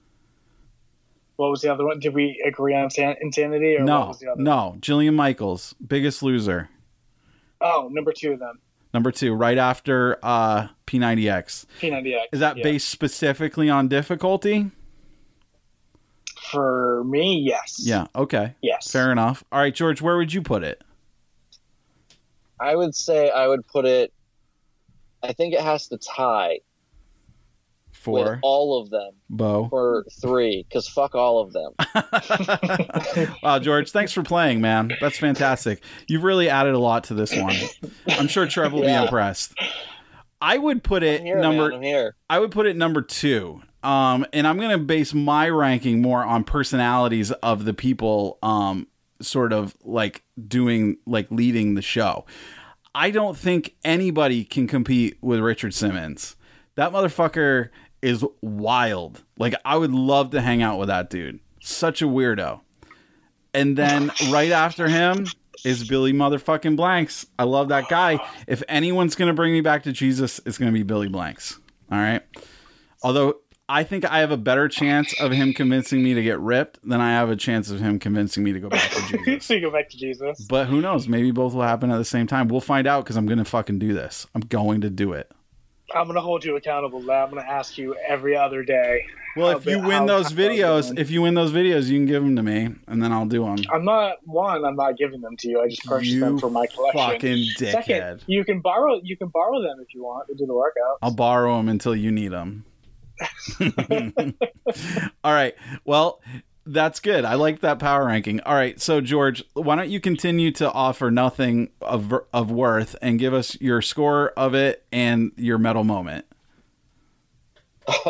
what 1.36 1.52
was 1.52 1.62
the 1.62 1.72
other 1.72 1.86
one? 1.86 2.00
Did 2.00 2.14
we 2.14 2.42
agree 2.46 2.76
on 2.76 2.90
San- 2.90 3.16
insanity 3.22 3.76
or 3.76 3.80
what 3.80 3.86
No, 3.86 4.00
was 4.08 4.20
the 4.20 4.32
other? 4.32 4.42
no. 4.42 4.76
Jillian 4.80 5.16
Michaels, 5.16 5.74
biggest 5.86 6.22
loser. 6.24 6.70
Oh, 7.62 7.90
number 7.92 8.12
two 8.12 8.38
then. 8.38 8.54
Number 8.94 9.12
two, 9.12 9.34
right 9.34 9.58
after 9.58 10.18
uh, 10.24 10.68
P90X. 10.88 11.66
P90X. 11.80 12.22
Is 12.32 12.40
that 12.40 12.58
yeah. 12.58 12.64
based 12.64 12.90
specifically 12.90 13.70
on 13.70 13.88
difficulty? 13.88 14.72
For 16.52 17.04
me? 17.06 17.40
Yes. 17.46 17.80
Yeah. 17.84 18.08
Okay. 18.16 18.54
Yes. 18.62 18.92
Fair 18.92 19.12
enough. 19.12 19.44
All 19.52 19.60
right, 19.60 19.74
George, 19.74 20.02
where 20.02 20.18
would 20.18 20.34
you 20.34 20.42
put 20.42 20.64
it? 20.64 20.84
I 22.60 22.76
would 22.76 22.94
say 22.96 23.30
I 23.30 23.48
would 23.48 23.66
put 23.68 23.86
it. 23.86 24.12
I 25.24 25.34
think 25.34 25.54
it 25.54 25.62
has 25.62 25.88
to 25.90 25.98
tie 25.98 26.60
with 28.06 28.26
For 28.26 28.40
all 28.44 28.82
of 28.82 28.90
them 28.90 29.12
Bo. 29.30 29.68
for 29.70 30.06
three, 30.22 30.66
because 30.68 30.88
fuck 30.88 31.16
all 31.16 31.40
of 31.42 31.52
them. 31.54 31.74
wow, 33.44 33.60
George, 33.60 33.92
thanks 33.92 34.14
for 34.14 34.24
playing, 34.24 34.62
man. 34.62 34.92
That's 35.02 35.20
fantastic. 35.20 35.84
You've 36.08 36.24
really 36.24 36.50
added 36.50 36.74
a 36.76 36.80
lot 36.80 37.04
to 37.06 37.14
this 37.14 37.36
one. 37.36 37.54
I'm 38.08 38.28
sure 38.30 38.48
Trev 38.48 38.72
will 38.72 38.84
Yeah. 38.86 39.00
be 39.00 39.04
impressed. 39.06 39.54
I 40.42 40.58
would 40.58 40.82
put 40.84 41.04
it 41.04 41.22
here, 41.22 41.40
number 41.42 41.70
man, 41.70 41.78
I'm 41.78 41.82
here. 41.84 42.16
I 42.30 42.40
would 42.40 42.52
put 42.52 42.66
it 42.66 42.78
number 42.78 43.02
two. 43.02 43.62
Um, 43.84 44.26
and 44.34 44.46
I'm 44.46 44.58
going 44.58 44.72
to 44.72 44.78
base 44.78 45.14
my 45.14 45.50
ranking 45.50 46.02
more 46.02 46.24
on 46.24 46.44
personalities 46.44 47.32
of 47.32 47.66
the 47.66 47.74
people, 47.74 48.38
um, 48.44 48.88
sort 49.22 49.54
of 49.54 49.76
like 49.84 50.24
doing, 50.48 50.98
like 51.06 51.28
leading 51.32 51.76
the 51.76 51.82
show. 51.82 52.26
I 52.94 53.12
don't 53.12 53.38
think 53.38 53.76
anybody 53.86 54.44
can 54.44 54.68
compete 54.68 55.18
with 55.22 55.40
Richard 55.40 55.74
Simmons. 55.74 56.36
That 56.76 56.92
motherfucker 56.92 57.70
is 58.02 58.26
wild. 58.42 59.24
Like, 59.38 59.54
I 59.64 59.78
would 59.78 59.92
love 59.92 60.32
to 60.32 60.42
hang 60.42 60.62
out 60.62 60.80
with 60.80 60.88
that 60.88 61.10
dude. 61.10 61.40
Such 61.62 62.02
a 62.02 62.06
weirdo. 62.06 62.62
And 63.54 63.78
then 63.78 64.12
right 64.30 64.52
after 64.52 64.88
him 64.88 65.28
is 65.66 65.88
Billy 65.88 66.14
motherfucking 66.14 66.76
Blanks. 66.76 67.26
I 67.38 67.44
love 67.44 67.70
that 67.70 67.90
guy. 67.90 68.20
If 68.48 68.64
anyone's 68.68 69.16
going 69.16 69.28
to 69.28 69.34
bring 69.34 69.54
me 69.54 69.62
back 69.62 69.84
to 69.84 69.92
Jesus, 69.92 70.40
it's 70.46 70.58
going 70.58 70.72
to 70.72 70.78
be 70.78 70.84
Billy 70.84 71.10
Blanks. 71.10 71.60
All 71.92 71.98
right. 71.98 72.22
Although 73.04 73.38
I 73.72 73.84
think 73.84 74.04
I 74.04 74.20
have 74.20 74.32
a 74.32 74.38
better 74.38 74.68
chance 74.68 75.14
of 75.22 75.32
him 75.32 75.54
convincing 75.54 76.02
me 76.04 76.16
to 76.16 76.24
get 76.24 76.40
ripped 76.40 76.80
than 76.84 77.00
I 77.02 77.12
have 77.12 77.30
a 77.30 77.36
chance 77.36 77.70
of 77.70 77.80
him 77.80 78.00
convincing 78.00 78.44
me 78.44 78.52
to 78.52 78.60
go 78.60 78.68
back 78.68 78.90
to 78.90 79.18
Jesus. 79.26 79.46
so 79.46 79.60
go 79.60 79.70
back 79.70 79.90
to 79.90 79.98
Jesus. 79.98 80.42
But 80.50 80.66
who 80.66 80.82
knows? 80.82 81.08
Maybe 81.08 81.30
both 81.30 81.54
will 81.54 81.62
happen 81.62 81.92
at 81.92 81.98
the 81.98 82.06
same 82.06 82.26
time. 82.26 82.48
We'll 82.48 82.62
find 82.62 82.88
out 82.88 83.04
because 83.04 83.16
I'm 83.16 83.28
going 83.28 83.38
to 83.38 83.46
fucking 83.46 83.78
do 83.78 83.94
this. 83.94 84.26
I'm 84.34 84.42
going 84.42 84.82
to 84.82 84.90
do 84.90 85.14
it. 85.14 85.32
I'm 85.96 86.08
gonna 86.08 86.22
hold 86.22 86.44
you 86.46 86.56
accountable. 86.56 87.00
to 87.02 87.06
that. 87.08 87.24
I'm 87.24 87.30
gonna 87.34 87.48
ask 87.48 87.78
you 87.78 87.96
every 88.08 88.36
other 88.38 88.64
day. 88.64 89.06
Well, 89.36 89.58
if 89.58 89.66
you 89.66 89.80
win 89.80 90.06
those 90.06 90.32
videos, 90.32 90.98
if 90.98 91.10
you 91.10 91.22
win 91.22 91.34
those 91.34 91.52
videos, 91.52 91.88
you 91.88 91.98
can 91.98 92.06
give 92.06 92.24
them 92.24 92.36
to 92.36 92.44
me, 92.44 92.76
and 92.88 93.02
then 93.02 93.12
I'll 93.12 93.26
do 93.26 93.44
them. 93.46 93.58
I'm 93.72 93.86
not 93.86 94.18
one. 94.26 94.66
I'm 94.66 94.76
not 94.76 94.98
giving 94.98 95.22
them 95.22 95.38
to 95.38 95.50
you. 95.50 95.62
I 95.62 95.68
just 95.68 95.84
purchased 95.86 96.14
You 96.14 96.20
them 96.20 96.40
for 96.40 96.50
my 96.50 96.68
collection. 96.68 97.00
Fucking 97.00 97.72
Second, 97.72 98.24
you 98.28 98.44
can 98.44 98.60
borrow. 98.60 99.00
You 99.04 99.18
can 99.18 99.30
borrow 99.30 99.62
them 99.62 99.80
if 99.82 99.94
you 99.94 100.04
want 100.04 100.28
to 100.28 100.36
do 100.36 100.46
the 100.46 100.54
workout. 100.54 100.98
I'll 101.02 101.14
borrow 101.14 101.58
them 101.58 101.70
until 101.70 101.96
you 101.96 102.12
need 102.12 102.32
them. 102.32 102.66
All 105.24 105.34
right. 105.34 105.56
Well, 105.86 106.22
that's 106.66 107.00
good. 107.00 107.26
I 107.26 107.36
like 107.36 107.62
that 107.62 107.80
power 107.80 108.06
ranking. 108.06 108.42
All 108.42 108.54
right. 108.54 108.80
So, 108.80 109.02
George, 109.02 109.44
why 109.54 109.76
don't 109.76 109.90
you 109.90 110.00
continue 110.00 110.52
to 110.54 110.72
offer 110.72 111.10
nothing 111.10 111.70
of, 111.82 112.14
of 112.34 112.52
worth 112.52 112.96
and 113.02 113.20
give 113.20 113.34
us 113.34 113.60
your 113.60 113.82
score 113.82 114.30
of 114.32 114.54
it 114.54 114.86
and 114.92 115.32
your 115.36 115.58
medal 115.58 115.84
moment? 115.84 116.26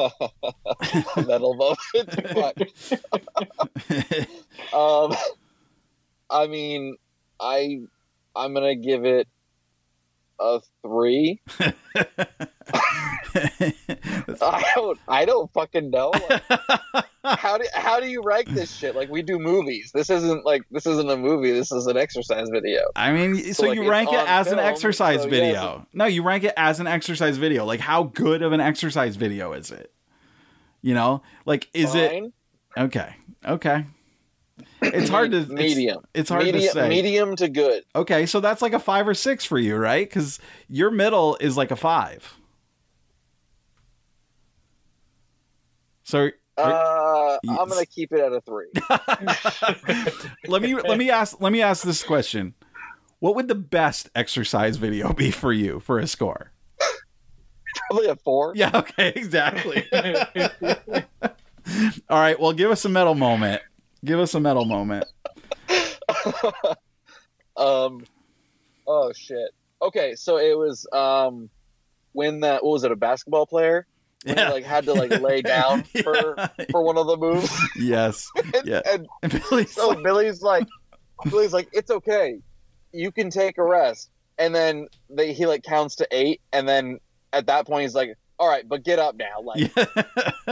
Metal 1.15 1.55
moment. 1.55 2.73
Um, 4.73 5.15
I 6.29 6.47
mean, 6.47 6.97
I 7.39 7.79
I'm 8.35 8.53
gonna 8.53 8.75
give 8.75 9.05
it 9.05 9.27
a 10.39 10.59
three. 10.83 11.41
I 14.41 14.63
don't 14.75 14.99
I 15.07 15.25
don't 15.25 15.51
fucking 15.53 15.89
know. 15.89 16.11
Like, 16.29 17.05
how 17.23 17.57
do 17.57 17.65
how 17.73 17.99
do 17.99 18.07
you 18.07 18.21
rank 18.23 18.49
this 18.49 18.73
shit? 18.75 18.95
Like 18.95 19.09
we 19.09 19.21
do 19.21 19.39
movies. 19.39 19.91
This 19.93 20.09
isn't 20.09 20.45
like 20.45 20.63
this 20.71 20.85
isn't 20.85 21.09
a 21.09 21.17
movie. 21.17 21.51
This 21.51 21.71
is 21.71 21.87
an 21.87 21.97
exercise 21.97 22.49
video. 22.49 22.81
I 22.95 23.11
mean, 23.11 23.53
so, 23.53 23.67
like, 23.67 23.75
you 23.75 23.89
rank 23.89 24.11
it 24.11 24.27
as 24.27 24.51
an 24.51 24.59
exercise 24.59 25.21
so, 25.21 25.25
yeah, 25.25 25.29
video. 25.29 25.87
No, 25.93 26.05
you 26.05 26.23
rank 26.23 26.43
it 26.43 26.53
as 26.57 26.79
an 26.79 26.87
exercise 26.87 27.37
video. 27.37 27.65
Like, 27.65 27.79
how 27.79 28.03
good 28.03 28.41
of 28.41 28.51
an 28.51 28.61
exercise 28.61 29.15
video 29.15 29.53
is 29.53 29.71
it? 29.71 29.91
You 30.81 30.93
know, 30.93 31.21
like, 31.45 31.67
is 31.73 31.95
it 31.95 32.31
okay? 32.77 33.15
Okay. 33.45 33.85
It's 34.81 35.09
hard 35.09 35.31
to 35.31 35.39
it's- 35.39 35.51
medium. 35.51 36.03
It's, 36.13 36.29
hard 36.29 36.45
medium, 36.45 36.63
to 36.63 36.71
say. 36.71 36.89
medium 36.89 37.35
to 37.37 37.49
good. 37.49 37.83
Okay, 37.95 38.25
so 38.25 38.39
that's 38.39 38.61
like 38.61 38.73
a 38.73 38.79
five 38.79 39.07
or 39.07 39.13
six 39.13 39.45
for 39.45 39.59
you, 39.59 39.75
right? 39.75 40.07
Because 40.07 40.39
your 40.67 40.91
middle 40.91 41.37
is 41.39 41.57
like 41.57 41.71
a 41.71 41.75
five. 41.75 42.38
So 46.09 46.31
Uh. 46.57 47.37
I'm 47.47 47.69
gonna 47.69 47.85
keep 47.85 48.11
it 48.11 48.19
at 48.19 48.33
a 48.33 48.41
three. 48.41 48.65
let 50.47 50.63
me 50.63 50.73
let 50.73 50.97
me 50.97 51.11
ask 51.11 51.39
let 51.39 51.51
me 51.53 51.61
ask 51.61 51.83
this 51.83 52.01
question: 52.03 52.55
What 53.19 53.35
would 53.35 53.47
the 53.47 53.53
best 53.53 54.09
exercise 54.15 54.77
video 54.77 55.13
be 55.13 55.29
for 55.29 55.53
you 55.53 55.79
for 55.79 55.99
a 55.99 56.07
score? 56.07 56.51
Probably 57.91 58.07
a 58.07 58.15
four. 58.15 58.53
Yeah. 58.55 58.71
Okay. 58.73 59.13
Exactly. 59.15 59.85
All 62.09 62.19
right. 62.19 62.39
Well, 62.39 62.53
give 62.53 62.71
us 62.71 62.83
a 62.85 62.89
metal 62.89 63.13
moment. 63.13 63.61
Give 64.03 64.19
us 64.19 64.33
a 64.33 64.39
metal 64.39 64.65
moment. 64.65 65.05
um 67.55 68.03
oh 68.87 69.11
shit 69.13 69.51
okay 69.81 70.15
so 70.15 70.37
it 70.37 70.57
was 70.57 70.87
um 70.91 71.49
when 72.13 72.39
that 72.39 72.63
what 72.63 72.71
was 72.71 72.83
it 72.83 72.91
a 72.91 72.95
basketball 72.95 73.45
player 73.45 73.85
when 74.25 74.37
he, 74.37 74.41
Yeah. 74.43 74.49
like 74.49 74.63
had 74.65 74.85
to 74.85 74.93
like 74.93 75.11
lay 75.21 75.41
down 75.55 75.83
for 76.03 76.35
Yeah. 76.37 76.47
for 76.71 76.83
one 76.83 76.97
of 76.97 77.07
the 77.07 77.17
moves 77.17 77.51
Yes. 77.77 78.27
and, 78.35 78.65
Yeah. 78.65 78.81
and 78.85 79.07
And 79.23 79.31
Billy's 79.49 79.73
so 79.73 79.89
like- 79.89 80.03
billy's 80.03 80.41
like 80.41 80.67
billy's 81.29 81.53
like 81.53 81.67
it's 81.73 81.91
okay 81.91 82.39
you 82.93 83.11
can 83.11 83.29
take 83.29 83.57
a 83.57 83.63
rest 83.63 84.09
and 84.37 84.55
then 84.55 84.87
they, 85.09 85.33
he 85.33 85.45
like 85.45 85.63
counts 85.63 85.95
to 85.97 86.07
eight 86.11 86.41
and 86.53 86.67
then 86.67 86.99
at 87.33 87.45
that 87.47 87.67
point 87.67 87.83
he's 87.83 87.93
like 87.95 88.15
all 88.39 88.47
right 88.49 88.67
but 88.69 88.83
get 88.85 88.99
up 88.99 89.15
now 89.17 89.41
like 89.43 89.59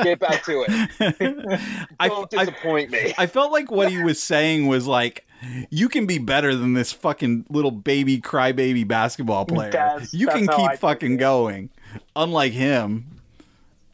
get 0.03 0.19
back 0.19 0.43
to 0.43 0.65
it 0.67 1.59
I, 1.99 2.09
don't 2.09 2.31
I, 2.37 2.43
disappoint 2.45 2.91
me 2.91 3.13
I 3.17 3.27
felt 3.27 3.51
like 3.53 3.71
what 3.71 3.89
he 3.89 4.03
was 4.03 4.21
saying 4.21 4.67
was 4.67 4.85
like, 4.87 5.25
you 5.69 5.87
can 5.87 6.05
be 6.05 6.17
better 6.17 6.53
than 6.55 6.73
this 6.73 6.91
fucking 6.91 7.45
little 7.49 7.71
baby 7.71 8.19
crybaby 8.19 8.85
basketball 8.87 9.45
player. 9.45 9.71
That's- 9.71 10.13
you 10.13 10.27
can 10.27 10.45
that's 10.47 10.57
how 10.57 10.63
keep 10.63 10.71
I 10.71 10.75
fucking 10.77 11.17
going. 11.17 11.69
Unlike 12.15 12.53
him. 12.53 13.16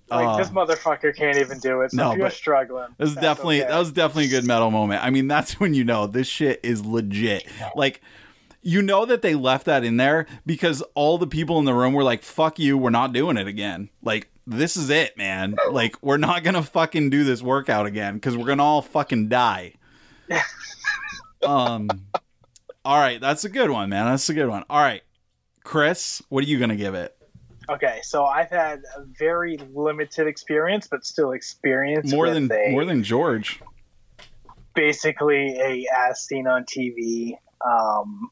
Like 0.10 0.28
Uh, 0.28 0.38
this 0.38 0.49
motherfucker 0.49 1.16
can't 1.16 1.38
even 1.38 1.60
do 1.60 1.82
it. 1.82 1.91
So 1.91 1.97
no, 1.97 2.12
if 2.12 2.18
you're 2.18 2.30
struggling, 2.30 2.88
That 2.97 3.04
was 3.06 3.16
definitely 3.16 3.62
okay. 3.62 3.72
that 3.72 3.80
was 3.80 3.91
definitely 3.91 4.26
a 4.26 4.30
good 4.30 4.45
metal 4.45 4.70
moment. 4.72 5.04
I 5.04 5.10
mean, 5.10 5.28
that's 5.30 5.60
when 5.60 5.74
you 5.74 5.84
know 5.84 6.08
this 6.08 6.28
shit 6.28 6.60
is 6.64 6.86
legit. 6.86 7.45
Like 7.76 8.01
you 8.62 8.82
know 8.82 9.06
that 9.06 9.22
they 9.22 9.36
left 9.36 9.66
that 9.66 9.84
in 9.84 9.97
there 9.97 10.26
because 10.45 10.82
all 10.95 11.18
the 11.18 11.28
people 11.28 11.60
in 11.60 11.66
the 11.66 11.74
room 11.74 11.93
were 11.93 12.04
like, 12.04 12.24
"Fuck 12.24 12.60
you, 12.60 12.78
we're 12.78 12.89
not 12.91 13.12
doing 13.14 13.38
it 13.38 13.47
again." 13.47 13.89
Like 14.01 14.30
this 14.47 14.76
is 14.78 14.89
it, 14.89 15.18
man. 15.18 15.56
Like 15.72 15.95
we're 16.01 16.18
not 16.18 16.43
going 16.43 16.54
to 16.56 16.64
fucking 16.64 17.10
do 17.10 17.24
this 17.24 17.41
workout 17.41 17.86
again 17.86 18.20
cuz 18.20 18.36
we're 18.38 18.45
going 18.45 18.58
to 18.60 18.64
all 18.64 18.82
fucking 18.82 19.30
die. 19.30 19.74
um 21.45 21.89
All 22.86 22.97
right, 22.99 23.20
that's 23.22 23.45
a 23.45 23.49
good 23.49 23.70
one, 23.70 23.89
man. 23.89 24.06
That's 24.08 24.28
a 24.30 24.34
good 24.34 24.47
one. 24.49 24.64
All 24.70 24.82
right. 24.82 25.01
Chris, 25.64 26.22
what 26.28 26.43
are 26.43 26.47
you 26.47 26.58
going 26.58 26.70
to 26.72 26.76
give 26.76 26.93
it? 26.93 27.16
Okay, 27.70 27.99
so 28.03 28.26
I've 28.26 28.49
had 28.49 28.82
a 28.95 29.03
very 29.18 29.57
limited 29.74 30.28
experience, 30.28 30.88
but 30.89 31.05
still 31.05 31.32
experience 31.32 32.11
More 32.11 32.30
than 32.30 32.51
a, 32.51 32.72
more 32.72 32.86
than 32.86 33.03
George. 33.03 33.61
basically 34.76 35.57
a 35.57 35.86
as 36.09 36.26
seen 36.26 36.47
on 36.47 36.66
TV 36.66 37.38
um, 37.66 38.30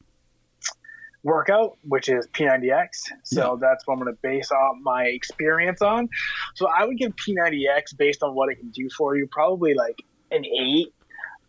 workout, 1.22 1.78
which 1.84 2.08
is 2.08 2.26
P90X. 2.28 3.10
So 3.22 3.58
that's 3.60 3.86
what 3.86 3.94
I'm 3.94 4.00
going 4.00 4.12
to 4.14 4.18
base 4.22 4.50
off 4.50 4.76
my 4.82 5.04
experience 5.04 5.80
on. 5.80 6.08
So 6.54 6.68
I 6.68 6.84
would 6.84 6.98
give 6.98 7.14
P90X 7.16 7.96
based 7.96 8.22
on 8.22 8.34
what 8.34 8.50
it 8.50 8.56
can 8.56 8.70
do 8.70 8.88
for 8.96 9.16
you, 9.16 9.28
probably 9.30 9.74
like 9.74 10.02
an 10.30 10.44
eight. 10.44 10.92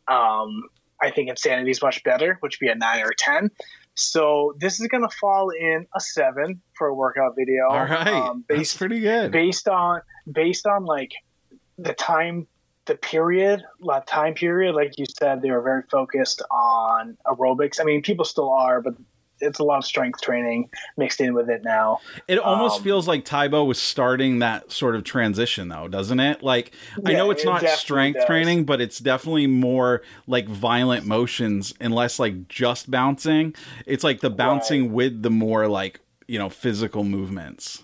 Um, 0.08 0.64
I 1.02 1.12
think 1.12 1.30
Insanity 1.30 1.72
is 1.72 1.82
much 1.82 2.04
better, 2.04 2.38
which 2.40 2.60
would 2.60 2.66
be 2.66 2.72
a 2.72 2.76
nine 2.76 3.02
or 3.02 3.10
a 3.10 3.16
ten. 3.18 3.52
So 3.96 4.56
this 4.60 4.80
is 4.80 4.88
going 4.88 5.08
to 5.08 5.16
fall 5.22 5.50
in 5.50 5.86
a 5.96 6.00
seven 6.00 6.62
for 6.78 6.88
a 6.88 6.94
workout 6.94 7.36
video. 7.38 7.68
All 7.70 7.86
right. 7.86 8.08
um, 8.08 8.46
that's 8.50 8.76
pretty 8.76 9.00
good. 9.00 9.32
based 9.32 9.68
on 9.68 10.02
based 10.32 10.66
on 10.66 10.86
like 10.86 11.12
the 11.78 11.94
time 11.94 12.48
the 12.86 12.96
period 12.96 13.64
time 14.06 14.34
period 14.34 14.76
like 14.76 14.98
you 14.98 15.06
said 15.18 15.42
they 15.42 15.50
were 15.52 15.62
very 15.62 15.84
focused 15.90 16.42
on 16.52 17.18
aerobics 17.26 17.80
i 17.80 17.84
mean 17.84 18.02
people 18.02 18.26
still 18.26 18.50
are 18.50 18.82
but 18.82 18.94
it's 19.44 19.60
a 19.60 19.64
lot 19.64 19.78
of 19.78 19.86
strength 19.86 20.22
training 20.22 20.70
mixed 20.98 21.22
in 21.22 21.34
with 21.34 21.50
it 21.50 21.64
now 21.64 22.00
It 22.28 22.40
almost 22.40 22.78
Um, 22.78 22.84
feels 22.84 23.08
like 23.08 23.26
Tae 23.26 23.48
Bo 23.48 23.64
was 23.66 23.80
starting 23.80 24.40
that 24.40 24.72
sort 24.72 24.96
of 24.96 25.04
transition, 25.04 25.68
though, 25.70 25.88
doesn't 25.88 26.20
it? 26.20 26.42
Like, 26.44 26.74
I 27.06 27.14
know 27.14 27.30
it's 27.32 27.44
it 27.44 27.48
not 27.48 27.68
strength 27.70 28.18
does. 28.18 28.26
training, 28.26 28.66
but 28.66 28.82
it's 28.82 29.00
definitely 29.00 29.48
more 29.48 30.02
like 30.28 30.48
violent 30.48 31.06
motions 31.06 31.74
and 31.80 31.94
less 31.94 32.20
like 32.20 32.48
just 32.48 32.90
bouncing. 32.90 33.54
It's 33.86 34.04
like 34.04 34.22
the 34.22 34.30
bouncing 34.30 34.94
with 34.94 35.22
the 35.22 35.30
more 35.30 35.68
like, 35.68 36.00
you 36.28 36.40
know, 36.40 36.50
physical 36.50 37.04
movements. 37.04 37.84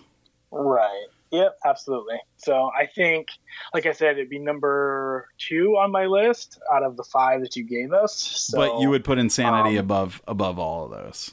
right 0.50 1.06
yep 1.32 1.56
absolutely 1.64 2.16
so 2.38 2.72
i 2.76 2.84
think 2.86 3.28
like 3.72 3.86
i 3.86 3.92
said 3.92 4.16
it'd 4.18 4.28
be 4.28 4.38
number 4.40 5.28
two 5.38 5.76
on 5.78 5.92
my 5.92 6.04
list 6.06 6.58
out 6.74 6.82
of 6.82 6.96
the 6.96 7.04
five 7.04 7.40
that 7.40 7.54
you 7.54 7.62
gave 7.62 7.92
us 7.92 8.12
so, 8.16 8.58
but 8.58 8.80
you 8.80 8.90
would 8.90 9.04
put 9.04 9.16
insanity 9.16 9.78
um, 9.78 9.84
above 9.84 10.20
above 10.26 10.58
all 10.58 10.86
of 10.86 10.90
those. 10.90 11.32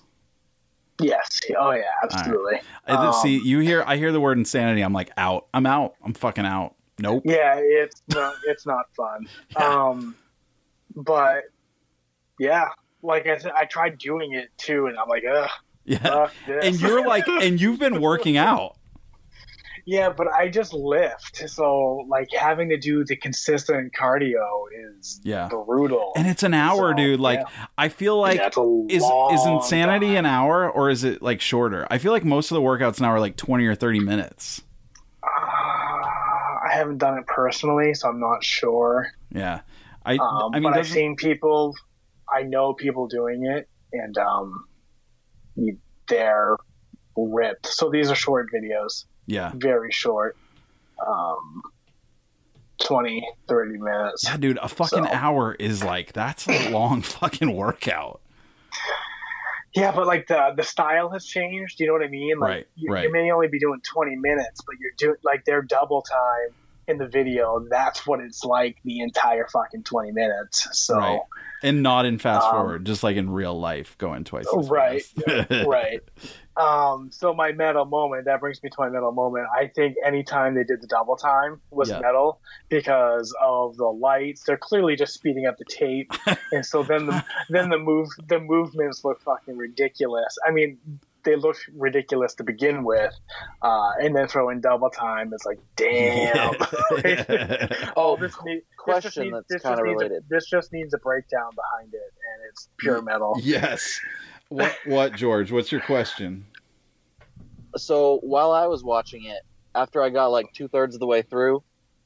Yes 1.01 1.39
oh 1.59 1.71
yeah 1.71 1.83
absolutely 2.03 2.59
I 2.87 2.93
just 3.05 3.19
Um, 3.19 3.23
see 3.23 3.37
you 3.43 3.59
hear 3.59 3.83
I 3.85 3.97
hear 3.97 4.11
the 4.11 4.19
word 4.19 4.37
insanity, 4.37 4.81
I'm 4.81 4.93
like 4.93 5.11
out. 5.17 5.47
I'm 5.53 5.65
out. 5.65 5.95
I'm 6.03 6.13
fucking 6.13 6.45
out. 6.45 6.75
Nope. 6.99 7.21
yeah 7.25 7.55
it's 7.57 8.01
not 8.09 8.33
it's 8.45 8.65
not 8.65 8.85
fun 8.95 9.27
um 9.61 10.15
but 10.95 11.43
yeah 12.39 12.69
like 13.03 13.27
i 13.27 13.37
said 13.37 13.51
i 13.55 13.65
tried 13.65 13.99
doing 13.99 14.33
it 14.33 14.49
too 14.57 14.87
and 14.87 14.97
i'm 14.97 15.07
like 15.07 15.23
ugh 15.31 15.49
Yeah. 15.85 16.27
And 16.47 16.79
you're 16.81 17.05
like 17.07 17.27
and 17.27 17.61
you've 17.61 17.79
been 17.79 18.01
working 18.01 18.35
out. 18.35 18.76
Yeah 19.89 20.09
but 20.09 20.27
i 20.33 20.47
just 20.49 20.73
lift 20.73 21.49
so 21.49 22.05
like 22.09 22.27
having 22.37 22.67
to 22.69 22.77
do 22.77 23.03
the 23.05 23.15
consistent 23.15 23.93
cardio 23.99 24.65
is 24.99 25.21
Yeah. 25.23 25.47
brutal 25.49 26.11
And 26.17 26.27
it's 26.27 26.43
an 26.43 26.53
hour, 26.53 26.91
So, 26.91 26.97
dude. 26.97 27.19
Like 27.21 27.39
yeah. 27.39 27.65
I 27.77 27.87
feel 27.89 28.19
like 28.19 28.39
a 28.39 28.85
is 28.89 29.03
is 29.03 29.45
insanity 29.45 30.07
time. 30.07 30.17
an 30.17 30.25
hour 30.25 30.69
or 30.69 30.89
is 30.89 31.03
it 31.05 31.21
like 31.21 31.39
shorter? 31.39 31.87
I 31.89 31.97
feel 31.99 32.11
like 32.11 32.25
most 32.25 32.51
of 32.51 32.55
the 32.55 32.61
workouts 32.61 32.99
now 32.99 33.09
are 33.09 33.19
like 33.19 33.37
20 33.37 33.65
or 33.65 33.75
30 33.75 33.99
minutes. 34.01 34.61
Uh, 35.23 35.27
i 35.27 36.69
haven't 36.71 36.97
done 36.97 37.17
it 37.17 37.25
personally 37.27 37.93
so 37.93 38.09
i'm 38.09 38.19
not 38.19 38.43
sure 38.43 39.07
Yeah. 39.31 39.61
I 40.05 40.15
um, 40.17 40.51
I 40.53 40.59
mean 40.59 40.63
but 40.63 40.77
i've 40.77 40.87
seen 40.87 41.15
people 41.15 41.73
i 42.33 42.43
know 42.43 42.73
people 42.73 43.07
doing 43.07 43.45
it 43.45 43.69
and 43.93 44.17
um 44.17 44.65
they're 46.07 46.55
ripped 47.15 47.65
so 47.67 47.89
these 47.89 48.11
are 48.11 48.15
short 48.15 48.47
videos 48.53 49.05
yeah. 49.27 49.51
very 49.55 49.91
short. 49.91 50.35
Um, 51.05 51.61
20, 52.83 53.27
30 53.47 53.77
minutes. 53.79 54.23
Yeah, 54.25 54.37
dude, 54.37 54.57
a 54.61 54.67
fucking 54.67 55.03
So- 55.05 55.11
hour 55.11 55.55
is 55.59 55.83
like 55.83 56.13
that's 56.13 56.47
a 56.47 56.69
long 56.71 57.01
fucking 57.01 57.55
workout. 57.55 58.21
Yeah, 59.75 59.91
but 59.91 60.07
like 60.07 60.27
the 60.27 60.53
the 60.55 60.63
style 60.63 61.09
has 61.09 61.25
changed. 61.25 61.79
You 61.79 61.87
know 61.87 61.93
what 61.93 62.01
I 62.03 62.07
mean? 62.07 62.39
Like 62.39 62.49
Right, 62.49 62.67
you, 62.75 62.91
right. 62.91 63.03
you 63.03 63.11
may 63.11 63.31
only 63.31 63.47
be 63.47 63.59
doing 63.59 63.79
20 63.83 64.15
minutes, 64.15 64.61
but 64.65 64.75
you're 64.79 64.91
doing 64.97 65.17
like 65.23 65.45
their 65.45 65.61
double 65.61 66.01
time 66.01 66.55
in 66.87 66.97
the 66.97 67.07
video. 67.07 67.65
That's 67.69 68.07
what 68.07 68.19
it's 68.21 68.43
like 68.43 68.77
the 68.83 69.01
entire 69.01 69.47
fucking 69.47 69.83
20 69.83 70.11
minutes. 70.11 70.67
So 70.71 70.97
Right. 70.97 71.19
And 71.63 71.81
not 71.81 72.05
in 72.05 72.19
fast 72.19 72.45
Um, 72.45 72.51
forward, 72.53 72.85
just 72.85 73.01
like 73.03 73.17
in 73.17 73.31
real 73.31 73.59
life, 73.59 73.97
going 73.97 74.23
twice. 74.23 74.45
right, 74.69 75.01
right. 75.65 76.01
Um, 76.55 77.09
so 77.11 77.33
my 77.33 77.51
metal 77.51 77.85
moment 77.85 78.25
that 78.25 78.39
brings 78.39 78.61
me 78.61 78.69
to 78.69 78.75
my 78.79 78.89
metal 78.89 79.11
moment. 79.11 79.47
I 79.55 79.67
think 79.67 79.95
anytime 80.05 80.53
they 80.55 80.63
did 80.63 80.81
the 80.81 80.87
double 80.87 81.15
time 81.15 81.59
was 81.71 81.89
Yeah. 81.89 81.99
metal 81.99 82.39
because 82.69 83.35
of 83.41 83.75
the 83.77 83.85
lights. 83.85 84.43
They're 84.43 84.57
clearly 84.57 84.95
just 84.95 85.13
speeding 85.15 85.45
up 85.47 85.57
the 85.57 85.65
tape, 85.65 86.11
and 86.51 86.63
so 86.65 86.83
then 86.83 87.07
the 87.07 87.23
then 87.49 87.69
the 87.69 87.77
move 87.79 88.09
the 88.27 88.39
movements 88.39 89.03
look 89.03 89.21
fucking 89.21 89.57
ridiculous. 89.57 90.37
I 90.47 90.51
mean, 90.51 90.77
they 91.27 91.35
look 91.35 91.57
ridiculous 91.75 92.33
to 92.35 92.43
begin 92.43 92.83
with, 92.83 93.13
uh, 93.61 93.91
and 94.01 94.15
then 94.15 94.27
throw 94.27 94.49
in 94.49 94.61
double 94.61 94.89
time. 94.89 95.31
It's 95.33 95.45
like, 95.45 95.59
damn. 95.75 96.55
Oh, 97.97 98.15
this 98.19 98.35
need, 98.45 98.61
question 98.77 99.01
this 99.01 99.03
just 99.03 99.17
needs, 99.17 99.45
that's 99.49 99.63
kinda 99.63 99.83
needs 99.83 100.01
a- 100.01 100.05
related. 100.05 100.23
this 100.29 100.49
just 100.49 100.71
needs 100.71 100.93
a 100.93 100.97
breakdown 100.99 101.49
behind 101.55 101.93
it, 101.93 101.99
and 101.99 102.49
it's 102.49 102.69
pure 102.77 103.01
metal. 103.01 103.35
yes. 103.43 103.99
What? 104.49 104.73
What, 104.85 105.15
George? 105.15 105.51
What's 105.51 105.71
your 105.71 105.81
question? 105.81 106.45
so 107.75 108.19
while 108.23 108.51
I 108.51 108.65
was 108.67 108.83
watching 108.83 109.25
it, 109.25 109.41
after 109.75 110.01
I 110.01 110.09
got 110.09 110.27
like 110.27 110.45
two 110.53 110.67
thirds 110.67 110.95
of 110.95 110.99
the 110.99 111.05
way 111.05 111.21
through, 111.21 111.61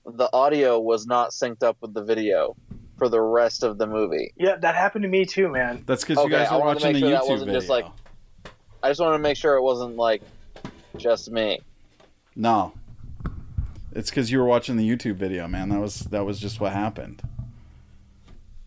the 0.06 0.30
audio 0.34 0.80
was 0.80 1.06
not 1.06 1.30
synced 1.32 1.64
up 1.64 1.78
with 1.82 1.94
the 1.94 2.04
video 2.04 2.56
for 2.98 3.08
the 3.10 3.22
rest 3.22 3.64
of 3.64 3.78
the 3.78 3.88
movie. 3.88 4.34
Yeah, 4.36 4.58
that 4.58 4.76
happened 4.76 5.04
to 5.04 5.08
me 5.10 5.24
too, 5.26 5.48
man. 5.50 5.84
That's 5.86 6.04
because 6.04 6.24
you 6.24 6.30
guys 6.30 6.50
I 6.50 6.56
are 6.56 6.60
wanted 6.60 6.80
to 6.82 6.86
watching 6.88 7.02
the 7.02 7.02
make 7.02 7.02
sure 7.02 7.10
that 7.12 7.22
YouTube 7.24 7.30
wasn't 7.30 7.48
video. 7.48 7.60
just, 7.60 7.70
like- 7.70 7.86
I 8.84 8.90
just 8.90 9.00
wanted 9.00 9.18
to 9.18 9.24
make 9.24 9.38
sure 9.38 9.56
it 9.56 9.62
wasn't 9.62 9.96
like 9.96 10.22
just 10.98 11.32
me. 11.32 11.60
no, 12.36 12.74
it's 13.94 14.10
because 14.10 14.32
you 14.32 14.40
were 14.40 14.46
watching 14.46 14.78
the 14.78 14.88
YouTube 14.90 15.16
video, 15.16 15.48
man. 15.48 15.70
That 15.70 15.80
was 15.80 16.00
that 16.02 16.26
was 16.26 16.40
just 16.40 16.60
what 16.60 16.74
happened. 16.74 17.22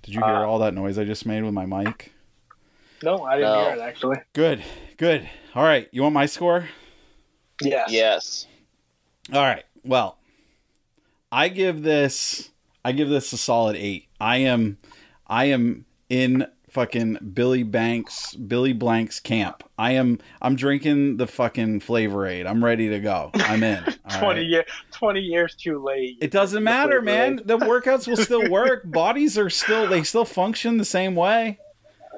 Did 0.02 0.14
you 0.14 0.20
hear 0.24 0.34
Uh, 0.36 0.46
all 0.46 0.58
that 0.60 0.74
noise 0.74 0.98
I 0.98 1.04
just 1.04 1.24
made 1.26 1.42
with 1.42 1.54
my 1.54 1.66
mic? 1.66 2.12
No, 3.02 3.22
I 3.24 3.36
didn't 3.36 3.52
No. 3.52 3.64
hear 3.64 3.74
it 3.74 3.80
actually. 3.80 4.16
Good, 4.34 4.62
good. 4.98 5.28
All 5.54 5.62
right, 5.64 5.88
you 5.92 6.02
want 6.02 6.14
my 6.14 6.26
score? 6.26 6.68
Yes. 7.62 7.90
Yes. 7.90 8.46
All 9.32 9.42
right. 9.42 9.64
Well, 9.84 10.18
I 11.32 11.48
give 11.48 11.82
this 11.82 12.50
I 12.84 12.92
give 12.92 13.08
this 13.08 13.32
a 13.32 13.38
solid 13.38 13.76
8. 13.76 14.06
I 14.20 14.38
am 14.38 14.78
I 15.26 15.46
am 15.46 15.86
in 16.10 16.46
fucking 16.74 17.18
Billy 17.32 17.62
Banks 17.62 18.34
Billy 18.34 18.72
Blank's 18.72 19.20
camp. 19.20 19.62
I 19.78 19.92
am 19.92 20.18
I'm 20.42 20.56
drinking 20.56 21.16
the 21.16 21.26
fucking 21.26 21.80
Flavor 21.80 22.26
Aid. 22.26 22.46
I'm 22.46 22.62
ready 22.62 22.88
to 22.90 22.98
go. 22.98 23.30
I'm 23.34 23.62
in. 23.62 23.82
20 24.18 24.26
right. 24.26 24.46
year, 24.46 24.64
20 24.90 25.20
years 25.20 25.54
too 25.54 25.82
late. 25.82 26.18
It 26.20 26.32
doesn't 26.32 26.62
matter, 26.62 27.00
Flavor 27.00 27.02
man. 27.02 27.38
Aid. 27.38 27.46
The 27.46 27.58
workouts 27.58 28.08
will 28.08 28.16
still 28.16 28.50
work. 28.50 28.82
Bodies 28.90 29.38
are 29.38 29.48
still 29.48 29.88
they 29.88 30.02
still 30.02 30.24
function 30.24 30.76
the 30.76 30.84
same 30.84 31.14
way. 31.14 31.58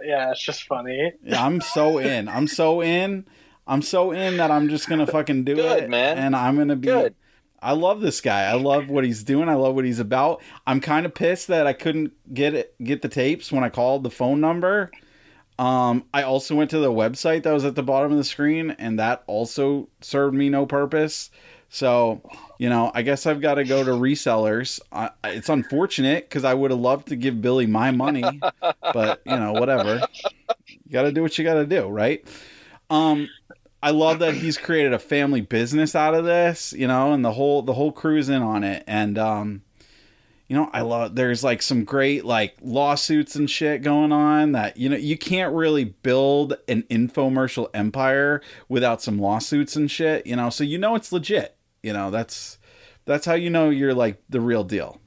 Yeah, 0.03 0.31
it's 0.31 0.43
just 0.43 0.65
funny. 0.65 1.13
I'm 1.33 1.61
so 1.61 1.99
in. 1.99 2.29
I'm 2.29 2.49
so 2.49 2.83
in. 2.83 3.27
I'm 3.67 3.83
so 3.83 4.13
in 4.13 4.39
that 4.39 4.51
I'm 4.51 4.69
just 4.69 4.89
gonna 4.89 5.07
fucking 5.07 5.45
do 5.45 5.57
Good, 5.57 5.85
it, 5.85 5.91
man. 5.91 6.17
And 6.17 6.35
I'm 6.35 6.57
gonna 6.57 6.77
be. 6.77 6.89
Good. 6.89 7.15
I 7.67 7.73
love 7.73 8.01
this 8.01 8.21
guy. 8.21 8.45
I 8.45 8.53
love 8.53 8.89
what 8.89 9.03
he's 9.03 9.25
doing. 9.25 9.49
I 9.49 9.55
love 9.55 9.75
what 9.75 9.85
he's 9.85 9.99
about. 9.99 10.41
I'm 10.69 10.81
kind 10.81 11.05
of 11.05 11.14
pissed 11.14 11.49
that 11.49 11.67
I 11.67 11.73
couldn't 11.73 12.12
get 12.33 12.55
it, 12.55 12.77
get 12.81 13.03
the 13.03 13.09
tapes 13.09 13.51
when 13.51 13.64
I 13.64 13.71
called 13.71 14.05
the 14.05 14.11
phone 14.11 14.41
number. 14.41 14.93
Um, 15.59 16.05
I 16.14 16.23
also 16.23 16.55
went 16.55 16.71
to 16.71 16.79
the 16.79 16.93
website 16.93 17.43
that 17.43 17.51
was 17.53 17.64
at 17.64 17.75
the 17.75 17.83
bottom 17.83 18.12
of 18.12 18.19
the 18.19 18.25
screen, 18.25 18.71
and 18.79 19.01
that 19.01 19.25
also 19.27 19.89
served 20.01 20.37
me 20.37 20.49
no 20.49 20.64
purpose. 20.64 21.33
So, 21.69 22.23
you 22.59 22.69
know, 22.69 22.93
I 22.95 23.03
guess 23.03 23.27
I've 23.27 23.41
got 23.41 23.55
to 23.55 23.64
go 23.64 23.83
to 23.83 23.91
resellers. 23.91 24.79
I, 24.93 25.11
it's 25.25 25.49
unfortunate 25.49 26.29
because 26.29 26.45
I 26.45 26.55
would 26.55 26.71
have 26.71 26.79
loved 26.79 27.09
to 27.09 27.17
give 27.17 27.43
Billy 27.43 27.67
my 27.67 27.91
money, 27.91 28.23
but 28.61 29.23
you 29.27 29.37
know, 29.37 29.55
whatever. 29.55 30.03
You 30.69 30.93
got 30.93 31.03
to 31.03 31.11
do 31.11 31.21
what 31.21 31.37
you 31.37 31.43
got 31.43 31.55
to 31.55 31.67
do, 31.67 31.89
right? 31.89 32.25
Um, 32.91 33.29
I 33.87 33.91
love 33.91 34.18
that 34.18 34.34
he's 34.34 34.59
created 34.59 34.93
a 34.93 34.99
family 34.99 35.41
business 35.41 35.95
out 35.95 36.12
of 36.12 36.24
this, 36.24 36.72
you 36.72 36.89
know, 36.89 37.12
and 37.12 37.24
the 37.24 37.30
whole 37.30 37.62
the 37.62 37.74
whole 37.74 37.93
crew's 37.93 38.28
in 38.28 38.43
on 38.43 38.64
it. 38.64 38.82
And 38.89 39.16
um, 39.16 39.62
you 40.49 40.57
know, 40.57 40.68
I 40.72 40.80
love 40.80 41.14
there's 41.14 41.45
like 41.45 41.62
some 41.62 41.84
great 41.84 42.24
like 42.24 42.57
lawsuits 42.61 43.37
and 43.37 43.49
shit 43.49 43.82
going 43.82 44.11
on 44.11 44.51
that 44.51 44.76
you 44.76 44.89
know 44.89 44.97
you 44.97 45.16
can't 45.16 45.55
really 45.55 45.84
build 45.84 46.57
an 46.66 46.82
infomercial 46.91 47.68
empire 47.72 48.43
without 48.68 49.03
some 49.03 49.20
lawsuits 49.20 49.76
and 49.76 49.89
shit, 49.89 50.26
you 50.26 50.34
know. 50.34 50.51
So 50.51 50.64
you 50.64 50.78
know 50.78 50.97
it's 50.97 51.12
legit. 51.12 51.57
You 51.80 51.93
know, 51.93 52.11
that's 52.11 52.59
that's 53.05 53.24
how 53.24 53.34
you 53.34 53.51
know 53.51 53.70
you're 53.70 53.95
like 53.95 54.20
the 54.28 54.41
real 54.41 54.64
deal. 54.64 55.01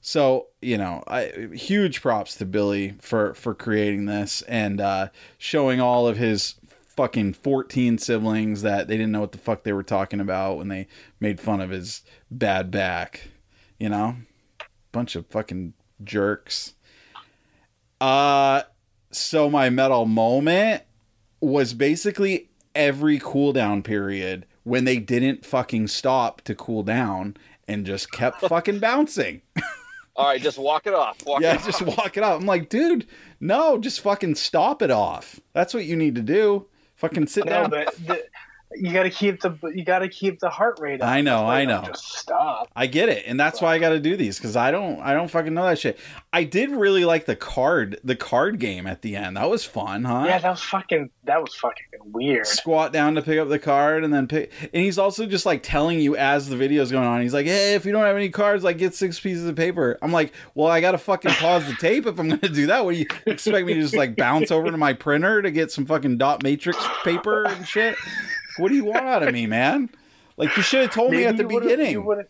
So 0.00 0.46
you 0.62 0.78
know, 0.78 1.04
I, 1.06 1.50
huge 1.52 2.00
props 2.00 2.36
to 2.36 2.46
Billy 2.46 2.94
for 3.02 3.34
for 3.34 3.54
creating 3.54 4.06
this 4.06 4.40
and 4.48 4.80
uh, 4.80 5.08
showing 5.36 5.78
all 5.78 6.08
of 6.08 6.16
his 6.16 6.54
fucking 6.98 7.32
14 7.32 7.96
siblings 7.98 8.62
that 8.62 8.88
they 8.88 8.96
didn't 8.96 9.12
know 9.12 9.20
what 9.20 9.30
the 9.30 9.38
fuck 9.38 9.62
they 9.62 9.72
were 9.72 9.84
talking 9.84 10.18
about 10.18 10.56
when 10.58 10.66
they 10.66 10.88
made 11.20 11.38
fun 11.38 11.60
of 11.60 11.70
his 11.70 12.02
bad 12.28 12.72
back. 12.72 13.28
You 13.78 13.88
know, 13.88 14.16
bunch 14.90 15.14
of 15.14 15.24
fucking 15.28 15.74
jerks. 16.02 16.74
Uh, 18.00 18.62
so 19.12 19.48
my 19.48 19.70
metal 19.70 20.06
moment 20.06 20.82
was 21.40 21.72
basically 21.72 22.50
every 22.74 23.20
cooldown 23.20 23.84
period 23.84 24.44
when 24.64 24.84
they 24.84 24.96
didn't 24.98 25.46
fucking 25.46 25.86
stop 25.86 26.40
to 26.42 26.54
cool 26.56 26.82
down 26.82 27.36
and 27.68 27.86
just 27.86 28.10
kept 28.10 28.40
fucking 28.48 28.80
bouncing. 28.80 29.40
All 30.16 30.26
right, 30.26 30.42
just 30.42 30.58
walk 30.58 30.88
it 30.88 30.94
off. 30.94 31.24
Walk 31.24 31.42
Yeah, 31.42 31.52
it 31.52 31.58
off. 31.58 31.64
just 31.66 31.82
walk 31.82 32.16
it 32.16 32.24
off. 32.24 32.40
I'm 32.40 32.46
like, 32.46 32.68
dude, 32.68 33.06
no, 33.38 33.78
just 33.78 34.00
fucking 34.00 34.34
stop 34.34 34.82
it 34.82 34.90
off. 34.90 35.38
That's 35.52 35.72
what 35.72 35.84
you 35.84 35.94
need 35.94 36.16
to 36.16 36.22
do. 36.22 36.66
Fucking 36.98 37.28
sit 37.28 37.46
No, 37.46 37.50
down. 37.52 37.70
but 37.70 37.94
the, 38.06 38.24
you 38.74 38.92
got 38.92 39.04
to 39.04 39.10
keep 39.10 39.40
the 39.40 39.56
you 39.74 39.84
got 39.84 40.00
to 40.00 40.08
keep 40.08 40.40
the 40.40 40.50
heart 40.50 40.78
rate 40.78 41.00
up. 41.00 41.08
I 41.08 41.20
know, 41.22 41.46
I 41.46 41.64
know. 41.64 41.82
Just 41.86 42.18
stop. 42.18 42.68
I 42.76 42.86
get 42.86 43.08
it, 43.08 43.24
and 43.26 43.38
that's 43.40 43.60
why 43.60 43.74
I 43.74 43.78
got 43.78 43.90
to 43.90 44.00
do 44.00 44.16
these 44.16 44.36
because 44.36 44.56
I 44.56 44.70
don't, 44.70 45.00
I 45.00 45.14
don't 45.14 45.30
fucking 45.30 45.54
know 45.54 45.64
that 45.64 45.78
shit. 45.78 45.98
I 46.32 46.44
did 46.44 46.70
really 46.70 47.04
like 47.04 47.24
the 47.24 47.36
card, 47.36 47.98
the 48.04 48.16
card 48.16 48.58
game 48.58 48.86
at 48.86 49.02
the 49.02 49.16
end. 49.16 49.36
That 49.36 49.48
was 49.48 49.64
fun, 49.64 50.04
huh? 50.04 50.24
Yeah, 50.26 50.38
that 50.38 50.50
was 50.50 50.62
fucking 50.62 51.10
that 51.24 51.40
was 51.40 51.54
fucking 51.54 51.86
weird. 52.04 52.46
Squat 52.46 52.92
down 52.92 53.14
to 53.14 53.22
pick 53.22 53.38
up 53.38 53.48
the 53.48 53.58
card, 53.58 54.04
and 54.04 54.12
then 54.12 54.26
pick. 54.26 54.52
And 54.60 54.82
he's 54.82 54.98
also 54.98 55.24
just 55.24 55.46
like 55.46 55.62
telling 55.62 56.00
you 56.00 56.16
as 56.16 56.48
the 56.48 56.56
video's 56.56 56.90
going 56.90 57.06
on. 57.06 57.22
He's 57.22 57.34
like, 57.34 57.46
"Hey, 57.46 57.74
if 57.74 57.86
you 57.86 57.92
don't 57.92 58.04
have 58.04 58.16
any 58.16 58.28
cards, 58.28 58.64
like 58.64 58.76
get 58.76 58.94
six 58.94 59.18
pieces 59.18 59.48
of 59.48 59.56
paper." 59.56 59.98
I'm 60.02 60.12
like, 60.12 60.32
"Well, 60.54 60.68
I 60.68 60.80
got 60.80 60.92
to 60.92 60.98
fucking 60.98 61.32
pause 61.32 61.66
the 61.66 61.74
tape 61.74 62.06
if 62.06 62.18
I'm 62.18 62.28
gonna 62.28 62.48
do 62.48 62.66
that. 62.66 62.84
What 62.84 62.92
do 62.92 62.98
you 62.98 63.06
expect 63.26 63.66
me 63.66 63.74
to 63.74 63.80
just 63.80 63.96
like 63.96 64.16
bounce 64.16 64.50
over 64.50 64.70
to 64.70 64.76
my 64.76 64.92
printer 64.92 65.40
to 65.40 65.50
get 65.50 65.72
some 65.72 65.86
fucking 65.86 66.18
dot 66.18 66.42
matrix 66.42 66.78
paper 67.02 67.44
and 67.46 67.66
shit? 67.66 67.96
What 68.58 68.68
do 68.68 68.74
you 68.74 68.84
want 68.84 69.04
out 69.04 69.22
of 69.22 69.32
me, 69.32 69.46
man? 69.46 69.90
Like 70.36 70.56
you 70.56 70.62
should 70.62 70.82
have 70.82 70.92
told 70.92 71.12
me 71.12 71.24
at 71.24 71.36
the 71.36 71.42
you 71.44 71.60
beginning." 71.60 71.90
You 71.92 72.02
would 72.02 72.18
have. 72.18 72.26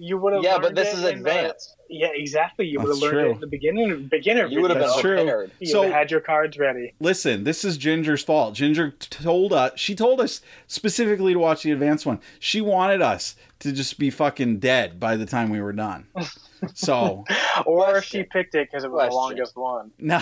You 0.00 0.16
would 0.18 0.32
have. 0.32 0.44
Yeah, 0.44 0.58
but 0.58 0.76
this 0.76 0.94
is 0.94 1.02
advanced. 1.02 1.74
yeah, 1.90 2.06
exactly. 2.14 2.66
You 2.68 2.78
would 2.78 2.86
have 2.88 3.00
That's 3.00 3.02
learned 3.02 3.14
true. 3.18 3.30
it 3.30 3.34
in 3.34 3.40
the 3.40 3.46
beginning. 3.48 4.06
Beginner. 4.06 4.46
You 4.46 4.60
would 4.62 4.70
have 4.70 4.78
been 4.78 5.00
true. 5.00 5.16
prepared. 5.16 5.50
You 5.58 5.66
So- 5.66 5.82
so, 5.82 5.90
had 5.90 6.10
your 6.12 6.20
cards 6.20 6.56
ready. 6.56 6.94
listen, 7.00 7.42
this 7.42 7.64
is 7.64 7.76
Ginger's 7.76 8.22
fault. 8.22 8.54
Ginger 8.54 8.92
told 9.00 9.52
us, 9.52 9.72
she 9.74 9.96
told 9.96 10.20
us 10.20 10.40
specifically 10.68 11.32
to 11.32 11.38
watch 11.40 11.64
the 11.64 11.72
advanced 11.72 12.06
one. 12.06 12.20
She 12.38 12.60
wanted 12.60 13.02
us 13.02 13.34
to 13.58 13.72
just 13.72 13.98
be 13.98 14.08
fucking 14.08 14.60
dead 14.60 15.00
by 15.00 15.16
the 15.16 15.26
time 15.26 15.50
we 15.50 15.60
were 15.60 15.72
done. 15.72 16.06
So, 16.74 17.24
Or 17.66 17.84
Question. 17.90 18.20
she 18.20 18.24
picked 18.24 18.56
it 18.56 18.68
because 18.68 18.82
it 18.82 18.90
was 18.90 19.08
the 19.10 19.14
longest 19.14 19.56
one. 19.56 19.92
no, 20.00 20.20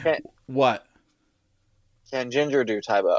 Okay. 0.00 0.20
what? 0.46 0.86
Can 2.12 2.30
Ginger 2.30 2.62
do 2.62 2.80
Tae 2.80 3.02
Bo? 3.02 3.18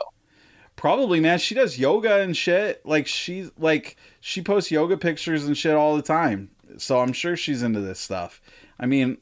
Probably, 0.77 1.19
man. 1.19 1.39
She 1.39 1.53
does 1.55 1.77
yoga 1.77 2.21
and 2.21 2.37
shit. 2.37 2.85
Like 2.85 3.07
she's 3.07 3.51
like 3.57 3.97
she 4.21 4.41
posts 4.41 4.71
yoga 4.71 4.95
pictures 4.95 5.45
and 5.45 5.57
shit 5.57 5.73
all 5.75 5.95
the 5.97 6.01
time. 6.03 6.51
So 6.77 6.99
I'm 6.99 7.11
sure 7.13 7.35
she's 7.35 7.63
into 7.63 7.81
this 7.81 7.99
stuff. 7.99 8.39
I 8.79 8.85
mean, 8.85 9.17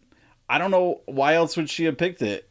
I 0.49 0.57
don't 0.59 0.69
know 0.69 1.01
why 1.05 1.33
else 1.35 1.55
would 1.57 1.69
she 1.69 1.85
have 1.85 1.97
picked 1.97 2.21
it, 2.21 2.49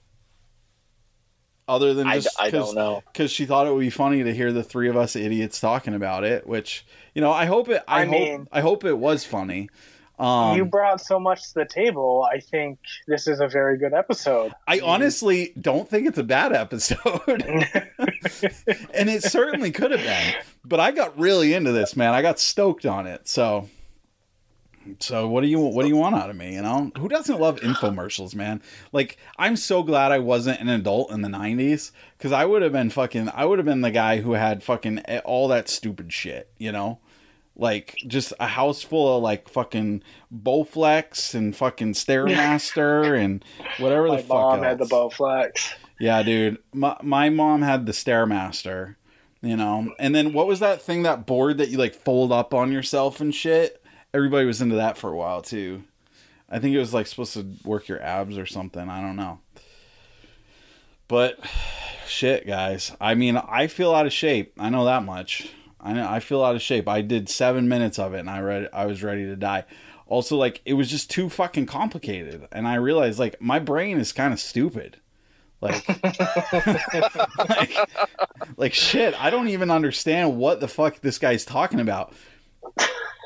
other 1.68 1.92
than 1.94 2.06
I, 2.06 2.14
just 2.14 2.40
I 2.40 2.50
don't 2.50 2.74
know. 2.74 3.02
because 3.12 3.30
she 3.30 3.44
thought 3.46 3.66
it 3.66 3.72
would 3.74 3.80
be 3.80 3.90
funny 3.90 4.22
to 4.24 4.34
hear 4.34 4.52
the 4.52 4.62
three 4.62 4.88
of 4.88 4.96
us 4.96 5.16
idiots 5.16 5.60
talking 5.60 5.94
about 5.94 6.24
it. 6.24 6.46
Which 6.46 6.86
you 7.14 7.20
know, 7.20 7.30
I 7.30 7.44
hope 7.44 7.68
it. 7.68 7.82
I, 7.86 8.02
I 8.02 8.04
hope. 8.06 8.10
mean- 8.12 8.48
I 8.52 8.60
hope 8.62 8.84
it 8.84 8.98
was 8.98 9.24
funny. 9.24 9.68
Um, 10.18 10.56
you 10.56 10.64
brought 10.64 11.00
so 11.00 11.18
much 11.18 11.48
to 11.48 11.54
the 11.54 11.64
table. 11.64 12.26
I 12.32 12.38
think 12.38 12.78
this 13.08 13.26
is 13.26 13.40
a 13.40 13.48
very 13.48 13.76
good 13.78 13.92
episode. 13.92 14.52
I 14.66 14.80
honestly 14.80 15.52
don't 15.60 15.88
think 15.88 16.06
it's 16.06 16.18
a 16.18 16.22
bad 16.22 16.52
episode, 16.52 17.20
and 18.94 19.08
it 19.10 19.24
certainly 19.24 19.72
could 19.72 19.90
have 19.90 20.02
been. 20.02 20.34
But 20.64 20.78
I 20.80 20.92
got 20.92 21.18
really 21.18 21.52
into 21.52 21.72
this, 21.72 21.96
man. 21.96 22.14
I 22.14 22.22
got 22.22 22.38
stoked 22.38 22.86
on 22.86 23.06
it. 23.06 23.26
So 23.26 23.68
So 25.00 25.26
what 25.28 25.40
do 25.40 25.48
you 25.48 25.58
what 25.58 25.82
do 25.82 25.88
you 25.88 25.96
want 25.96 26.14
out 26.14 26.30
of 26.30 26.36
me? 26.36 26.54
You 26.54 26.62
know, 26.62 26.92
who 26.98 27.08
doesn't 27.08 27.40
love 27.40 27.58
infomercials, 27.60 28.34
man? 28.34 28.62
Like, 28.92 29.16
I'm 29.38 29.56
so 29.56 29.82
glad 29.82 30.12
I 30.12 30.18
wasn't 30.18 30.60
an 30.60 30.68
adult 30.68 31.10
in 31.10 31.22
the 31.22 31.28
'90s 31.28 31.90
because 32.18 32.32
I 32.32 32.44
would 32.44 32.62
have 32.62 32.72
been 32.72 32.90
fucking. 32.90 33.30
I 33.34 33.46
would 33.46 33.58
have 33.58 33.66
been 33.66 33.80
the 33.80 33.90
guy 33.90 34.20
who 34.20 34.32
had 34.34 34.62
fucking 34.62 35.00
all 35.24 35.48
that 35.48 35.68
stupid 35.68 36.12
shit. 36.12 36.50
You 36.58 36.70
know, 36.70 36.98
like 37.56 37.96
just 38.06 38.32
a 38.40 38.48
house 38.48 38.82
full 38.82 39.16
of 39.16 39.22
like 39.22 39.48
fucking 39.48 40.02
Bowflex 40.34 41.34
and 41.34 41.54
fucking 41.54 41.92
Stairmaster 41.92 43.18
and 43.24 43.44
whatever 43.78 44.10
the 44.10 44.18
fuck. 44.18 44.28
My 44.28 44.36
mom 44.36 44.62
had 44.62 44.78
the. 44.78 44.86
Bowflex. 44.86 45.74
Yeah, 45.98 46.22
dude. 46.22 46.58
My 46.72 46.96
my 47.02 47.30
mom 47.30 47.62
had 47.62 47.86
the 47.86 47.92
Stairmaster, 47.92 48.96
you 49.40 49.56
know. 49.56 49.94
And 49.98 50.14
then 50.14 50.32
what 50.32 50.46
was 50.46 50.60
that 50.60 50.82
thing 50.82 51.02
that 51.02 51.26
board 51.26 51.58
that 51.58 51.68
you 51.68 51.78
like 51.78 51.94
fold 51.94 52.32
up 52.32 52.52
on 52.52 52.72
yourself 52.72 53.20
and 53.20 53.34
shit? 53.34 53.82
Everybody 54.12 54.46
was 54.46 54.60
into 54.60 54.76
that 54.76 54.98
for 54.98 55.10
a 55.10 55.16
while 55.16 55.42
too. 55.42 55.84
I 56.50 56.58
think 56.58 56.74
it 56.74 56.78
was 56.78 56.94
like 56.94 57.06
supposed 57.06 57.34
to 57.34 57.46
work 57.64 57.88
your 57.88 58.02
abs 58.02 58.36
or 58.38 58.46
something. 58.46 58.88
I 58.88 59.00
don't 59.00 59.16
know. 59.16 59.40
But 61.08 61.38
shit, 62.06 62.46
guys. 62.46 62.92
I 63.00 63.14
mean, 63.14 63.36
I 63.36 63.68
feel 63.68 63.94
out 63.94 64.06
of 64.06 64.12
shape. 64.12 64.52
I 64.58 64.70
know 64.70 64.84
that 64.84 65.04
much. 65.04 65.50
I 65.84 65.92
know 65.92 66.08
I 66.08 66.18
feel 66.18 66.42
out 66.42 66.56
of 66.56 66.62
shape. 66.62 66.88
I 66.88 67.02
did 67.02 67.28
7 67.28 67.68
minutes 67.68 67.98
of 67.98 68.14
it 68.14 68.20
and 68.20 68.30
I 68.30 68.40
read 68.40 68.68
I 68.72 68.86
was 68.86 69.02
ready 69.02 69.24
to 69.26 69.36
die. 69.36 69.64
Also 70.06 70.36
like 70.36 70.62
it 70.64 70.74
was 70.74 70.90
just 70.90 71.10
too 71.10 71.28
fucking 71.28 71.66
complicated 71.66 72.48
and 72.50 72.66
I 72.66 72.76
realized 72.76 73.18
like 73.18 73.40
my 73.40 73.58
brain 73.58 73.98
is 73.98 74.12
kind 74.12 74.32
of 74.32 74.40
stupid. 74.40 74.96
Like, 75.60 75.86
like, 77.48 77.76
like 78.56 78.74
shit, 78.74 79.14
I 79.18 79.30
don't 79.30 79.48
even 79.48 79.70
understand 79.70 80.36
what 80.36 80.60
the 80.60 80.68
fuck 80.68 81.00
this 81.00 81.18
guy's 81.18 81.44
talking 81.44 81.80
about. 81.80 82.12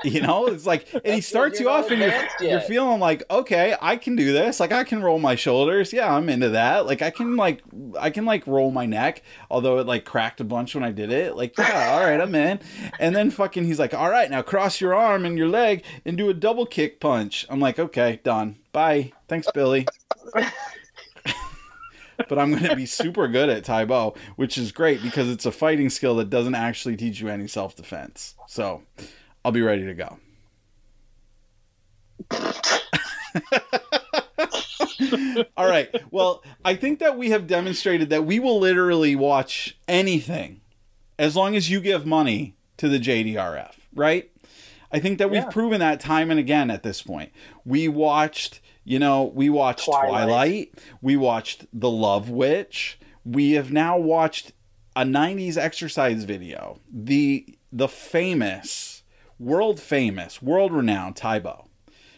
You 0.05 0.21
know, 0.21 0.47
it's 0.47 0.65
like, 0.65 0.87
and 0.93 1.15
he 1.15 1.21
starts 1.21 1.59
you 1.59 1.69
off 1.69 1.91
and 1.91 2.01
you're, 2.01 2.29
you're 2.41 2.61
feeling 2.61 3.01
like, 3.01 3.25
okay, 3.31 3.77
I 3.81 3.97
can 3.97 4.15
do 4.15 4.33
this. 4.33 4.61
Like, 4.61 4.71
I 4.71 4.85
can 4.85 5.03
roll 5.03 5.19
my 5.19 5.35
shoulders. 5.35 5.93
Yeah, 5.93 6.15
I'm 6.15 6.29
into 6.29 6.51
that. 6.51 6.87
Like, 6.87 7.03
I 7.03 7.11
can 7.11 7.37
like, 7.37 7.63
I 7.99 8.11
can 8.11 8.25
like 8.25 8.47
roll 8.47 8.71
my 8.71 8.87
neck, 8.87 9.23
although 9.51 9.79
it 9.79 9.87
like 9.89 10.05
cracked 10.05 10.41
a 10.41 10.45
bunch 10.45 10.75
when 10.77 10.85
I 10.85 10.93
did 10.93 11.11
it. 11.11 11.35
Like, 11.37 11.59
yeah, 11.59 11.91
all 11.91 12.05
right, 12.05 12.21
I'm 12.21 12.35
in. 12.35 12.61
And 13.01 13.15
then 13.15 13.31
fucking, 13.31 13.65
he's 13.65 13.81
like, 13.81 13.93
all 13.93 14.09
right, 14.09 14.31
now 14.31 14.41
cross 14.41 14.81
your 14.81 14.95
arm 14.95 15.25
and 15.25 15.37
your 15.37 15.49
leg 15.49 15.83
and 16.05 16.17
do 16.17 16.31
a 16.31 16.35
double 16.35 16.65
kick 16.65 17.01
punch. 17.01 17.45
I'm 17.51 17.61
like, 17.61 17.79
okay, 17.81 18.21
done. 18.23 18.57
Bye. 18.73 19.13
Thanks, 19.27 19.49
Billy 19.53 19.85
but 22.29 22.39
I'm 22.39 22.51
going 22.51 22.65
to 22.65 22.77
be 22.77 22.87
super 22.87 23.29
good 23.29 23.49
at 23.49 23.65
tai 23.65 23.83
Tae 23.83 23.87
Bo, 23.87 24.15
which 24.37 24.59
is 24.59 24.73
great 24.73 25.03
because 25.03 25.29
it's 25.29 25.47
a 25.47 25.53
fighting 25.53 25.91
skill 25.91 26.17
that 26.17 26.31
doesn't 26.31 26.55
actually 26.55 26.97
teach 26.97 27.21
you 27.21 27.29
any 27.29 27.47
self 27.47 27.77
defense. 27.77 28.35
So 28.47 28.83
I'll 29.49 29.53
be 29.53 29.63
ready 29.63 29.87
to 29.87 29.95
go. 29.95 30.19
All 35.57 35.67
right. 35.67 35.89
Well, 36.11 36.43
I 36.67 36.75
think 36.75 36.99
that 36.99 37.17
we 37.17 37.31
have 37.31 37.47
demonstrated 37.47 38.11
that 38.11 38.27
we 38.27 38.41
will 38.41 38.59
literally 38.61 39.17
watch 39.17 39.79
anything 39.89 40.61
as 41.19 41.35
long 41.35 41.57
as 41.57 41.71
you 41.71 41.81
give 41.81 42.05
money 42.05 42.57
to 42.77 42.91
the 42.91 42.99
JDRF, 42.99 43.73
right? 43.95 44.31
I 44.93 44.99
think 44.99 45.17
that 45.17 45.31
we've 45.31 45.45
Yeah. 45.45 45.49
proven 45.49 45.81
that 45.81 45.99
time 45.99 46.31
and 46.31 46.39
again 46.39 46.71
at 46.71 46.83
this 46.83 47.01
point. 47.01 47.33
We 47.65 47.89
watched, 47.89 48.61
you 48.85 48.99
know, 48.99 49.33
we 49.35 49.49
watched 49.49 49.87
Twilight. 49.87 50.11
Twilight, 50.27 50.75
we 51.01 51.17
watched 51.17 51.65
The 51.73 51.89
Love 51.91 52.29
Witch. 52.29 52.99
We 53.25 53.53
have 53.53 53.73
now 53.73 53.97
watched 53.97 54.53
a 54.95 55.05
90s 55.07 55.57
exercise 55.57 56.25
video. 56.25 56.81
The 56.93 57.55
the 57.71 57.89
famous, 57.89 58.98
world 59.39 59.81
famous, 59.81 60.43
world 60.43 60.73
renowned 60.73 61.17
Tae 61.17 61.39
Bo. 61.39 61.67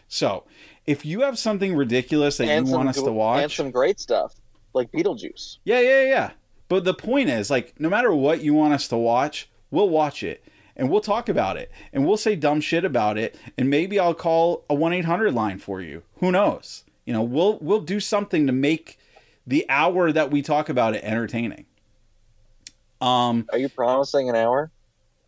So, 0.08 0.44
if 0.86 1.04
you 1.04 1.20
have 1.20 1.38
something 1.38 1.76
ridiculous 1.76 2.38
that 2.38 2.48
and 2.48 2.66
you 2.66 2.74
want 2.74 2.88
us 2.88 2.98
gr- 2.98 3.06
to 3.06 3.12
watch, 3.12 3.42
and 3.42 3.52
some 3.52 3.70
great 3.70 4.00
stuff 4.00 4.34
like 4.74 4.90
Beetlejuice. 4.92 5.58
yeah, 5.64 5.80
yeah, 5.80 6.02
yeah. 6.02 6.30
But 6.68 6.84
the 6.84 6.94
point 6.94 7.28
is, 7.28 7.50
like, 7.50 7.78
no 7.80 7.88
matter 7.88 8.12
what 8.12 8.42
you 8.42 8.54
want 8.54 8.74
us 8.74 8.88
to 8.88 8.96
watch, 8.96 9.48
we'll 9.70 9.88
watch 9.88 10.22
it 10.22 10.44
and 10.76 10.88
we'll 10.88 11.00
talk 11.00 11.28
about 11.28 11.56
it 11.56 11.70
and 11.92 12.06
we'll 12.06 12.16
say 12.16 12.36
dumb 12.36 12.60
shit 12.60 12.84
about 12.84 13.18
it 13.18 13.36
and 13.58 13.68
maybe 13.68 13.98
I'll 13.98 14.14
call 14.14 14.64
a 14.70 14.74
one 14.74 14.92
eight 14.92 15.04
hundred 15.04 15.34
line 15.34 15.58
for 15.58 15.80
you. 15.80 16.02
Who 16.18 16.32
knows? 16.32 16.84
You 17.04 17.12
know, 17.12 17.22
we'll 17.22 17.58
we'll 17.60 17.80
do 17.80 18.00
something 18.00 18.46
to 18.46 18.52
make 18.52 18.98
the 19.46 19.66
hour 19.68 20.12
that 20.12 20.30
we 20.30 20.42
talk 20.42 20.68
about 20.68 20.94
it 20.94 21.02
entertaining. 21.02 21.66
Um, 23.00 23.46
Are 23.52 23.58
you 23.58 23.68
promising 23.68 24.28
an 24.28 24.36
hour? 24.36 24.70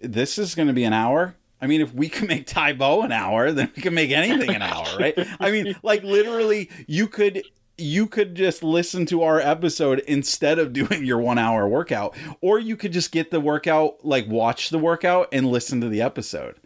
this 0.01 0.39
is 0.39 0.55
going 0.55 0.69
to 0.69 0.75
be 0.75 0.85
an 0.85 0.93
hour. 0.93 1.37
I 1.63 1.67
mean, 1.69 1.81
if 1.81 1.95
we 1.95 2.09
can 2.09 2.27
make 2.27 2.47
Tae 2.47 2.73
Bo 2.73 3.03
an 3.03 3.13
hour, 3.13 3.53
then 3.53 3.71
we 3.77 3.83
can 3.83 3.95
make 3.95 4.11
anything 4.11 4.51
an 4.55 4.63
hour, 4.63 4.85
right? 4.99 5.15
I 5.39 5.53
mean, 5.53 5.77
like 5.85 6.03
literally, 6.03 6.69
you 6.89 7.07
could 7.07 7.45
you 7.79 8.07
could 8.07 8.35
just 8.35 8.63
listen 8.63 9.07
to 9.07 9.23
our 9.23 9.41
episode 9.41 10.01
instead 10.01 10.59
of 10.59 10.73
doing 10.73 11.05
your 11.05 11.19
one 11.19 11.39
hour 11.39 11.67
workout, 11.69 12.17
or 12.41 12.59
you 12.59 12.77
could 12.77 12.93
just 12.93 13.13
get 13.13 13.31
the 13.31 13.41
workout, 13.41 14.05
like 14.05 14.27
watch 14.27 14.71
the 14.71 14.79
workout 14.79 15.29
and 15.33 15.47
listen 15.47 15.81
to 15.81 15.89
the 15.89 16.03
episode. 16.03 16.57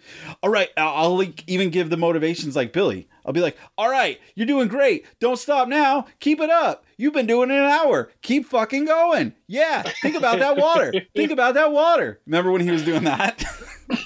All 0.42 0.50
right, 0.50 0.70
I'll 0.76 0.94
I'll, 0.94 1.16
like 1.18 1.44
even 1.46 1.70
give 1.70 1.90
the 1.90 1.96
motivations 1.96 2.56
like 2.56 2.72
Billy. 2.72 3.06
I'll 3.24 3.32
be 3.32 3.40
like, 3.40 3.58
all 3.76 3.90
right, 3.90 4.20
you're 4.34 4.46
doing 4.46 4.68
great. 4.68 5.04
Don't 5.20 5.38
stop 5.38 5.68
now. 5.68 6.06
Keep 6.20 6.40
it 6.40 6.50
up. 6.50 6.84
You've 6.96 7.12
been 7.12 7.26
doing 7.26 7.50
it 7.50 7.54
an 7.54 7.64
hour. 7.64 8.10
Keep 8.22 8.46
fucking 8.46 8.84
going. 8.86 9.34
Yeah. 9.46 9.82
Think 10.00 10.16
about 10.16 10.38
that 10.38 10.56
water. 10.56 10.92
Think 11.16 11.32
about 11.32 11.54
that 11.54 11.72
water. 11.72 12.20
Remember 12.24 12.52
when 12.52 12.62
he 12.62 12.70
was 12.70 12.82
doing 12.84 13.04
that? 13.04 13.44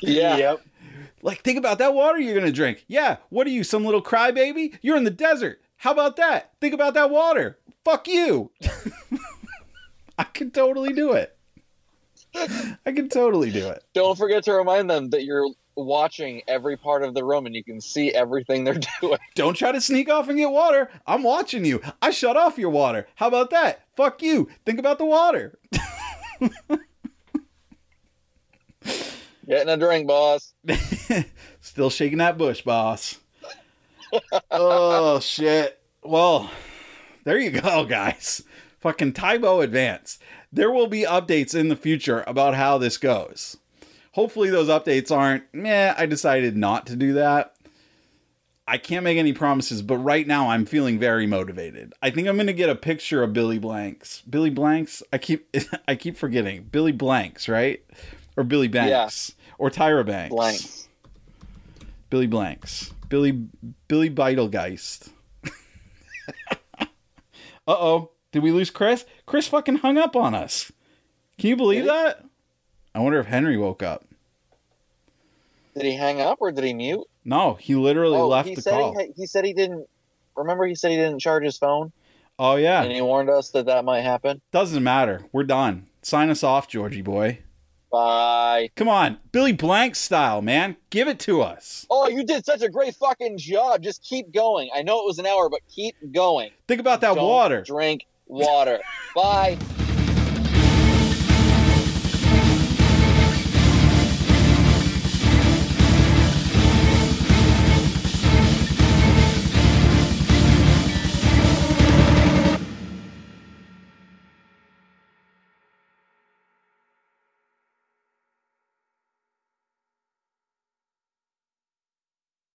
Yeah. 0.02 0.36
Yep. 0.36 0.60
Like, 1.22 1.42
think 1.42 1.58
about 1.58 1.78
that 1.78 1.94
water 1.94 2.18
you're 2.18 2.38
gonna 2.38 2.52
drink. 2.52 2.84
Yeah, 2.88 3.16
what 3.28 3.46
are 3.46 3.50
you, 3.50 3.64
some 3.64 3.84
little 3.84 4.02
crybaby? 4.02 4.78
You're 4.82 4.96
in 4.96 5.04
the 5.04 5.10
desert. 5.10 5.60
How 5.76 5.92
about 5.92 6.16
that? 6.16 6.52
Think 6.60 6.74
about 6.74 6.94
that 6.94 7.10
water. 7.10 7.58
Fuck 7.84 8.08
you. 8.08 8.50
I 10.18 10.24
could 10.24 10.52
totally 10.52 10.92
do 10.92 11.12
it. 11.12 11.36
I 12.34 12.92
can 12.92 13.08
totally 13.08 13.50
do 13.50 13.68
it. 13.68 13.82
Don't 13.94 14.16
forget 14.16 14.44
to 14.44 14.52
remind 14.52 14.88
them 14.90 15.10
that 15.10 15.24
you're 15.24 15.48
watching 15.74 16.42
every 16.46 16.76
part 16.76 17.02
of 17.02 17.14
the 17.14 17.24
room 17.24 17.46
and 17.46 17.54
you 17.54 17.64
can 17.64 17.80
see 17.80 18.12
everything 18.12 18.64
they're 18.64 18.80
doing. 19.00 19.18
Don't 19.34 19.54
try 19.54 19.72
to 19.72 19.80
sneak 19.80 20.08
off 20.08 20.28
and 20.28 20.38
get 20.38 20.50
water. 20.50 20.90
I'm 21.06 21.22
watching 21.22 21.64
you. 21.64 21.80
I 22.02 22.10
shut 22.10 22.36
off 22.36 22.58
your 22.58 22.70
water. 22.70 23.06
How 23.14 23.28
about 23.28 23.50
that? 23.50 23.86
Fuck 23.96 24.22
you. 24.22 24.48
Think 24.64 24.78
about 24.78 24.98
the 24.98 25.06
water. 25.06 25.58
Getting 29.50 29.68
a 29.68 29.76
drink, 29.76 30.06
boss. 30.06 30.54
Still 31.60 31.90
shaking 31.90 32.18
that 32.18 32.38
bush, 32.38 32.62
boss. 32.62 33.18
oh 34.48 35.18
shit. 35.18 35.82
Well, 36.04 36.48
there 37.24 37.36
you 37.36 37.50
go, 37.50 37.84
guys. 37.84 38.44
Fucking 38.78 39.12
Tae 39.12 39.38
Bo 39.38 39.60
Advance. 39.60 40.20
There 40.52 40.70
will 40.70 40.86
be 40.86 41.02
updates 41.02 41.52
in 41.52 41.66
the 41.68 41.74
future 41.74 42.22
about 42.28 42.54
how 42.54 42.78
this 42.78 42.96
goes. 42.96 43.56
Hopefully 44.12 44.50
those 44.50 44.68
updates 44.68 45.10
aren't, 45.10 45.52
meh, 45.52 45.94
I 45.98 46.06
decided 46.06 46.56
not 46.56 46.86
to 46.86 46.94
do 46.94 47.12
that. 47.14 47.56
I 48.68 48.78
can't 48.78 49.02
make 49.02 49.18
any 49.18 49.32
promises, 49.32 49.82
but 49.82 49.96
right 49.96 50.28
now 50.28 50.50
I'm 50.50 50.64
feeling 50.64 51.00
very 51.00 51.26
motivated. 51.26 51.92
I 52.00 52.10
think 52.10 52.28
I'm 52.28 52.36
gonna 52.36 52.52
get 52.52 52.70
a 52.70 52.76
picture 52.76 53.24
of 53.24 53.32
Billy 53.32 53.58
Blanks. 53.58 54.22
Billy 54.30 54.50
Blanks? 54.50 55.02
I 55.12 55.18
keep 55.18 55.52
I 55.88 55.96
keep 55.96 56.16
forgetting. 56.16 56.68
Billy 56.70 56.92
Blanks, 56.92 57.48
right? 57.48 57.84
Or 58.36 58.44
Billy 58.44 58.68
Banks. 58.68 59.32
Or 59.60 59.68
Tyra 59.68 60.06
Banks. 60.06 60.34
Blanks. 60.34 60.88
Billy 62.08 62.26
Blanks. 62.26 62.94
Billy 63.10 63.32
Billy 63.88 64.08
Beitelgeist. 64.08 65.10
uh 66.80 66.86
oh. 67.68 68.10
Did 68.32 68.42
we 68.42 68.52
lose 68.52 68.70
Chris? 68.70 69.04
Chris 69.26 69.48
fucking 69.48 69.76
hung 69.76 69.98
up 69.98 70.16
on 70.16 70.34
us. 70.34 70.72
Can 71.36 71.50
you 71.50 71.56
believe 71.56 71.84
that? 71.84 72.24
I 72.94 73.00
wonder 73.00 73.20
if 73.20 73.26
Henry 73.26 73.58
woke 73.58 73.82
up. 73.82 74.06
Did 75.74 75.84
he 75.84 75.94
hang 75.94 76.22
up 76.22 76.38
or 76.40 76.52
did 76.52 76.64
he 76.64 76.72
mute? 76.72 77.06
No, 77.26 77.52
he 77.54 77.74
literally 77.74 78.16
oh, 78.16 78.28
left 78.28 78.48
he 78.48 78.54
the 78.54 78.62
said 78.62 78.72
call. 78.72 78.98
He, 78.98 79.12
he 79.14 79.26
said 79.26 79.44
he 79.44 79.52
didn't. 79.52 79.86
Remember, 80.36 80.64
he 80.64 80.74
said 80.74 80.90
he 80.90 80.96
didn't 80.96 81.18
charge 81.18 81.44
his 81.44 81.58
phone, 81.58 81.92
oh 82.38 82.56
yeah. 82.56 82.82
and 82.82 82.90
he 82.90 83.02
warned 83.02 83.28
us 83.28 83.50
that 83.50 83.66
that 83.66 83.84
might 83.84 84.00
happen. 84.00 84.40
Doesn't 84.52 84.82
matter. 84.82 85.26
We're 85.32 85.44
done. 85.44 85.88
Sign 86.00 86.30
us 86.30 86.42
off, 86.42 86.66
Georgie 86.66 87.02
boy. 87.02 87.40
Bye. 87.90 88.70
Come 88.76 88.88
on, 88.88 89.18
Billy 89.32 89.52
Blank 89.52 89.96
style, 89.96 90.42
man. 90.42 90.76
Give 90.90 91.08
it 91.08 91.18
to 91.20 91.42
us. 91.42 91.86
Oh, 91.90 92.08
you 92.08 92.24
did 92.24 92.44
such 92.44 92.62
a 92.62 92.68
great 92.68 92.94
fucking 92.94 93.38
job. 93.38 93.82
Just 93.82 94.02
keep 94.02 94.32
going. 94.32 94.70
I 94.74 94.82
know 94.82 95.00
it 95.00 95.06
was 95.06 95.18
an 95.18 95.26
hour, 95.26 95.48
but 95.48 95.60
keep 95.68 95.96
going. 96.12 96.50
Think 96.68 96.80
about 96.80 97.00
that 97.00 97.16
Don't 97.16 97.26
water. 97.26 97.62
Drink 97.62 98.06
water. 98.26 98.80
Bye. 99.14 99.58